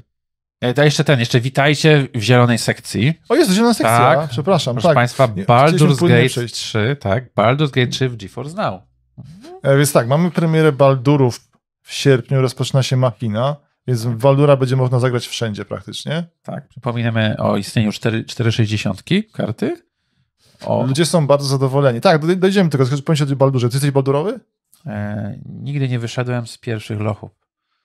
[0.61, 3.15] E, To jeszcze ten, jeszcze witajcie w zielonej sekcji.
[3.29, 4.31] O, jest zielona sekcja, Tak.
[4.31, 4.95] przepraszam, Proszę tak.
[4.95, 6.55] Państwa, Baldur's Gate przejść.
[6.55, 8.83] 3, tak, Baldur's Gate 3 w GeForce Now.
[9.63, 11.41] E, Więc tak, mamy premierę Baldurów
[11.83, 13.57] w sierpniu, rozpoczyna się Machina,
[13.87, 16.25] więc Baldura będzie można zagrać wszędzie praktycznie.
[16.43, 19.03] Tak, przypominamy o istnieniu 4, 460
[19.33, 19.83] karty.
[20.65, 22.01] O, Ludzie są bardzo zadowoleni.
[22.01, 23.69] Tak, doj- dojdziemy do tego, ci o Baldurze.
[23.69, 24.41] Ty jesteś Baldurowy?
[24.87, 27.31] e, nigdy nie wyszedłem z pierwszych lochów.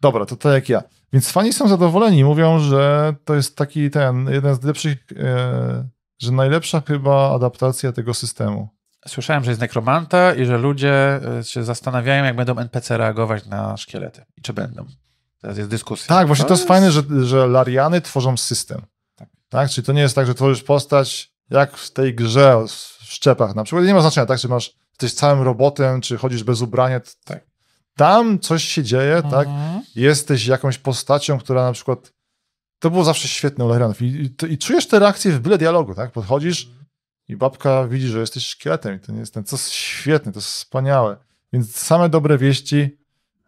[0.04, 0.84] Dobra, to tak jak ja.
[1.14, 5.88] Więc fani są zadowoleni, mówią, że to jest taki ten, jeden z lepszych, e,
[6.20, 8.70] że najlepsza chyba adaptacja tego systemu.
[9.08, 13.78] Słyszałem, że jest nekromanta i że ludzie e, się zastanawiają, jak będą NPC reagować na
[13.78, 14.26] szkielety.
[14.38, 14.86] I czy będą.
[15.42, 16.08] Teraz jest dyskusja.
[16.08, 18.82] Tak, właśnie to jest fajne, że, że Lariany tworzą system.
[19.16, 19.30] Tak.
[19.50, 19.70] Tak.
[19.70, 23.64] Czyli to nie jest tak, że tworzysz postać jak w tej grze w szczepach na
[23.64, 23.86] przykład.
[23.86, 24.40] Nie ma znaczenia, tak?
[24.40, 27.02] Czy masz, jesteś całym robotem, czy chodzisz bez ubrania.
[27.26, 27.53] Tak.
[27.96, 29.48] Tam coś się dzieje, tak?
[29.48, 29.82] Mhm.
[29.96, 32.14] Jesteś jakąś postacią, która na przykład.
[32.80, 34.02] To było zawsze świetne u Larianów.
[34.02, 36.12] I, i, I czujesz te reakcje w byle dialogu, tak?
[36.12, 36.70] Podchodzisz
[37.28, 38.96] i babka widzi, że jesteś szkieletem.
[38.96, 39.44] I to nie jest ten.
[39.44, 41.18] To jest świetne, to jest wspaniałe.
[41.54, 42.98] Więc same dobre wieści.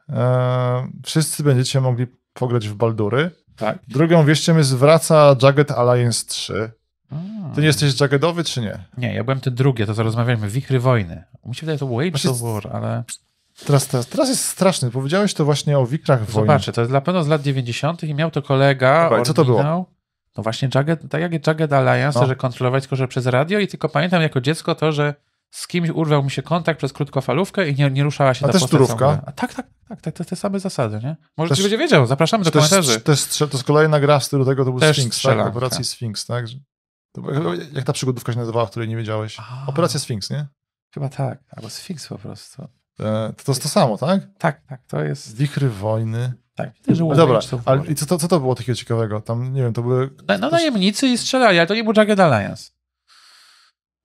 [0.10, 3.32] E, wszyscy będziecie mogli pograć w Baldury.
[3.56, 3.80] Tak.
[3.88, 6.72] Drugą wieścią jest wraca Jagged Alliance 3.
[7.12, 7.54] Mm.
[7.56, 8.84] Ty nie jesteś Jaggedowy, czy nie?
[8.98, 11.24] Nie, ja byłem ten drugi, to co rozmawialiśmy, Wichry Wojny.
[11.46, 13.04] Mi się wydaje, to Wage Właśnie of War, ale
[13.66, 14.92] Teraz, teraz, teraz jest straszny.
[14.92, 16.48] Powiedziałeś to właśnie o wikrach wojny.
[16.48, 18.04] zobaczę, to jest na pewno z lat 90.
[18.04, 19.64] i miał to kolega, Dobra, co to było?
[20.38, 22.28] No właśnie Jagged, tak jak Jagged Alliance, No.
[22.28, 25.14] że kontrolować tylko że przez radio i tylko pamiętam jako dziecko to, że
[25.52, 28.60] z kimś urwał mi się kontakt przez krótkofalówkę i nie, nie ruszała się A ta
[28.60, 29.22] też turówka?
[29.26, 31.16] A tak, tak, tak, te, te, te same zasady, nie?
[31.38, 33.00] Może Też- będzie wiedział, zapraszamy do To jest, komentarzy.
[33.02, 35.20] to, jest, to jest kolejna gra w stylu tego, to był Też Sphinx, tak?
[35.20, 35.50] strzelanka.
[35.52, 36.46] Operacji Sphinx, tak?
[37.12, 39.38] To, było- jak ta przygodówka się nazywała, w której nie wiedziałeś?
[39.40, 40.48] A, Operacja Sphinx, nie?
[40.94, 42.68] Chyba tak, albo Sphinx po prostu.
[43.00, 44.22] E, to, to jest to samo, tak?
[44.38, 45.38] Tak, tak, to jest...
[45.38, 46.34] Wichry wojny.
[46.56, 49.22] Tak, No Wage dobra, ale i co, to, co to było takiego ciekawego?
[49.22, 50.10] Tam, nie wiem, to były...
[50.28, 52.72] No, no najemnicy i strzelali, ale to nie był Jagged Alliance.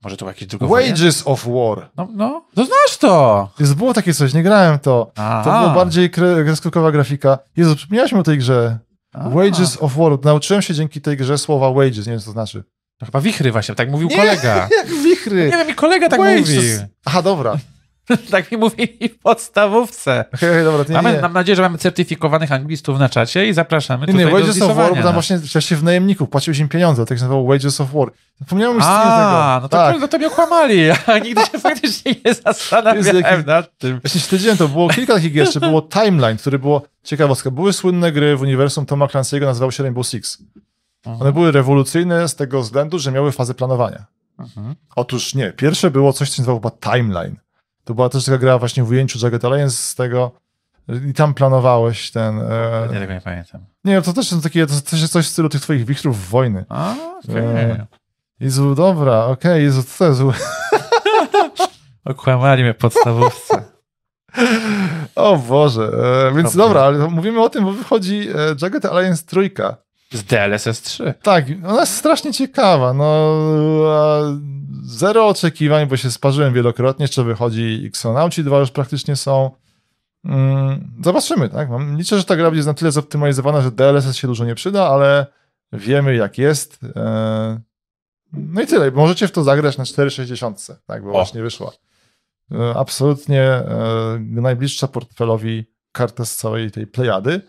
[0.02, 0.92] Może to jakiś drugowojenny?
[0.96, 1.90] Wages of War.
[1.96, 3.48] No, no, to znasz to!
[3.60, 5.12] Jest, było takie coś, nie grałem to.
[5.16, 5.42] Aha.
[5.44, 7.38] To było bardziej kre- kreskówkowa grafika.
[7.56, 8.78] Jezu, przypomniałeś mi o tej grze.
[9.12, 9.28] A.
[9.28, 10.24] Wages of War.
[10.24, 12.64] Nauczyłem się dzięki tej grze słowa wages, nie wiem co to znaczy.
[12.98, 14.16] To chyba wichry właśnie, tak mówił Nie.
[14.16, 14.68] kolega.
[14.78, 15.44] Jak wichry.
[15.44, 16.54] Nie wiem, mi kolega tak Wages.
[16.54, 16.68] mówi.
[17.04, 17.56] Aha, dobra.
[18.30, 20.24] tak mi mówili w podstawówce.
[20.34, 21.20] Okay, dobra, nie, Mamy, nie.
[21.20, 24.62] mam nadzieję, że mamy certyfikowanych anglistów na czacie i zapraszamy Nie, nie, tutaj do Wages
[24.62, 27.48] of War, bo tam właśnie wcześniej w najemników płacił się im pieniądze, tak się nazywało
[27.48, 28.08] Wages of War.
[28.40, 29.62] Zapomniałem już A, tego.
[29.62, 30.00] no to, tak.
[30.00, 30.80] no to mnie okłamali.
[31.08, 34.00] Ja nigdy się faktycznie nie zastanawiałem nad tym.
[34.00, 38.12] Właśnie śledziłem to, było kilka takich gier, jeszcze było Timeline, który było, ciekawostka, były słynne
[38.12, 40.38] gry w uniwersum Toma Clancy'ego, nazywały się Rainbow Six.
[41.20, 44.04] One były rewolucyjne z tego względu, że miały fazę planowania.
[44.38, 44.74] Mhm.
[44.96, 47.36] Otóż nie, pierwsze było coś, co nazywało chyba Timeline.
[47.84, 50.32] To była też taka gra właśnie w ujęciu Jagged Alliance z tego
[51.10, 52.38] i tam planowałeś ten...
[52.40, 53.60] E, Nie, tego nie pamiętam.
[53.84, 56.64] nie, to też są takie, to też jest coś w stylu tych twoich wichrów wojny.
[56.68, 57.36] A, okej.
[57.42, 57.86] E,
[58.40, 60.20] Jezu, dobra, okej, Jezu, co to jest?
[62.04, 63.62] Okłamali mnie podstawówce.
[65.14, 65.82] O Boże,
[66.28, 66.58] e, więc Dobrze.
[66.58, 69.76] dobra, ale mówimy o tym, bo wychodzi e, Jagged Alliance trójka.
[70.12, 71.14] Z DLSS 3.
[71.22, 73.36] Tak, ona jest strasznie ciekawa, no
[74.82, 79.50] zero oczekiwań, bo się sparzyłem wielokrotnie, jeszcze wychodzi Xonauci 2 już praktycznie są.
[80.24, 81.68] Mm, zobaczymy, tak?
[81.96, 85.26] Liczę, że ta gra będzie na tyle zoptymalizowana, że DLSS się dużo nie przyda, ale
[85.72, 86.80] wiemy jak jest.
[86.96, 87.60] E,
[88.32, 91.12] no i tyle, możecie w to zagrać na 460, tak, bo O.
[91.12, 91.72] właśnie wyszła.
[92.52, 97.40] E, absolutnie e, najbliższa portfelowi karta z całej tej plejady.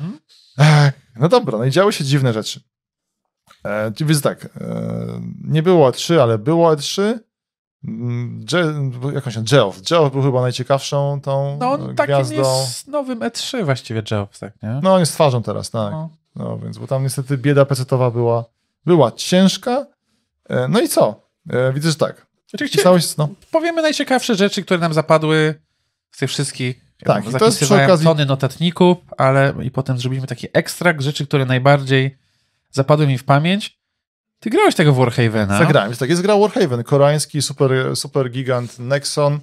[0.00, 0.18] Mhm.
[1.18, 2.60] No dobra, no i działy się dziwne rzeczy.
[3.64, 4.50] E, więc tak, e,
[5.44, 7.18] nie było E3, ale było E3.
[7.84, 9.82] Mm, Je, jak on się Geoff.
[9.82, 12.60] Geoff był chyba najciekawszą tą No on takim gwiazdą.
[12.60, 14.80] jest nowym E3 właściwie Jobs, tak, nie?
[14.82, 15.92] No on jest twarzą teraz, tak.
[15.92, 16.10] No.
[16.36, 18.44] No więc, bo tam niestety bieda pecetowa była,
[18.86, 19.86] była ciężka.
[20.48, 21.20] E, no i co?
[21.50, 22.26] E, widzę, że tak.
[22.54, 25.54] Oczywiście Pisałeś, no, powiemy najciekawsze rzeczy, które nam zapadły
[26.10, 26.87] z tych wszystkich.
[27.04, 31.26] Tak, i to jest przy okazji- tony notatników, ale i potem zrobimy taki ekstrakt rzeczy,
[31.26, 32.18] które najbardziej
[32.70, 33.78] zapadły mi w pamięć.
[34.40, 35.58] Ty grałeś tego Warhavena.
[35.58, 35.94] zagrałem.
[35.96, 39.40] Tak, jest gra Warhaven, koreański super, super gigant Nexon.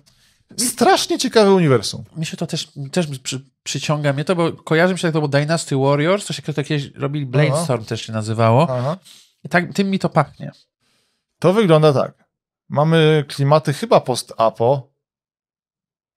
[0.58, 2.04] Strasznie ciekawe uniwersum.
[2.18, 5.20] Mi się to też, też przy, przyciąga mnie to, bo kojarzy mi się, że to
[5.20, 8.68] było Dynasty Warriors, to się kiedyś robili, Bladestorm też się nazywało.
[8.70, 8.98] Aha.
[9.44, 10.52] I tak, tym mi to pachnie.
[11.40, 12.14] To wygląda tak.
[12.70, 14.95] Mamy klimaty chyba post-apo.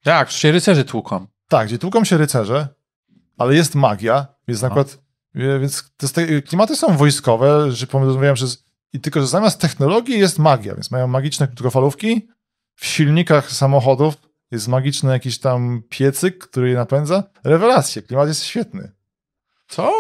[0.03, 1.26] Tak, się rycerzy tłuką.
[1.49, 2.68] Tak, gdzie tłuką się rycerze,
[3.38, 4.74] ale jest magia, więc na No.
[4.74, 5.03] przykład,
[5.34, 10.18] e, więc te, klimaty są wojskowe, że pomyślałem, że z, i tylko, że zamiast technologii
[10.18, 12.28] jest magia, więc mają magiczne krótkofalówki,
[12.74, 14.14] w silnikach samochodów
[14.51, 17.22] jest magiczny jakiś tam piecyk, który je napędza.
[17.44, 18.92] Rewelacje, klimat jest świetny.
[19.68, 19.92] Co?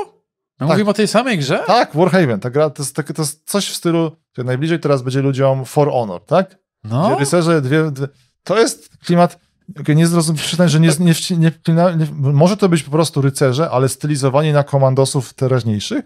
[0.60, 0.68] My Tak.
[0.68, 1.62] mówimy o tej samej grze?
[1.66, 5.20] Tak, Warhaven, ta gra to jest, to jest coś w stylu, że najbliżej teraz będzie
[5.22, 6.56] ludziom For Honor, tak?
[6.84, 7.06] No.
[7.08, 8.06] Gdzie rycerze, dwie, dwie,
[8.44, 9.38] to jest klimat,
[9.80, 13.70] okay, nie zrozum, przyznać, że nie, nie, nie, nie, może to być po prostu rycerze,
[13.70, 16.04] ale stylizowani na komandosów teraźniejszych.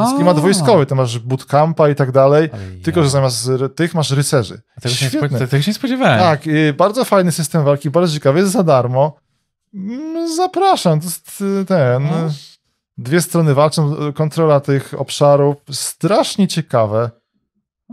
[0.00, 2.50] Jest klimat wojskowy, to masz bootcampa i tak dalej,
[2.82, 4.60] tylko że zamiast tych masz rycerzy.
[4.80, 6.18] Tego się, nie tego się nie spodziewałem.
[6.18, 9.16] Tak, y, bardzo fajny system walki, bardzo ciekawy, jest za darmo.
[9.74, 12.02] Mm, Zapraszam, to jest y, ten...
[12.02, 12.10] No.
[12.98, 17.10] Dwie strony walczą, y, kontrola tych obszarów, strasznie ciekawe.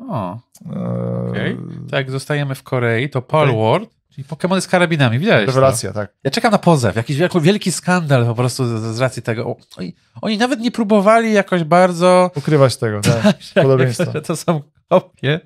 [0.10, 1.58] O, E, okej.
[1.92, 3.24] Tak, zostajemy w Korei, to.
[3.32, 5.48] Ward, czyli Pokémony z karabinami, widać.
[5.48, 6.14] Rewelacja, tak.
[6.24, 9.56] Ja czekam na pozew, jakiś wielki, skandal po prostu z, z racji tego.
[9.78, 13.38] Oni, oni nawet nie próbowali jakoś bardzo Ukrywać tego, tak.
[13.64, 14.12] Podobieństwa.
[14.14, 15.40] że to są kopie.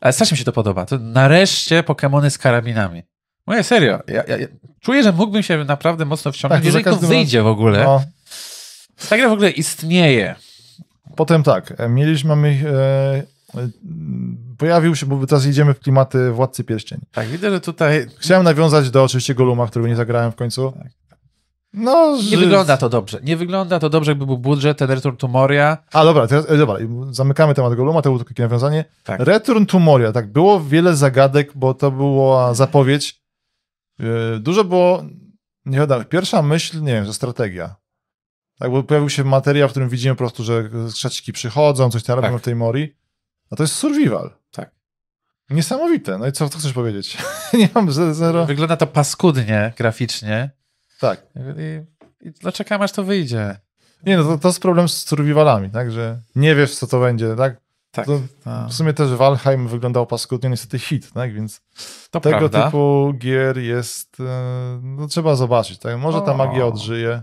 [0.00, 0.86] Ale strasznie mi się to podoba.
[0.86, 3.02] To nareszcie Pokémony z karabinami.
[3.46, 4.00] Moje serio.
[4.08, 4.46] Ja, ja, ja
[4.80, 7.84] czuję, że mógłbym się naprawdę mocno wciągnąć, Tak, to jeżeli to wyjdzie w ogóle.
[7.84, 8.04] No.
[9.08, 10.34] Ta gra w ogóle istnieje.
[11.16, 12.62] Potem tak, e, mieliśmy, mamy,
[13.54, 13.68] e,
[14.58, 17.02] pojawił się, bo teraz jedziemy w klimaty Władcy Pierścieni.
[17.12, 20.72] Tak, widzę, że tutaj Chciałem nawiązać do oczywiście Goluma, którego nie zagrałem w końcu.
[21.72, 22.36] No, nie że...
[22.36, 23.20] wygląda to dobrze.
[23.22, 25.78] Nie wygląda to dobrze, jakby był budżet, ten Return to Moria.
[25.92, 26.76] A dobra, teraz, e, dobra,
[27.10, 28.84] zamykamy temat Goluma, to było takie nawiązanie.
[29.04, 29.20] Tak.
[29.20, 33.22] Return to Moria, tak, było wiele zagadek, bo to była zapowiedź.
[34.00, 35.04] E, Dużo było,
[35.66, 37.76] nie wiadomo, pierwsza myśl, nie wiem, że strategia.
[38.58, 42.16] Tak, bo pojawił się materiał, w którym widzimy po prostu, że strzeciki przychodzą, coś tam
[42.16, 42.24] Tak.
[42.24, 42.96] robią w tej Mori.
[43.50, 44.30] A to jest survival.
[45.50, 46.18] Niesamowite.
[46.18, 47.16] No i co, co chcesz powiedzieć?
[47.52, 48.46] nie mam ze- zero.
[48.46, 50.50] Wygląda to paskudnie graficznie.
[51.00, 51.22] Tak.
[51.36, 53.56] I, i no czekam, aż to wyjdzie.
[54.06, 57.36] Nie, no to, to jest problem z survivalami, tak, że nie wiesz, co to będzie,
[57.36, 57.56] tak?
[57.90, 58.20] Tak, To
[58.68, 61.60] w sumie też Valheim wyglądał paskudnie, niestety hit, tak, więc
[62.10, 62.64] to tego prawda.
[62.66, 64.24] typu gier jest, e,
[64.82, 66.36] no trzeba zobaczyć, tak, może ta O.
[66.36, 67.22] magia odżyje.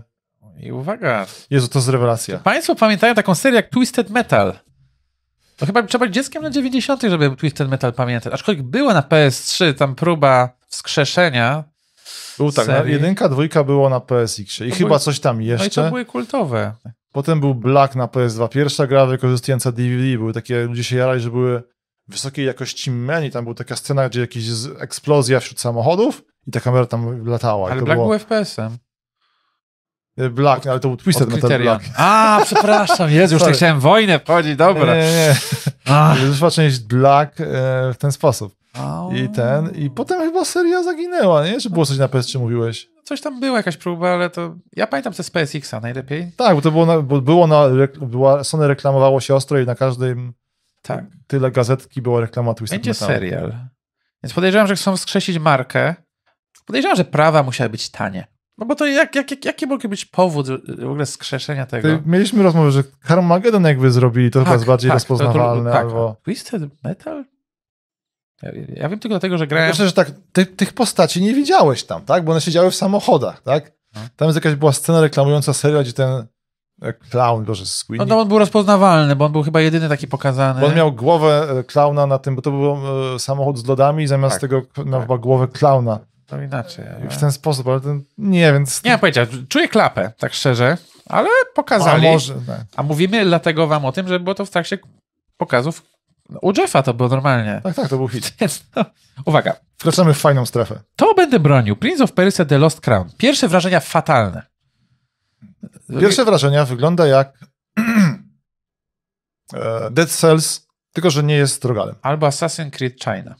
[0.60, 2.38] I uwaga, Jezu, to jest rewelacja.
[2.38, 4.52] Państwo pamiętają taką serię jak Twisted Metal.
[5.56, 8.32] To chyba trzeba być dzieckiem na 90., żeby Twisted Metal pamiętać.
[8.32, 11.64] Aczkolwiek była na PS3 tam próba wskrzeszenia.
[12.38, 12.92] Był tak, serii.
[12.92, 15.88] jedynka, dwójka było na PSX-ie i To chyba były- coś tam No i to jeszcze.
[15.88, 16.72] były kultowe.
[17.12, 21.30] Potem był Black na PS2, pierwsza gra wykorzystująca DVD, były takie, ludzie się jarali, że
[21.30, 21.62] były
[22.08, 23.30] wysokiej jakości menu.
[23.30, 24.42] Tam była taka scena, gdzie jakaś
[24.80, 27.70] eksplozja wśród samochodów i ta kamera tam latała.
[27.70, 28.76] Ale Black było był FPS-em.
[30.30, 31.60] Black, ale to był Twisted Metal.
[31.62, 31.84] Black.
[31.96, 34.94] A, przepraszam, Jezu, już nie chciałem wojnę wchodzić, dobra.
[34.94, 35.34] Nie, nie,
[36.20, 36.26] nie.
[36.30, 37.44] Wyszła część Black e,
[37.92, 38.54] w ten sposób.
[38.74, 39.12] Au.
[39.12, 41.60] I ten, i potem chyba seria zaginęła, nie?
[41.60, 42.88] Czy było coś na PS3 mówiłeś?
[43.04, 44.54] Coś tam była jakaś próba, ale to...
[44.76, 46.32] Ja pamiętam te z PSX-a najlepiej.
[46.36, 47.64] Tak, bo to było na, bo było na,
[48.00, 50.32] była, Sony reklamowało się ostro i na każdym
[50.82, 51.04] Tak.
[51.26, 53.08] tyle gazetki była reklama Twisted Będzie Metal.
[53.08, 53.54] serial.
[54.22, 55.94] Więc podejrzewam, że chcą wskrzesić markę.
[56.66, 58.26] Podejrzewam, że prawa musiały być tanie.
[58.58, 60.46] No bo to jak, jak, jak, jaki mógł być powód
[60.78, 61.88] w ogóle skrzeszenia tego?
[61.88, 65.72] Ty, mieliśmy rozmowę, że Carmageddon jakby zrobili, to chyba jest bardziej to- rozpoznawalne.
[65.72, 65.80] tak.
[65.84, 66.16] albo...
[66.24, 67.24] Twisted Metal?
[68.42, 69.68] Ja, ja wiem tylko dlatego, że grałem...
[69.70, 72.24] Myślę, że tak, ty, tych postaci nie widziałeś tam, tak?
[72.24, 73.72] Bo one siedziały w samochodach, tak?
[73.94, 74.00] No.
[74.16, 76.26] Tam jest jakaś była scena reklamująca serial, gdzie ten
[76.82, 80.06] e, clown, boże, No, Sweeney, no on był rozpoznawalny, bo on był chyba jedyny taki
[80.08, 80.60] pokazany.
[80.60, 82.76] bo on miał głowę e, klauna na tym, bo to był
[83.14, 84.40] e, samochód z lodami zamiast Tak.
[84.40, 85.00] tego miał Tak.
[85.02, 85.98] chyba głowę klauna.
[86.26, 86.84] To inaczej.
[87.06, 88.84] I w ten sposób, ale ten, nie, więc...
[88.84, 92.02] Nie mam pojęcia, czuję klapę, tak szczerze, ale a pokazali.
[92.02, 92.60] może, tak.
[92.76, 94.78] A mówimy dlatego wam o tym, że było to w trakcie
[95.36, 95.82] pokazów.
[96.42, 97.60] U Jeffa to było normalnie.
[97.64, 98.34] tak, tak, to był hit.
[98.76, 98.84] No,
[99.24, 100.80] uwaga, Wkraczamy w fajną strefę.
[100.96, 101.76] to będę bronił.
[101.76, 103.10] Prince of Persia The Lost Crown.
[103.18, 104.42] Pierwsze wrażenia fatalne.
[106.00, 107.32] Pierwsze wrażenia wygląda jak
[109.54, 111.94] e, Dead Cells, tylko że nie jest rogalem.
[112.02, 113.34] Albo Assassin's Creed China.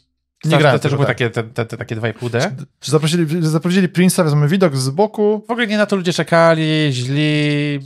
[0.47, 1.17] Nie grałem też były tak.
[1.17, 2.51] takie, te, te, te, takie 2,5D.
[2.81, 6.89] Czy zaprosili, zaprosili Prince'a, wezmę widok z boku, W ogóle nie na to ludzie czekali,
[6.93, 7.81] źli.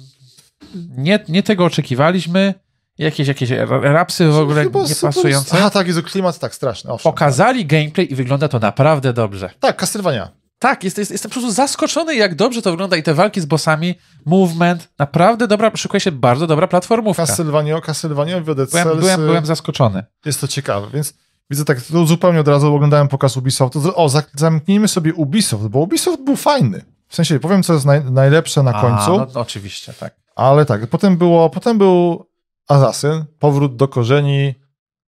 [0.96, 2.54] Nie, nie tego oczekiwaliśmy.
[2.98, 5.56] Jakieś, jakieś ra- rapsy w ogóle Chyba nie super- pasujące.
[5.58, 6.90] Aha, tak, jest klimat tak straszny.
[6.90, 7.12] Owszem.
[7.12, 9.50] Pokazali gameplay i wygląda to naprawdę dobrze.
[9.61, 10.40] Tak, Castlevania.
[10.58, 13.46] Tak, jest, jest, jestem po prostu zaskoczony, jak dobrze to wygląda i te walki z
[13.46, 13.94] bossami,
[14.26, 17.26] movement, naprawdę dobra, szykuje się bardzo dobra platformówka.
[17.26, 20.04] Castlevania, Castlevania, Dead Byłem, byłem, byłem zaskoczony.
[20.24, 21.14] Jest to ciekawe, więc
[21.51, 23.82] widzę tak, to zupełnie od razu oglądałem pokaz Ubisoftu.
[23.94, 26.84] O, zamknijmy sobie Ubisoft, bo Ubisoft był fajny.
[27.09, 30.14] W sensie, powiem, co jest naj, najlepsze na końcu, A, no, no, oczywiście, tak.
[30.36, 32.26] ale tak, potem było, potem był
[32.68, 34.55] Assassin, powrót do korzeni.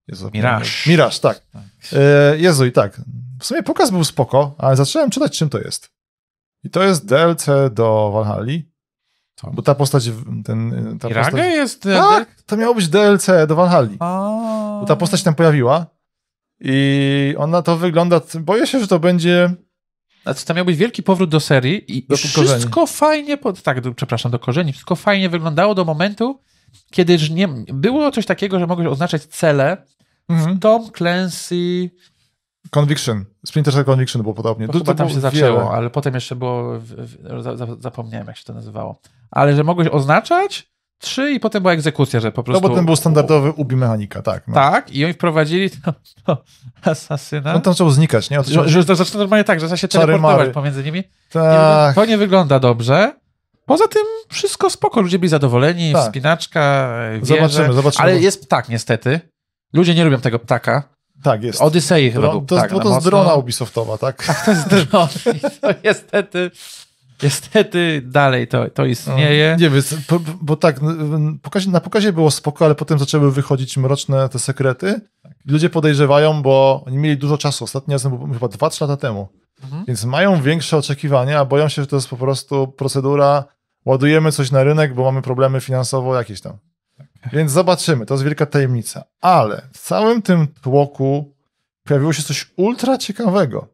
[0.07, 0.69] Jezu, Mirage.
[0.87, 1.41] Mirage, tak.
[1.53, 1.61] Tak.
[1.93, 3.01] E, Jezu, i tak.
[3.39, 5.89] W sumie pokaz był spoko, ale zacząłem czytać, czym to jest.
[6.63, 8.53] I to jest DLC do Valhalla,
[9.53, 10.11] bo ta postać,
[10.45, 11.53] ten, ta Iraga postać...
[11.53, 11.83] jest...
[11.83, 13.89] Tak, to miało być DLC do Valhalla.
[14.79, 15.85] Bo ta postać tam pojawiła
[16.63, 19.55] i ona to wygląda, boję się, że to będzie
[20.23, 23.93] Znaczy, to miał być wielki powrót do serii i Do wszystko fajnie, po, tak, do,
[23.93, 26.39] przepraszam, do korzeni, wszystko fajnie wyglądało do momentu,
[26.91, 29.85] kiedy już nie, było coś takiego, że mogłeś oznaczać cele.
[30.61, 31.89] Tom Clancy,
[32.69, 33.25] Conviction.
[33.45, 34.67] Splinter Cell Conviction było podobnie.
[34.67, 35.31] to chyba tam się wiele.
[35.31, 38.99] zaczęło, ale potem jeszcze było, w, w, za, za, zapomniałem jak się to nazywało.
[39.31, 40.72] Ale że mogłeś oznaczać
[41.03, 42.69] trzy i potem była egzekucja, że po No prostu...
[42.69, 44.47] bo ten był standardowy ubi mechanika, tak.
[44.47, 44.53] No.
[44.53, 45.93] Tak, i oni wprowadzili to,
[46.25, 46.43] to
[46.91, 47.53] asasyna.
[47.53, 48.37] On tam zaczął znikać, nie?
[48.37, 50.51] To Że, że to zaczyna normalnie tak, że zaczyna się Czary teleportować mary.
[50.51, 51.03] pomiędzy nimi.
[51.31, 51.95] Tak.
[51.95, 53.13] To nie wygląda dobrze.
[53.65, 56.03] Poza tym wszystko spoko, ludzie byli zadowoleni, Tak.
[56.03, 58.03] wspinaczka, wieże, Zobaczymy, zobaczymy.
[58.03, 59.19] Ale jest ptak niestety.
[59.73, 60.83] Ludzie nie lubią tego ptaka.
[61.23, 61.61] Tak, jest.
[61.61, 64.23] Odysei chyba Dro- był to, ptak bo na to jest drona Ubisoftowa, tak?
[64.45, 65.07] To jest dron.
[65.35, 66.51] I to niestety,
[67.23, 69.57] niestety dalej to, to istnieje.
[69.59, 70.79] Nie wiem, bo, bo tak,
[71.41, 75.01] pokazie, na pokazie było spoko, ale potem zaczęły wychodzić mroczne te sekrety.
[75.45, 77.63] Ludzie podejrzewają, bo oni mieli dużo czasu.
[77.63, 79.27] Ostatni raz był chyba 2-3 lata temu.
[79.63, 79.85] Mhm.
[79.87, 83.43] Więc mają większe oczekiwania, a boją się, że to jest po prostu procedura,
[83.85, 86.57] ładujemy coś na rynek, bo mamy problemy finansowo jakieś tam.
[87.33, 89.03] Więc zobaczymy, to jest wielka tajemnica.
[89.21, 91.33] Ale w całym tym tłoku
[91.83, 93.72] pojawiło się coś ultra ciekawego.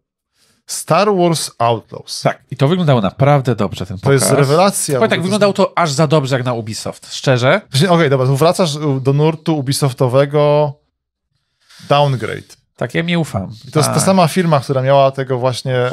[0.70, 2.22] Star Wars Outlaws.
[2.22, 4.22] Tak, i to wyglądało naprawdę dobrze ten To pokaz.
[4.22, 4.96] jest rewelacja.
[4.96, 7.62] Powiem tak, to wyglądało to aż za dobrze jak na Ubisoft, szczerze.
[7.76, 10.74] Okej, okay, dobra, to wracasz do nurtu Ubisoftowego
[11.90, 12.56] downgrade.
[12.76, 13.52] Tak, ja mi ufam.
[13.68, 14.04] I to jest ta Tak.
[14.04, 15.92] sama firma, która miała tego właśnie...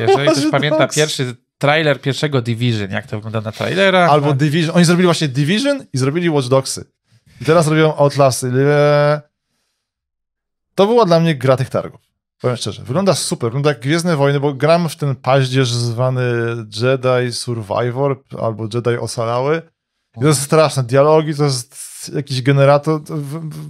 [0.00, 0.96] Jeżeli ktoś pamięta Dogs.
[0.96, 4.10] pierwszy trailer pierwszego Division, jak to wygląda na trailerach.
[4.10, 4.76] Albo no, Division.
[4.76, 6.84] Oni zrobili właśnie Division i zrobili Watch Dogsy.
[7.40, 8.52] I teraz robią Outlasty.
[10.74, 12.03] To była dla mnie gra tych targów.
[12.44, 12.82] Powiem szczerze.
[12.82, 13.50] Wygląda super.
[13.50, 16.22] Wygląda jak Gwiezdne Wojny, bo gram w ten paździerz zwany
[16.56, 19.62] Jedi Survivor albo Jedi Osalały.
[20.16, 20.82] I to jest straszne.
[20.82, 23.00] Dialogi to jest jakiś generator.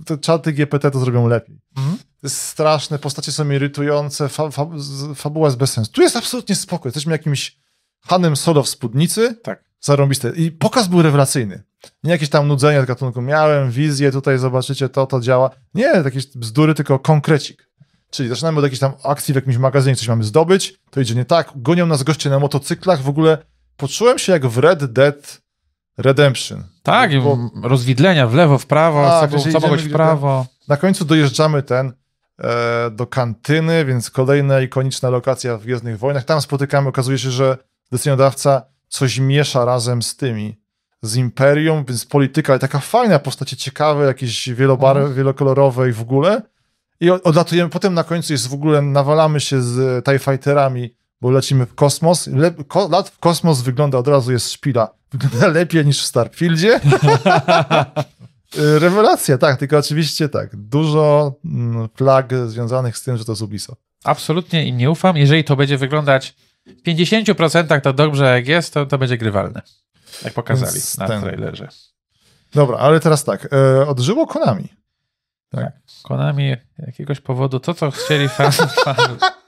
[0.06, 1.60] Te czaty GPT to zrobią lepiej.
[1.76, 1.96] Mhm.
[1.98, 4.66] To jest straszne, postacie są irytujące, fa, fa,
[5.14, 5.92] fabuła jest bez sensu.
[5.92, 6.88] Tu jest absolutnie spokój.
[6.88, 7.56] Jesteśmy jakimś
[8.00, 9.34] Hanem Solo w spódnicy.
[9.42, 9.64] Tak.
[9.80, 10.32] Zarąbiste.
[10.36, 11.62] I pokaz był rewelacyjny.
[12.04, 13.22] Nie jakieś tam nudzenie z gatunku.
[13.22, 15.50] Miałem wizję, tutaj zobaczycie, to, to działa.
[15.74, 17.68] Nie, jakieś bzdury, tylko konkrecik.
[18.14, 21.24] Czyli zaczynamy od jakiejś tam akcji w jakimś magazynie, coś mamy zdobyć, to idzie nie
[21.24, 23.38] tak, gonią nas goście na motocyklach, w ogóle
[23.76, 25.40] poczułem się jak w Red Dead
[25.98, 26.64] Redemption.
[26.82, 29.30] Tak, Bo- rozwidlenia w lewo, w prawo, Tak,
[29.80, 30.46] w prawo.
[30.68, 31.92] Na końcu dojeżdżamy ten
[32.40, 36.24] e, do kantyny, więc kolejna ikoniczna lokacja w Gwiezdnych Wojnach.
[36.24, 37.58] Tam spotykamy, okazuje się, że
[37.92, 40.60] decydentodawca coś miesza razem z tymi,
[41.02, 45.14] z Imperium, więc polityka, ale taka fajna postacie, ciekawe, jakieś wielobarw, Mhm.
[45.16, 46.42] wielokolorowe i w ogóle.
[47.00, 51.66] I odlatujemy, potem na końcu jest w ogóle, nawalamy się z TIE Fighterami, bo lecimy
[51.66, 52.26] w kosmos.
[52.26, 54.88] Le, ko, lat w kosmos wygląda, od razu jest szpila.
[55.12, 56.80] Wygląda lepiej niż w Starfieldzie.
[58.58, 63.42] Y, Rewelacja, tak, tylko oczywiście tak, dużo mm, flag związanych z tym, że to jest
[63.42, 63.82] Ubisoft.
[64.04, 65.16] Absolutnie i nie ufam.
[65.16, 66.34] Jeżeli to będzie wyglądać
[66.66, 69.62] w 50% to dobrze jak jest, to, to będzie grywalne.
[70.24, 71.68] Jak pokazali Więc na ten- trailerze.
[72.54, 74.68] Dobra, ale teraz tak, e, odżyło Konami.
[75.54, 75.72] Tak.
[76.02, 78.52] Konami jakiegoś powodu to, co chcieli fan,
[78.84, 78.96] fan,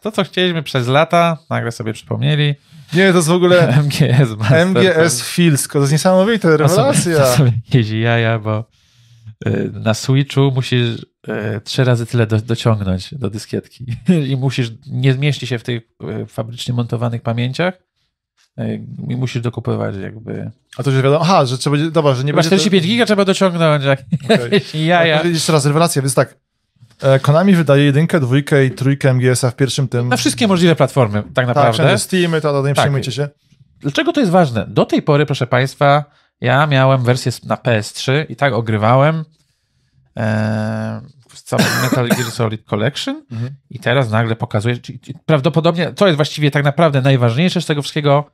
[0.01, 2.55] to, co chcieliśmy przez lata, nagle sobie przypomnieli.
[2.93, 7.19] Nie, to jest w ogóle MGS Master MGS Filsko, to jest niesamowite, To sobie, rewelacja.
[7.19, 8.65] to sobie jaja, bo
[9.47, 13.87] y, na Switchu musisz y, trzy razy tyle do, dociągnąć do dyskietki
[14.31, 15.83] i musisz, nie zmieści się w tych
[16.23, 17.86] y, fabrycznie montowanych pamięciach
[19.09, 20.51] i musisz dokupywać jakby...
[20.79, 22.51] A to już wiadomo, aha, że trzeba będzie, dobra, że nie Chyba będzie...
[22.51, 24.03] to- 45 giga trzeba dociągnąć, jak
[24.53, 25.23] jakieś jaja.
[25.23, 26.37] Jeszcze raz, rewelacja, więc tak,
[27.03, 30.09] e, Konami wydaje jedynkę, dwójkę i trójkę MGS-a w pierwszym tym...
[30.09, 31.73] Na wszystkie możliwe platformy, tak Tak, naprawdę.
[31.73, 32.83] wszędzie Steamy, to, to nie Tak.
[32.85, 33.29] przejmujcie się.
[33.81, 34.67] Dlaczego to jest ważne?
[34.69, 36.05] Do tej pory, proszę Państwa,
[36.41, 39.25] ja miałem wersję na PS3 i tak ogrywałem
[40.17, 41.01] e,
[41.45, 43.51] cały Metal Gear Solid Collection Mhm.
[43.71, 44.77] i teraz nagle pokazuje,
[45.27, 48.31] prawdopodobnie, to jest właściwie tak naprawdę najważniejsze z tego wszystkiego,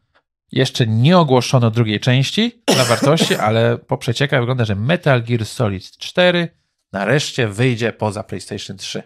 [0.53, 5.91] jeszcze nie ogłoszono drugiej części na wartości, ale po przeciekach wygląda, że Metal Gear Solid
[5.91, 6.49] 4
[6.93, 9.03] nareszcie wyjdzie poza PlayStation 3.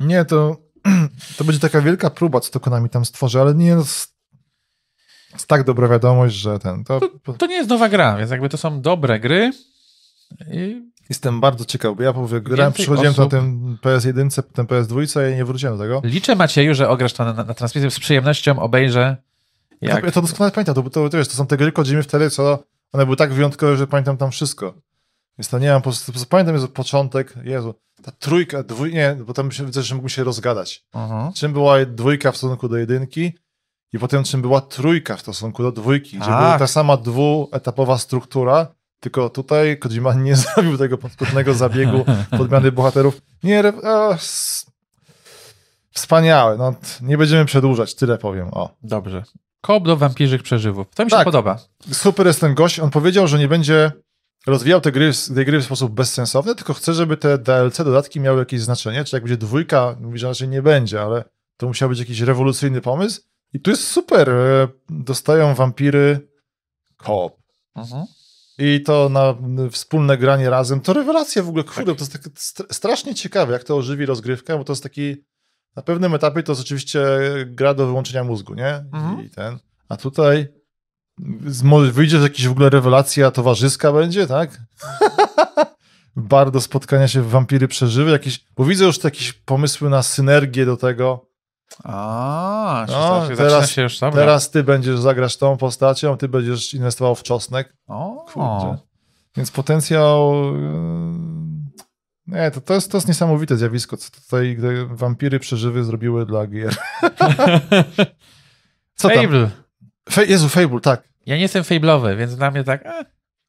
[0.00, 0.56] Nie, to,
[1.36, 4.14] to będzie taka wielka próba, co to Konami tam stworzy, ale nie jest,
[5.32, 7.00] jest tak dobra wiadomość, że ten, to,
[7.38, 9.52] To nie jest nowa gra, więc jakby to są dobre gry
[10.52, 15.32] i jestem bardzo ciekaw, bo ja powiem, grałem, przychodziłem osób- na tym PS1, potem PS2
[15.32, 16.02] i nie wróciłem do tego.
[16.04, 17.90] Liczę, Macieju, że ograsz to na, na, na transmisję.
[17.90, 19.16] Z przyjemnością obejrzę.
[19.80, 20.04] Jak...
[20.04, 22.64] Ja to doskonale pamiętam, to, to, to, wiesz, to są te gry Kojimy wtedy, co
[22.92, 24.74] one były tak wyjątkowe, że pamiętam tam wszystko.
[25.38, 28.92] Więc to nie mam, po prostu, po prostu pamiętam jest początek, Jezu, ta trójka, dwój,
[28.92, 30.84] nie, bo tam widzę, że mógł się rozgadać.
[30.94, 31.32] Mhm.
[31.32, 33.32] Czym była dwójka w stosunku do jedynki
[33.92, 36.26] i potem czym była trójka w stosunku do dwójki, Tak.
[36.26, 38.66] była ta sama dwuetapowa struktura,
[39.00, 42.04] tylko tutaj Kojima nie zrobił tego podskutnego zabiegu
[42.38, 43.20] podmiany bohaterów.
[43.42, 44.16] Nie, a,
[45.90, 48.76] wspaniałe, no, nie będziemy przedłużać, tyle powiem, o.
[48.82, 49.24] Dobrze.
[49.64, 50.86] Koop do wampirzych przeżywów.
[50.94, 51.24] To mi się Tak.
[51.24, 51.58] podoba.
[51.92, 52.80] super jest ten gość.
[52.80, 53.92] On powiedział, że nie będzie
[54.46, 58.38] rozwijał te gry, tej gry w sposób bezsensowny, tylko chce, żeby te DLC, dodatki miały
[58.38, 59.04] jakieś znaczenie.
[59.04, 61.24] Czy jak będzie dwójka, mówi, że raczej nie będzie, ale
[61.56, 63.20] to musiał być jakiś rewolucyjny pomysł.
[63.52, 64.30] I tu jest super.
[64.30, 66.28] e, Dostają wampiry
[66.96, 67.36] koop.
[67.76, 68.04] Mhm.
[68.58, 69.34] I to na
[69.70, 70.80] wspólne granie razem.
[70.80, 71.64] To rewelacja w ogóle.
[71.64, 75.16] Kurde, to jest str- strasznie ciekawe, jak to ożywi rozgrywkę, bo to jest taki.
[75.76, 77.00] Na pewnym etapie to jest oczywiście
[77.46, 78.74] gra do wyłączenia mózgu, nie?
[78.76, 79.24] Mhm.
[79.24, 79.58] I ten.
[79.88, 80.48] A tutaj
[81.92, 84.60] wyjdzie, jakaś w ogóle rewelacja towarzyska będzie, tak?
[86.16, 90.66] Bar do spotkania się w wampiry przeżywy, jakieś, bo widzę już jakieś pomysły na synergię
[90.66, 91.26] do tego.
[91.84, 94.20] A, No, się, teraz- się już dobra.
[94.20, 97.76] Teraz ty będziesz zagrać tą postacią, ty będziesz inwestował w czosnek.
[97.88, 98.78] O, Kurczę.
[99.36, 100.32] Więc potencjał.
[102.26, 106.46] Nie, to, to, jest, to jest niesamowite zjawisko, co tutaj gdy wampiry przeżywy zrobiły dla
[106.46, 106.76] gier.
[108.94, 109.24] Co tam?
[109.24, 109.50] Fable.
[110.10, 111.02] Fe, Jezu, Fable, tak.
[111.26, 112.86] Ja nie jestem Fable'owy, więc dla mnie tak...
[112.86, 113.04] E,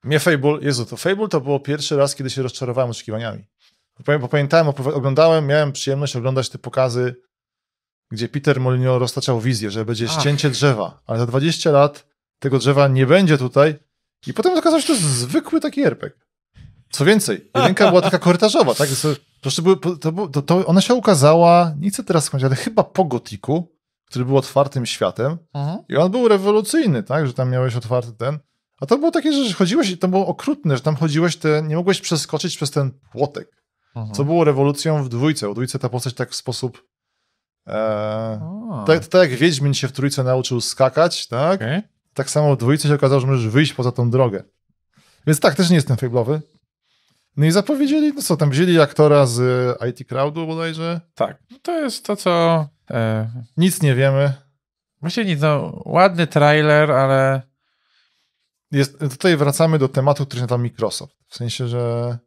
[0.06, 3.46] Mnie Fable, Jezu, to Fable to było pierwszy raz, kiedy się rozczarowałem oczekiwaniami.
[4.20, 7.16] Bo, pamiętałem, oglądałem, miałem przyjemność oglądać te pokazy,
[8.12, 10.20] gdzie Peter Molyneux roztaczał wizję, że będzie Ach.
[10.20, 12.08] ścięcie drzewa, ale za 20 lat
[12.40, 13.76] tego drzewa nie będzie tutaj
[14.28, 16.25] i potem okazało się, że to jest zwykły taki RPG.
[16.96, 18.90] Co więcej, jedynka była taka korytarzowa, tak?
[20.02, 23.72] To, były- to, to, ona się ukazała, nie chcę teraz skończyć, ale chyba po Gotiku,
[24.06, 25.80] który był otwartym światem, mhm.
[25.90, 28.40] i on był rewolucyjny, tak, że tam miałeś otwarty ten.
[28.82, 31.76] A to było takie, że chodziłeś, i to było okrutne, że tam chodziłeś, te, nie
[31.76, 33.64] mogłeś przeskoczyć przez ten płotek.
[33.96, 34.16] Mhm.
[34.16, 35.50] Co było rewolucją w dwójce.
[35.50, 36.84] W dwójce ta postać tak w sposób.
[37.68, 41.62] E, tak, tak jak Wiedźmin się w trójce nauczył skakać, tak?
[41.62, 41.82] okej.
[42.14, 44.44] Tak samo w dwójce się okazało, że możesz wyjść poza tą drogę.
[45.28, 46.42] Więc tak, też nie jestem fablowy.
[47.38, 49.40] No i zapowiedzieli, no co, tam wzięli aktora z
[49.82, 51.02] e, IT Crowdu bodajże.
[51.16, 51.38] Tak.
[51.52, 52.68] No To jest to, co...
[52.92, 54.34] E, Nic nie wiemy.
[55.02, 57.42] Właściwie nic, no, ładny trailer, ale
[58.72, 61.16] Jest, tutaj wracamy do tematu, który tam Microsoft.
[61.28, 62.18] W sensie, że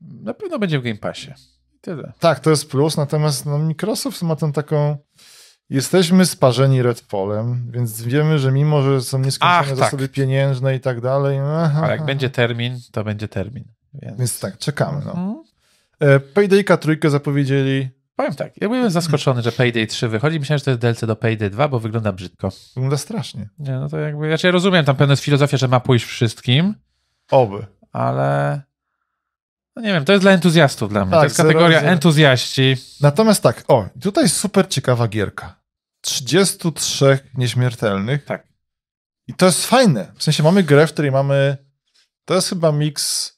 [0.00, 1.32] na pewno będzie w Game Passie.
[1.80, 2.12] Tyle.
[2.18, 4.96] Tak, to jest plus, natomiast no, Microsoft ma tą taką.
[5.70, 9.76] Jesteśmy sparzeni Redfallem, więc wiemy, że mimo, że są nieskończone Ach, tak.
[9.76, 11.38] zasady pieniężne i tak dalej.
[11.38, 13.64] aha, Ale jak będzie termin, to będzie termin.
[14.02, 15.02] Więc, Więc tak, czekamy.
[15.04, 15.10] No.
[15.10, 15.42] Mhm.
[16.00, 17.88] E, Paydayka trójkę zapowiedzieli.
[18.16, 20.40] Powiem tak, ja byłem zaskoczony, że Payday 3 wychodzi.
[20.40, 22.52] Myślałem, że to jest DLC do Payday 2, bo wygląda brzydko.
[22.74, 23.48] Wygląda strasznie.
[23.58, 26.74] Nie, no to jakby, znaczy ja rozumiem, tam pewna jest filozofia, że ma pójść wszystkim,
[27.30, 27.66] Oby.
[27.92, 28.62] ale
[29.76, 31.10] no nie wiem, to jest dla entuzjastów dla mnie.
[31.10, 32.76] Tak, to jest kategoria zero, entuzjaści.
[33.00, 35.60] Natomiast tak, o, tutaj super ciekawa gierka.
[36.00, 38.24] 33 nieśmiertelnych.
[38.24, 38.46] Tak.
[39.26, 40.12] I to jest fajne.
[40.16, 41.56] W sensie mamy grę, w której mamy.
[42.24, 43.35] To jest chyba miks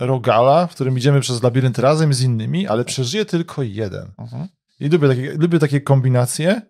[0.00, 4.12] Rogala, w którym idziemy przez labirynt razem z innymi, ale przeżyje tylko jeden.
[4.18, 4.48] Mhm.
[4.80, 6.62] I lubię takie, lubię takie kombinacje.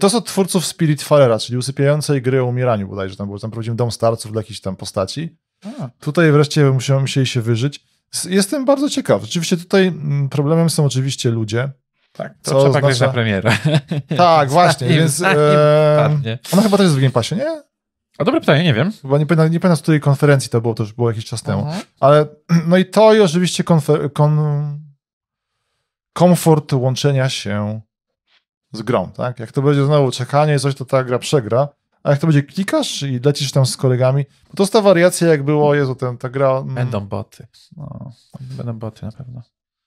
[0.00, 3.16] To są twórców Spiritfarera, czyli usypiającej gry o umieraniu bodajże.
[3.16, 5.36] Tam był tam prowadzimy dom starców dla jakichś tam postaci.
[5.64, 7.80] A, Tutaj wreszcie musiałem, musieli się wyżyć.
[8.28, 9.22] Jestem bardzo ciekaw.
[9.22, 11.70] Rzeczywiście tutaj mm, problemem są oczywiście ludzie.
[12.12, 13.50] tak, to Co trzeba grać oznacza- na premierę.
[14.16, 17.62] Tak, właśnie, więc e, ona chyba też jest w Game Passie, nie?
[18.18, 18.92] O, dobre pytanie, nie wiem.
[19.02, 21.42] Chyba nie pamiętam, nie pamiętam z której konferencji to było, to już było jakiś czas
[21.42, 21.62] temu.
[21.62, 21.82] Mhm.
[22.00, 22.26] Ale
[22.66, 24.38] no i to i oczywiście konfer- kon,
[26.12, 27.80] komfort łączenia się
[28.72, 29.38] z grą, tak?
[29.38, 31.68] Jak to będzie znowu czekanie i coś, to ta gra przegra.
[32.02, 35.28] A jak to będzie klikasz i lecisz tam z kolegami, bo to jest ta wariacja,
[35.28, 36.50] jak było, Jezu, ten, ta gra...
[36.50, 37.46] mm, Będą boty.
[37.76, 39.42] No, będą boty na pewno.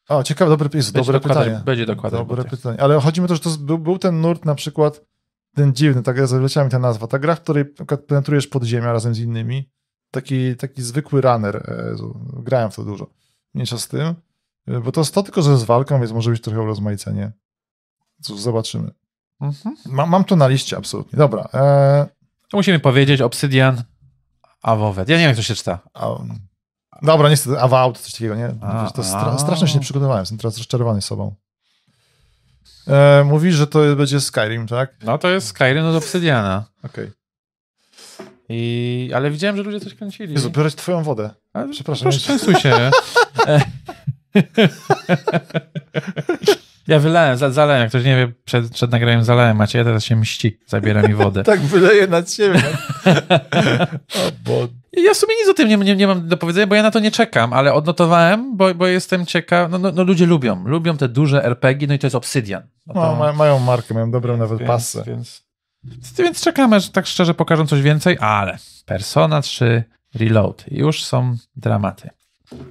[0.09, 1.63] O, ciekawe, dobre, jest Będzie dobre dokładać- pytanie.
[1.65, 2.49] będzie dokładać Dobre boty.
[2.57, 2.81] pytanie.
[2.81, 5.01] Ale chodzi mi o to, że to był, był ten nurt na przykład,
[5.55, 7.65] ten dziwny, tak zaleciała mi ta nazwa, ta gra, w której
[8.07, 9.71] penetrujesz podziemia razem z innymi.
[10.11, 11.55] Taki, taki zwykły runner.
[11.85, 13.07] e, Jezu, grałem w to dużo.
[13.53, 14.15] Mniejsza z tym.
[14.67, 17.31] E, Bo to jest to tylko, że z walką, więc może być trochę urozmaicenie.
[18.21, 18.91] Cóż, zobaczymy.
[19.41, 19.75] Mhm.
[19.85, 21.17] Mam, mam to na liście, absolutnie.
[21.17, 21.47] Dobra.
[21.53, 22.07] E,
[22.53, 23.83] musimy powiedzieć Obsydian
[24.61, 25.09] Avowed.
[25.09, 25.79] Ja nie wiem, jak to się czyta.
[25.93, 26.09] a,
[27.01, 28.55] dobra, niestety, Avowed, coś takiego, nie?
[28.61, 31.35] A, to stra- strasznie się nie przygotowałem, jestem teraz rozczarowany sobą.
[32.91, 34.95] E, mówisz, że to będzie Skyrim, tak?
[35.03, 36.65] No to jest Skyrim od Obsydiana.
[36.83, 37.11] Okej.
[38.49, 39.11] I...
[39.15, 40.33] Ale widziałem, że ludzie coś kręcili.
[40.33, 41.29] Jezu, biorę twoją wodę.
[41.71, 42.91] Przepraszam, Proszę, częstuj się.
[46.87, 50.15] Ja wylałem, za- zalałem, jak ktoś nie wie, przed, przed nagraniem zalałem Maciej, teraz się
[50.15, 51.43] mści, zabiera mi wodę.
[51.53, 52.61] Tak wyleję na ciebie.
[54.15, 54.67] o, bo...
[54.93, 56.91] Ja w sumie nic o tym nie, nie, nie mam do powiedzenia, bo ja na
[56.91, 59.71] to nie czekam, ale odnotowałem, bo, bo jestem ciekaw.
[59.71, 62.63] No, no, no ludzie lubią, lubią te duże RPG, no i to jest Obsydian.
[62.87, 65.03] No No, to- ma, mają markę, mają dobrą nawet więc, pasę.
[65.07, 65.43] Więc,
[66.17, 69.83] więc czekamy, że tak szczerze pokażą coś więcej, ale Persona 3
[70.15, 70.63] Reload.
[70.71, 72.09] Już są dramaty.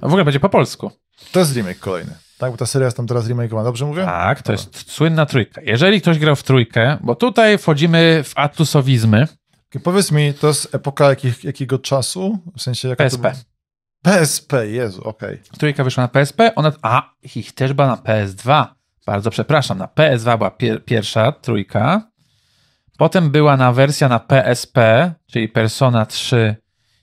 [0.01, 0.91] A w ogóle będzie po polsku.
[1.31, 2.11] To jest remake kolejny.
[2.41, 3.65] Tak, bo ta seria jest tam teraz remakeowana.
[3.65, 4.05] Dobrze mówię?
[4.05, 5.61] Tak, to jest słynna trójka.
[5.61, 9.27] Jeżeli ktoś grał w trójkę, bo tutaj wchodzimy w atusowizmy,
[9.71, 12.39] Okay, powiedz mi, to jest epoka jakich, jakiego czasu?
[12.57, 13.33] W sensie jaka PSP.
[14.03, 15.41] PSP, Jezu, okej.
[15.57, 18.65] Trójka wyszła na PSP, ona, a ich też była na PS2.
[19.05, 22.11] Bardzo przepraszam, na PS2 była pier, pierwsza trójka.
[22.97, 26.55] Potem była na wersja na PSP, czyli Persona 3.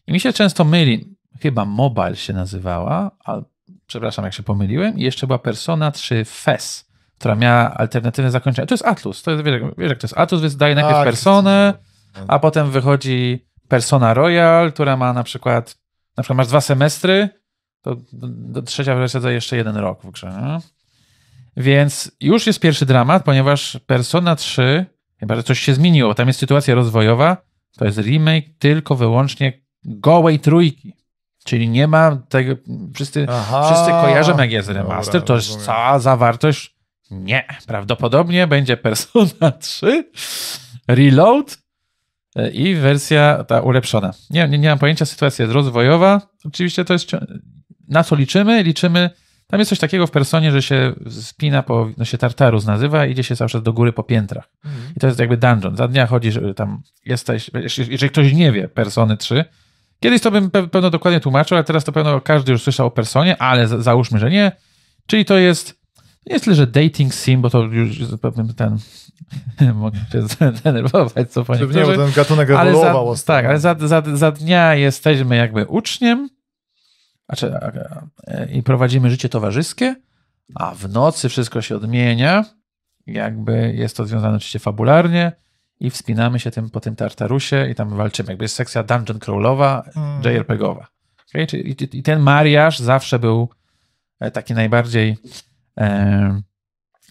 [0.07, 3.43] I mi się często myli, chyba Mobile się nazywała, ale
[3.89, 4.99] przepraszam, jak się pomyliłem.
[4.99, 8.67] I jeszcze była Persona 3 FES, która miała alternatywne zakończenie.
[8.67, 10.97] To jest Atlus, to jest, wiesz, jak- wiesz jak to jest Atlus, więc daje najpierw
[10.97, 11.75] Tak, Personę,
[12.29, 15.79] a potem wychodzi Persona Royal, która ma na przykład,
[16.17, 17.29] na przykład masz dwa semestry,
[17.83, 20.59] to do, trzecia wersja daje jeszcze jeden rok w grze.
[21.57, 24.87] Więc już jest pierwszy dramat, ponieważ Persona 3,
[25.21, 27.37] chyba że coś się zmieniło, tam jest sytuacja rozwojowa,
[27.79, 29.53] to jest remake tylko wyłącznie
[29.85, 30.95] gołej trójki.
[31.49, 32.55] Czyli nie ma tego,
[32.95, 33.67] wszyscy, Aha.
[33.67, 35.67] wszyscy kojarzą jak jest remaster, Dobra, to jest rozumiem.
[35.67, 36.77] cała zawartość.
[37.11, 40.11] Nie, prawdopodobnie będzie Persona 3
[40.89, 41.59] Reload
[42.37, 44.13] e, i wersja ta ulepszona.
[44.31, 46.21] Nie, nie, nie mam pojęcia, sytuacja jest rozwojowa.
[46.45, 47.11] Oczywiście to jest.
[47.89, 48.63] Na co liczymy?
[48.63, 49.11] Liczymy.
[49.47, 51.91] Tam jest coś takiego w personie, że się spina po.
[51.97, 54.49] No się Tartarus nazywa, idzie się cały czas do góry po piętrach.
[54.65, 54.93] Mhm.
[54.97, 55.77] I to jest jakby dungeon.
[55.77, 57.51] Za dnia chodzisz, tam jesteś.
[57.89, 59.45] Jeżeli ktoś nie wie Persony 3,
[60.01, 62.91] kiedyś to bym pe- pewno dokładnie tłumaczył, ale teraz to pewno każdy już słyszał o
[62.91, 64.53] Personie, ale za- załóżmy, że nie.
[65.07, 65.79] Czyli to jest.
[66.27, 68.79] Nie jest tyle, że dating sim, bo to już pewnie ten.
[69.75, 70.23] mogę się
[70.59, 71.99] zdenerwować, co po Żeby nie, niektórzy.
[71.99, 76.29] bo ten gatunek ewoluował za, tak, ale za, za, za dnia jesteśmy jakby uczniem
[77.27, 77.53] znaczy,
[78.53, 79.95] i prowadzimy życie towarzyskie,
[80.55, 82.45] a w nocy wszystko się odmienia.
[83.07, 85.33] Jakby jest to związane oczywiście fabularnie
[85.81, 88.29] i wspinamy się tym, po tym Tartarusie i tam walczymy.
[88.29, 90.23] Jakby jest sekcja dungeon crawlowa, Mm.
[90.23, 90.87] JRPG-owa.
[91.31, 91.47] Okay?
[91.47, 93.49] Czyli, i, I ten mariaż zawsze był
[94.21, 95.17] e, taki najbardziej
[95.81, 96.41] e,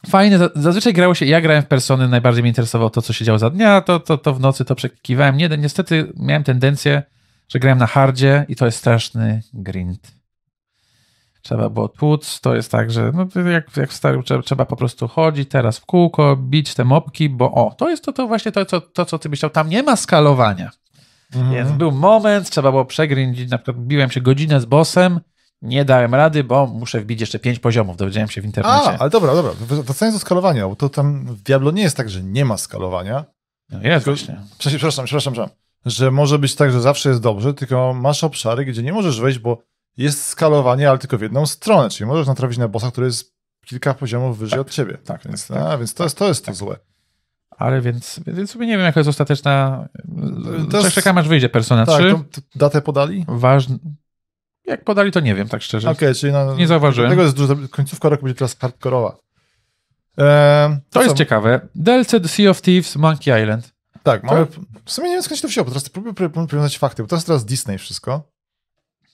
[0.09, 0.38] fajny.
[0.38, 3.39] Za- Zazwyczaj grało się, ja grałem w Persony, najbardziej mnie interesowało to, co się działo
[3.39, 5.38] za dnia, to, to, to w nocy to przekiwałem.
[5.38, 7.03] Nie, niestety miałem tendencję,
[7.49, 10.16] że grałem na hardzie i to jest straszny grind.
[11.42, 14.76] Trzeba było tłuc, to jest tak, że no, jak, jak w starym trzeba, trzeba po
[14.76, 18.52] prostu chodzić teraz w kółko, bić te mopki, bo o, to jest to, to właśnie
[18.52, 19.50] to, co, to, co ty byś chciał.
[19.50, 20.72] Tam nie ma skalowania.
[21.36, 21.54] Mhm.
[21.54, 25.20] Więc był moment, trzeba było przegrindzić, na przykład biłem się godzinę z bossem,
[25.62, 28.90] nie dałem rady, bo muszę wbić jeszcze pięć poziomów, dowiedziałem się w internecie.
[28.90, 29.52] A, ale dobra, dobra.
[29.60, 33.26] Wracając do skalowania, bo to tam w Diablo nie jest tak, że nie ma skalowania.
[33.70, 34.42] No jest Tylko- właśnie.
[34.58, 35.58] Przepraszam, przepraszam, przepraszam.
[35.86, 39.40] Że może być tak, że zawsze jest dobrze, tylko masz obszary, gdzie nie możesz wejść,
[39.40, 39.58] bo
[39.98, 43.34] jest skalowanie, ale tylko w jedną stronę, czyli możesz natrafić na bossa, który jest
[43.66, 44.98] kilka poziomów wyżej od ciebie.
[45.06, 46.78] tak, więc, tak, a, więc to jest to, jest to złe.
[47.50, 49.88] Ale więc, więc sobie nie wiem, jaka jest ostateczna...
[50.72, 52.12] To jest- Czekam, aż wyjdzie Persona Tak, 3.
[52.12, 53.26] to, to datę podali?
[53.28, 53.78] Ważny...
[54.66, 55.89] Jak podali, to nie wiem, tak szczerze.
[55.89, 57.10] Okej, czyli na, Nie zauważyłem.
[57.10, 59.18] Tego jest dużo, końcówka roku będzie teraz hardkorowa.
[60.18, 61.18] Ehm, To jest co?
[61.18, 61.62] ciekawe.
[61.76, 63.74] DLC The Sea of Thieves, Monkey Island.
[64.04, 64.45] Tak, mamy,
[64.86, 67.16] w sumie nie wiem skąd się to wzięło, bo teraz próbuję powiązać fakty, bo to
[67.16, 68.24] jest teraz Disney wszystko.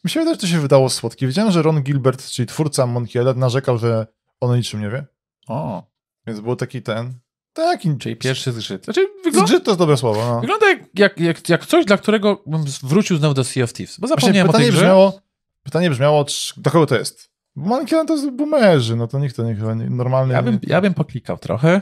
[0.04, 1.28] Mi się wydaje, że to się wydało słodkie.
[1.28, 4.08] Wiedziałem, że Ron Gilbert, czyli twórca Monkey Island, narzekał, że
[4.40, 5.06] on o niczym nie wie,
[5.48, 5.84] O,
[6.28, 7.14] więc był taki ten,
[7.54, 7.98] taki...
[7.98, 8.84] czyli pierwszy zgrzyt.
[8.86, 10.42] Znaczy, wygląda, Zgrzyt to jest dobre słowo, no.
[10.42, 14.00] wygląda jak, jak, jak, jak coś, dla którego bym wrócił znowu do Sea of Thieves.
[14.00, 14.80] Bo Właśnie zapomniałem o tej pytanie grze.
[14.82, 15.20] brzmiało,
[15.64, 17.30] pytanie brzmiało, czy, do kogo to jest?
[17.56, 20.34] Bo Monkey Island to jest boomerzy, no to nikt to nie chyba normalny...
[20.34, 21.82] Ja bym, ja bym poklikał trochę.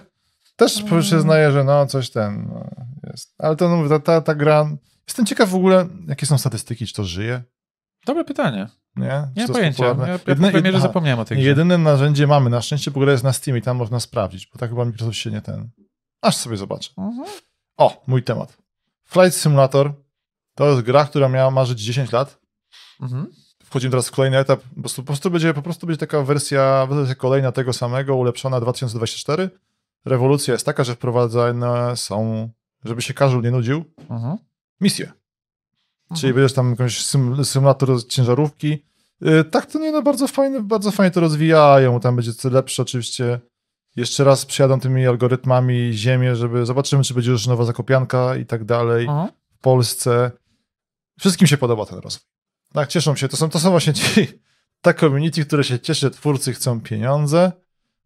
[0.55, 2.69] Też przyznaję, że no coś ten no,
[3.11, 3.33] jest.
[3.37, 4.69] Ale to no, ta, ta, ta gra.
[5.07, 7.43] Jestem ciekaw w ogóle, jakie są statystyki, czy to żyje.
[8.05, 8.67] Dobre pytanie.
[8.95, 9.85] Nie, Nie pojęcia.
[9.85, 11.47] Ja, ja Jedyne- po premierze aha, zapomniałem o tej grze.
[11.47, 14.59] Jedyne narzędzie mamy na szczęście, bo gra jest na Steam i tam można sprawdzić, bo
[14.59, 15.69] tak chyba Microsoft się nie ten.
[16.21, 16.89] Aż sobie zobaczę.
[16.97, 17.27] Mhm.
[17.77, 18.57] O, mój temat.
[19.05, 19.93] Flight Simulator
[20.55, 22.39] to jest gra, która miała marzyć 10 lat.
[23.01, 23.27] Mhm.
[23.63, 24.61] Wchodzimy teraz w kolejny etap.
[24.75, 28.59] Po prostu, po prostu, będzie, po prostu będzie taka wersja, wersja kolejna tego samego, ulepszona
[28.61, 29.49] 2024.
[30.05, 32.49] Rewolucja jest taka, że wprowadzane są,
[32.85, 34.37] żeby się każdy nie nudził, Mhm.
[34.81, 35.11] misje.
[36.15, 38.85] Czyli będziesz tam jakąś sym, symulator ciężarówki.
[39.21, 41.99] Yy, tak to nie, no bardzo fajne, bardzo fajnie to rozwijają.
[41.99, 43.39] Tam będzie co lepsze oczywiście.
[43.95, 48.65] Jeszcze raz przyjadą tymi algorytmami ziemię, żeby zobaczymy, czy będzie już nowa zakopianka i tak
[48.65, 49.27] dalej Mhm.
[49.59, 50.31] w Polsce.
[51.19, 52.25] Wszystkim się podoba ten rozwój.
[52.73, 53.27] Tak, cieszą się.
[53.27, 54.27] To są, to są właśnie ci,
[54.81, 57.51] ta community, które się cieszy, że twórcy chcą pieniądze,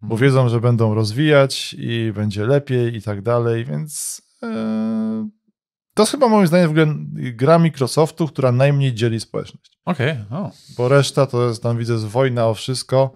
[0.01, 4.49] bo wiedzą, że będą rozwijać i będzie lepiej i tak dalej, więc yy,
[5.96, 9.80] to jest chyba moim zdaniem w ogóle gra Microsoftu, która najmniej dzieli społeczność.
[9.86, 10.52] Okej, o.
[10.78, 13.12] Bo reszta to jest, tam widzę, jest wojna o wszystko.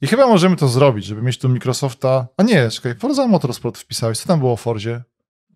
[0.00, 2.28] I chyba możemy to zrobić, żeby mieć tu Microsofta.
[2.36, 4.18] A nie, czekaj, Forza Motorsport wpisałeś.
[4.18, 5.02] Co tam było o Forzie?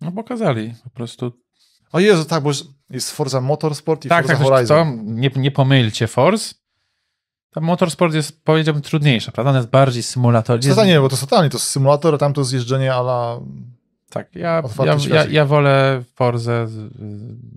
[0.01, 1.31] No pokazali po prostu.
[1.91, 2.51] O Jezu, tak, bo
[2.89, 4.97] jest- Forza Motorsport i tak, Forza tak, Horizon.
[4.97, 6.55] to nie, nie pomylcie Force.
[7.53, 9.49] Tam motorsport jest, powiedziałbym, trudniejsza, prawda?
[9.49, 10.65] On jest bardziej symulator.
[10.65, 12.93] Jest, to nie, bo to jest totalnie, to jest symulator, a tam to jest jeżdżenie
[12.93, 13.39] ala...
[14.13, 16.67] tak, ja, ja, ja, ja wolę Forzę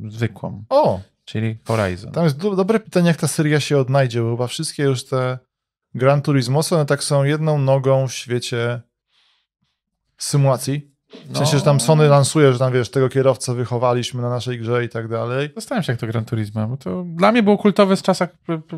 [0.09, 2.13] zwykłą, O, czyli Horizon.
[2.13, 5.39] tam jest do, dobre pytanie, jak ta seria się odnajdzie, bo chyba wszystkie już te
[5.95, 8.81] Gran Turismo, one tak są jedną nogą w świecie
[10.19, 10.96] symulacji.
[11.31, 14.85] W sensie, że tam Sony lansuje, że tam, wiesz, tego kierowcę wychowaliśmy na naszej grze
[14.85, 15.51] i tak dalej.
[15.55, 18.29] Zastanawiam się, jak to Gran Turismo, bo to dla mnie było kultowe z czasach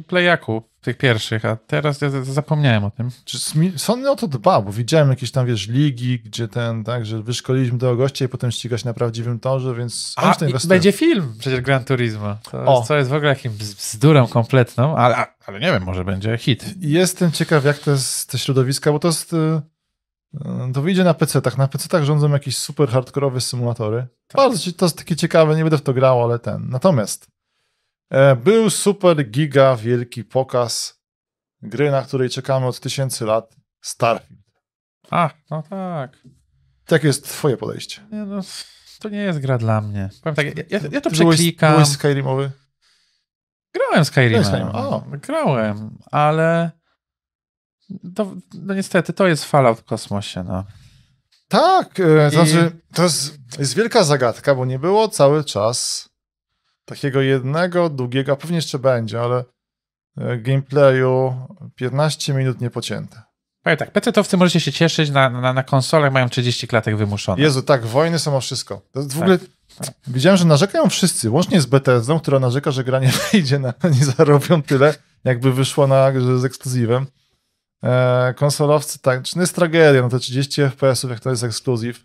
[0.06, 3.10] Playaku, tych pierwszych, a teraz ja zapomniałem o tym.
[3.24, 3.38] Czy
[3.76, 7.78] Sony o to dba, bo widziałem jakieś tam, wiesz, ligi, gdzie ten, tak, że wyszkoliliśmy
[7.78, 10.34] tego gościa i potem ścigać na prawdziwym torze, więc A,
[10.64, 12.36] i będzie film przecież Gran Turismo.
[12.50, 12.82] To O.
[12.82, 16.64] co jest w ogóle jakimś bz- bzdurą kompletną, ale, ale nie wiem, może będzie hit.
[16.80, 19.34] Jestem ciekaw, jak to jest te środowiska, bo to jest.
[20.34, 21.58] Y, To wyjdzie na PC-tach.
[21.58, 24.08] Na PC-tach rządzą jakieś super hardkorowe symulatory.
[24.26, 24.36] Tak.
[24.36, 26.68] Bardzo to jest takie ciekawe, nie będę w to grał, ale ten.
[26.68, 27.26] Natomiast
[28.10, 31.02] e, był super giga wielki pokaz
[31.62, 33.56] gry, na której czekamy od tysięcy lat.
[33.80, 34.40] Starfield.
[35.10, 36.18] A, no tak.
[36.90, 38.00] Jakie jest twoje podejście?
[38.12, 38.40] Nie, no,
[39.00, 40.10] to nie jest gra dla mnie.
[40.22, 41.72] Powiem tak, ja, ja, ja to Ty przeklikam.
[41.72, 42.50] Byłeś Skyrimowy?
[43.74, 45.02] Grałem Skyrima.
[45.22, 46.70] Grałem, ale
[48.14, 50.64] to, no niestety to jest Fallout w kosmosie, no.
[51.48, 56.08] Tak, e, I- znaczy to jest, jest wielka zagadka, bo nie było cały czas
[56.84, 59.44] takiego jednego, długiego, a pewnie jeszcze będzie, ale
[60.18, 61.34] e, gameplayu
[61.74, 63.22] 15 minut niepocięte.
[63.62, 67.42] Powiem tak, PC-towcy możecie się cieszyć, na, na, na konsolach mają 30 klatek wymuszone.
[67.42, 68.80] Jezu, tak, wojny są o wszystko.
[68.92, 69.38] To w Tak, ogóle,
[70.06, 74.04] widziałem, że narzekają wszyscy, łącznie z Bethesdą, która narzeka, że gra nie wyjdzie, na, nie
[74.04, 77.06] zarobią tyle, jakby wyszło na, z ekskluzywem.
[77.84, 82.04] E, konsolowcy, tak, czy to jest tragedia, no to 30 FPS-ów, jak to jest ekskluzyw,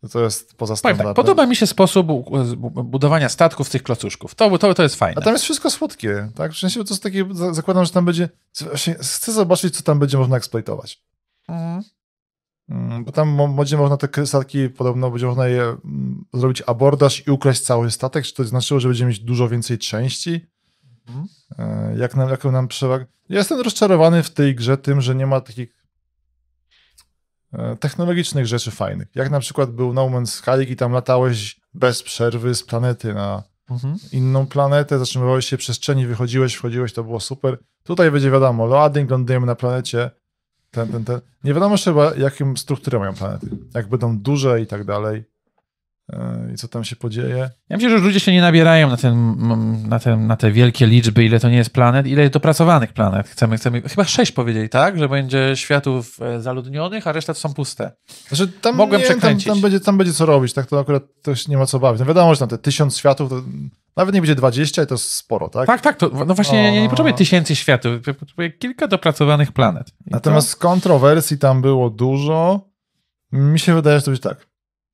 [0.00, 1.06] to, to jest poza Powiem standardem.
[1.14, 4.34] tak, podoba mi się sposób bu- bu- budowania statków tych klocuszków.
[4.34, 5.20] To, to, to jest fajne.
[5.20, 6.52] A tam jest wszystko słodkie, tak?
[6.52, 8.28] W sensie to jest takie, za- zakładam, że tam będzie,
[9.02, 11.02] chcę zobaczyć, co tam będzie można eksploitować.
[11.48, 11.82] Mhm.
[12.68, 17.30] Mm, Bo tam będzie można te statki, podobno będzie można je mm, zrobić abordaż i
[17.30, 20.46] ukraść cały statek, czy to znaczyło, że będziemy mieć dużo więcej części?
[21.08, 21.26] Mhm.
[21.58, 23.06] E, Jak nam, jaką nam przewagę?
[23.28, 25.84] Ja jestem rozczarowany w tej grze tym, że nie ma takich
[27.52, 29.08] e, technologicznych rzeczy fajnych.
[29.14, 33.42] Jak na przykład był No Man's Sky i tam latałeś bez przerwy z planety na
[33.70, 33.96] Mhm.
[34.12, 37.58] inną planetę, zatrzymywałeś się w przestrzeni, wychodziłeś, wchodziłeś, to było super.
[37.84, 40.10] Tutaj będzie wiadomo, loading, lądujemy na planecie,
[40.70, 41.20] ten, ten, ten.
[41.44, 43.46] Nie wiadomo jeszcze jaką strukturę mają planety.
[43.74, 45.24] Jak będą duże i tak dalej.
[46.12, 47.50] Yy, I co tam się podzieje.
[47.68, 49.36] Ja myślę, że ludzie się nie nabierają na, ten,
[49.88, 53.28] na, ten, na te wielkie liczby, ile to nie jest planet, ile jest dopracowanych planet.
[53.28, 54.98] Chcemy, chcemy chyba sześć powiedzieli, tak?
[54.98, 57.92] Że będzie światów e, zaludnionych, a reszta to są puste.
[58.28, 59.46] Znaczy, tam, Mogłem nie, tam, przekręcić.
[59.46, 62.00] tam, będzie, tam będzie co robić, tak to akurat też nie ma co bawić.
[62.00, 63.42] No wiadomo, że tam te tysiąc światów, to
[63.96, 65.66] nawet nie będzie 20 i to jest sporo, tak?
[65.66, 69.88] Tak, tak, to, no właśnie ja nie, nie potrzebuję tysięcy światów, potrzebuję kilka dopracowanych planet.
[70.06, 72.68] I Natomiast kontrowersji tam było dużo.
[73.32, 74.47] Mi się wydaje, że to będzie tak.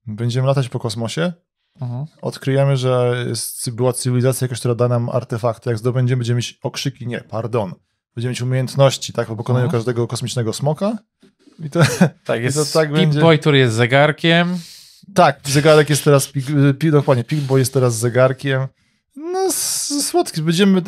[0.06, 1.32] Będziemy latać po kosmosie.
[1.80, 2.06] Mhm.
[2.22, 5.70] odkryjemy, że jest, była cywilizacja jakaś, która da nam artefakty.
[5.70, 7.06] Jak zdobędziemy, będziemy mieć okrzyki.
[7.06, 7.74] Nie, pardon.
[8.14, 9.78] Będziemy mieć umiejętności, tak, po pokonaniu Mhm.
[9.78, 10.98] każdego kosmicznego smoka.
[11.58, 11.80] I to,
[12.24, 13.20] Tak, jest to tak będzie.
[13.20, 14.58] Boy, który jest zegarkiem.
[15.14, 16.46] tak, zegarek jest teraz, pik,
[16.78, 18.66] pi, dokładnie, Pigboy jest teraz zegarkiem.
[19.16, 19.52] No,
[20.02, 20.82] słodki, będziemy,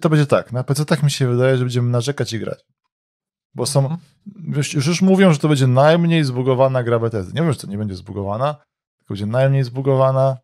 [0.00, 0.52] to będzie tak.
[0.52, 2.58] Na PC tak mi się wydaje, że będziemy narzekać i grać.
[3.56, 3.98] Bo są, Mhm.
[4.56, 7.32] już, już mówią, że to będzie najmniej zbugowana gra Bethesdy.
[7.34, 8.54] Nie wiem, że to nie będzie zbugowana,
[8.98, 10.36] tylko będzie najmniej zbugowana.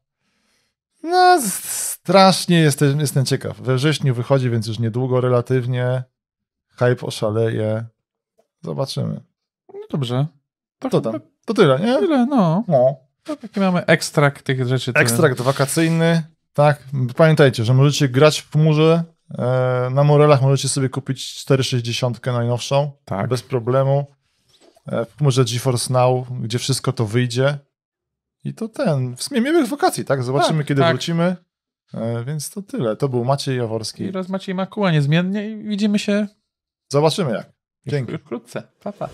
[1.03, 3.61] No, strasznie jestem, jestem ciekaw.
[3.61, 6.03] We wrześniu wychodzi, więc już niedługo relatywnie.
[6.69, 7.85] Hype oszaleje.
[8.63, 9.21] Zobaczymy.
[9.75, 10.27] No dobrze.
[10.79, 11.21] To, To tam.
[11.45, 11.99] To tyle, nie?
[11.99, 12.65] Tyle, no.
[12.69, 12.97] No.
[13.25, 14.93] To taki mamy ekstrakt tych rzeczy.
[14.95, 16.23] Ekstrakt wakacyjny.
[16.53, 16.83] Tak,
[17.17, 19.05] pamiętajcie, że możecie grać w chmurze.
[19.39, 22.93] E, Na Morelach możecie sobie kupić 460 najnowszą.
[23.05, 23.29] Tak.
[23.29, 24.07] Bez problemu.
[24.87, 27.59] E, W chmurze GeForce Now, gdzie wszystko to wyjdzie.
[28.45, 30.23] I to ten, w sumie miłych wakacji, tak?
[30.23, 30.91] Zobaczymy, Tak, kiedy tak.
[30.91, 31.37] wrócimy.
[31.95, 32.97] E, Więc to tyle.
[32.97, 34.03] To był Maciej Jaworski.
[34.05, 36.27] I raz Maciej Makuła niezmiennie i widzimy się
[36.89, 37.53] Zobaczymy jak.
[37.87, 38.19] Dzięki.
[38.19, 38.63] wkrótce.
[38.83, 39.09] Pa, pa.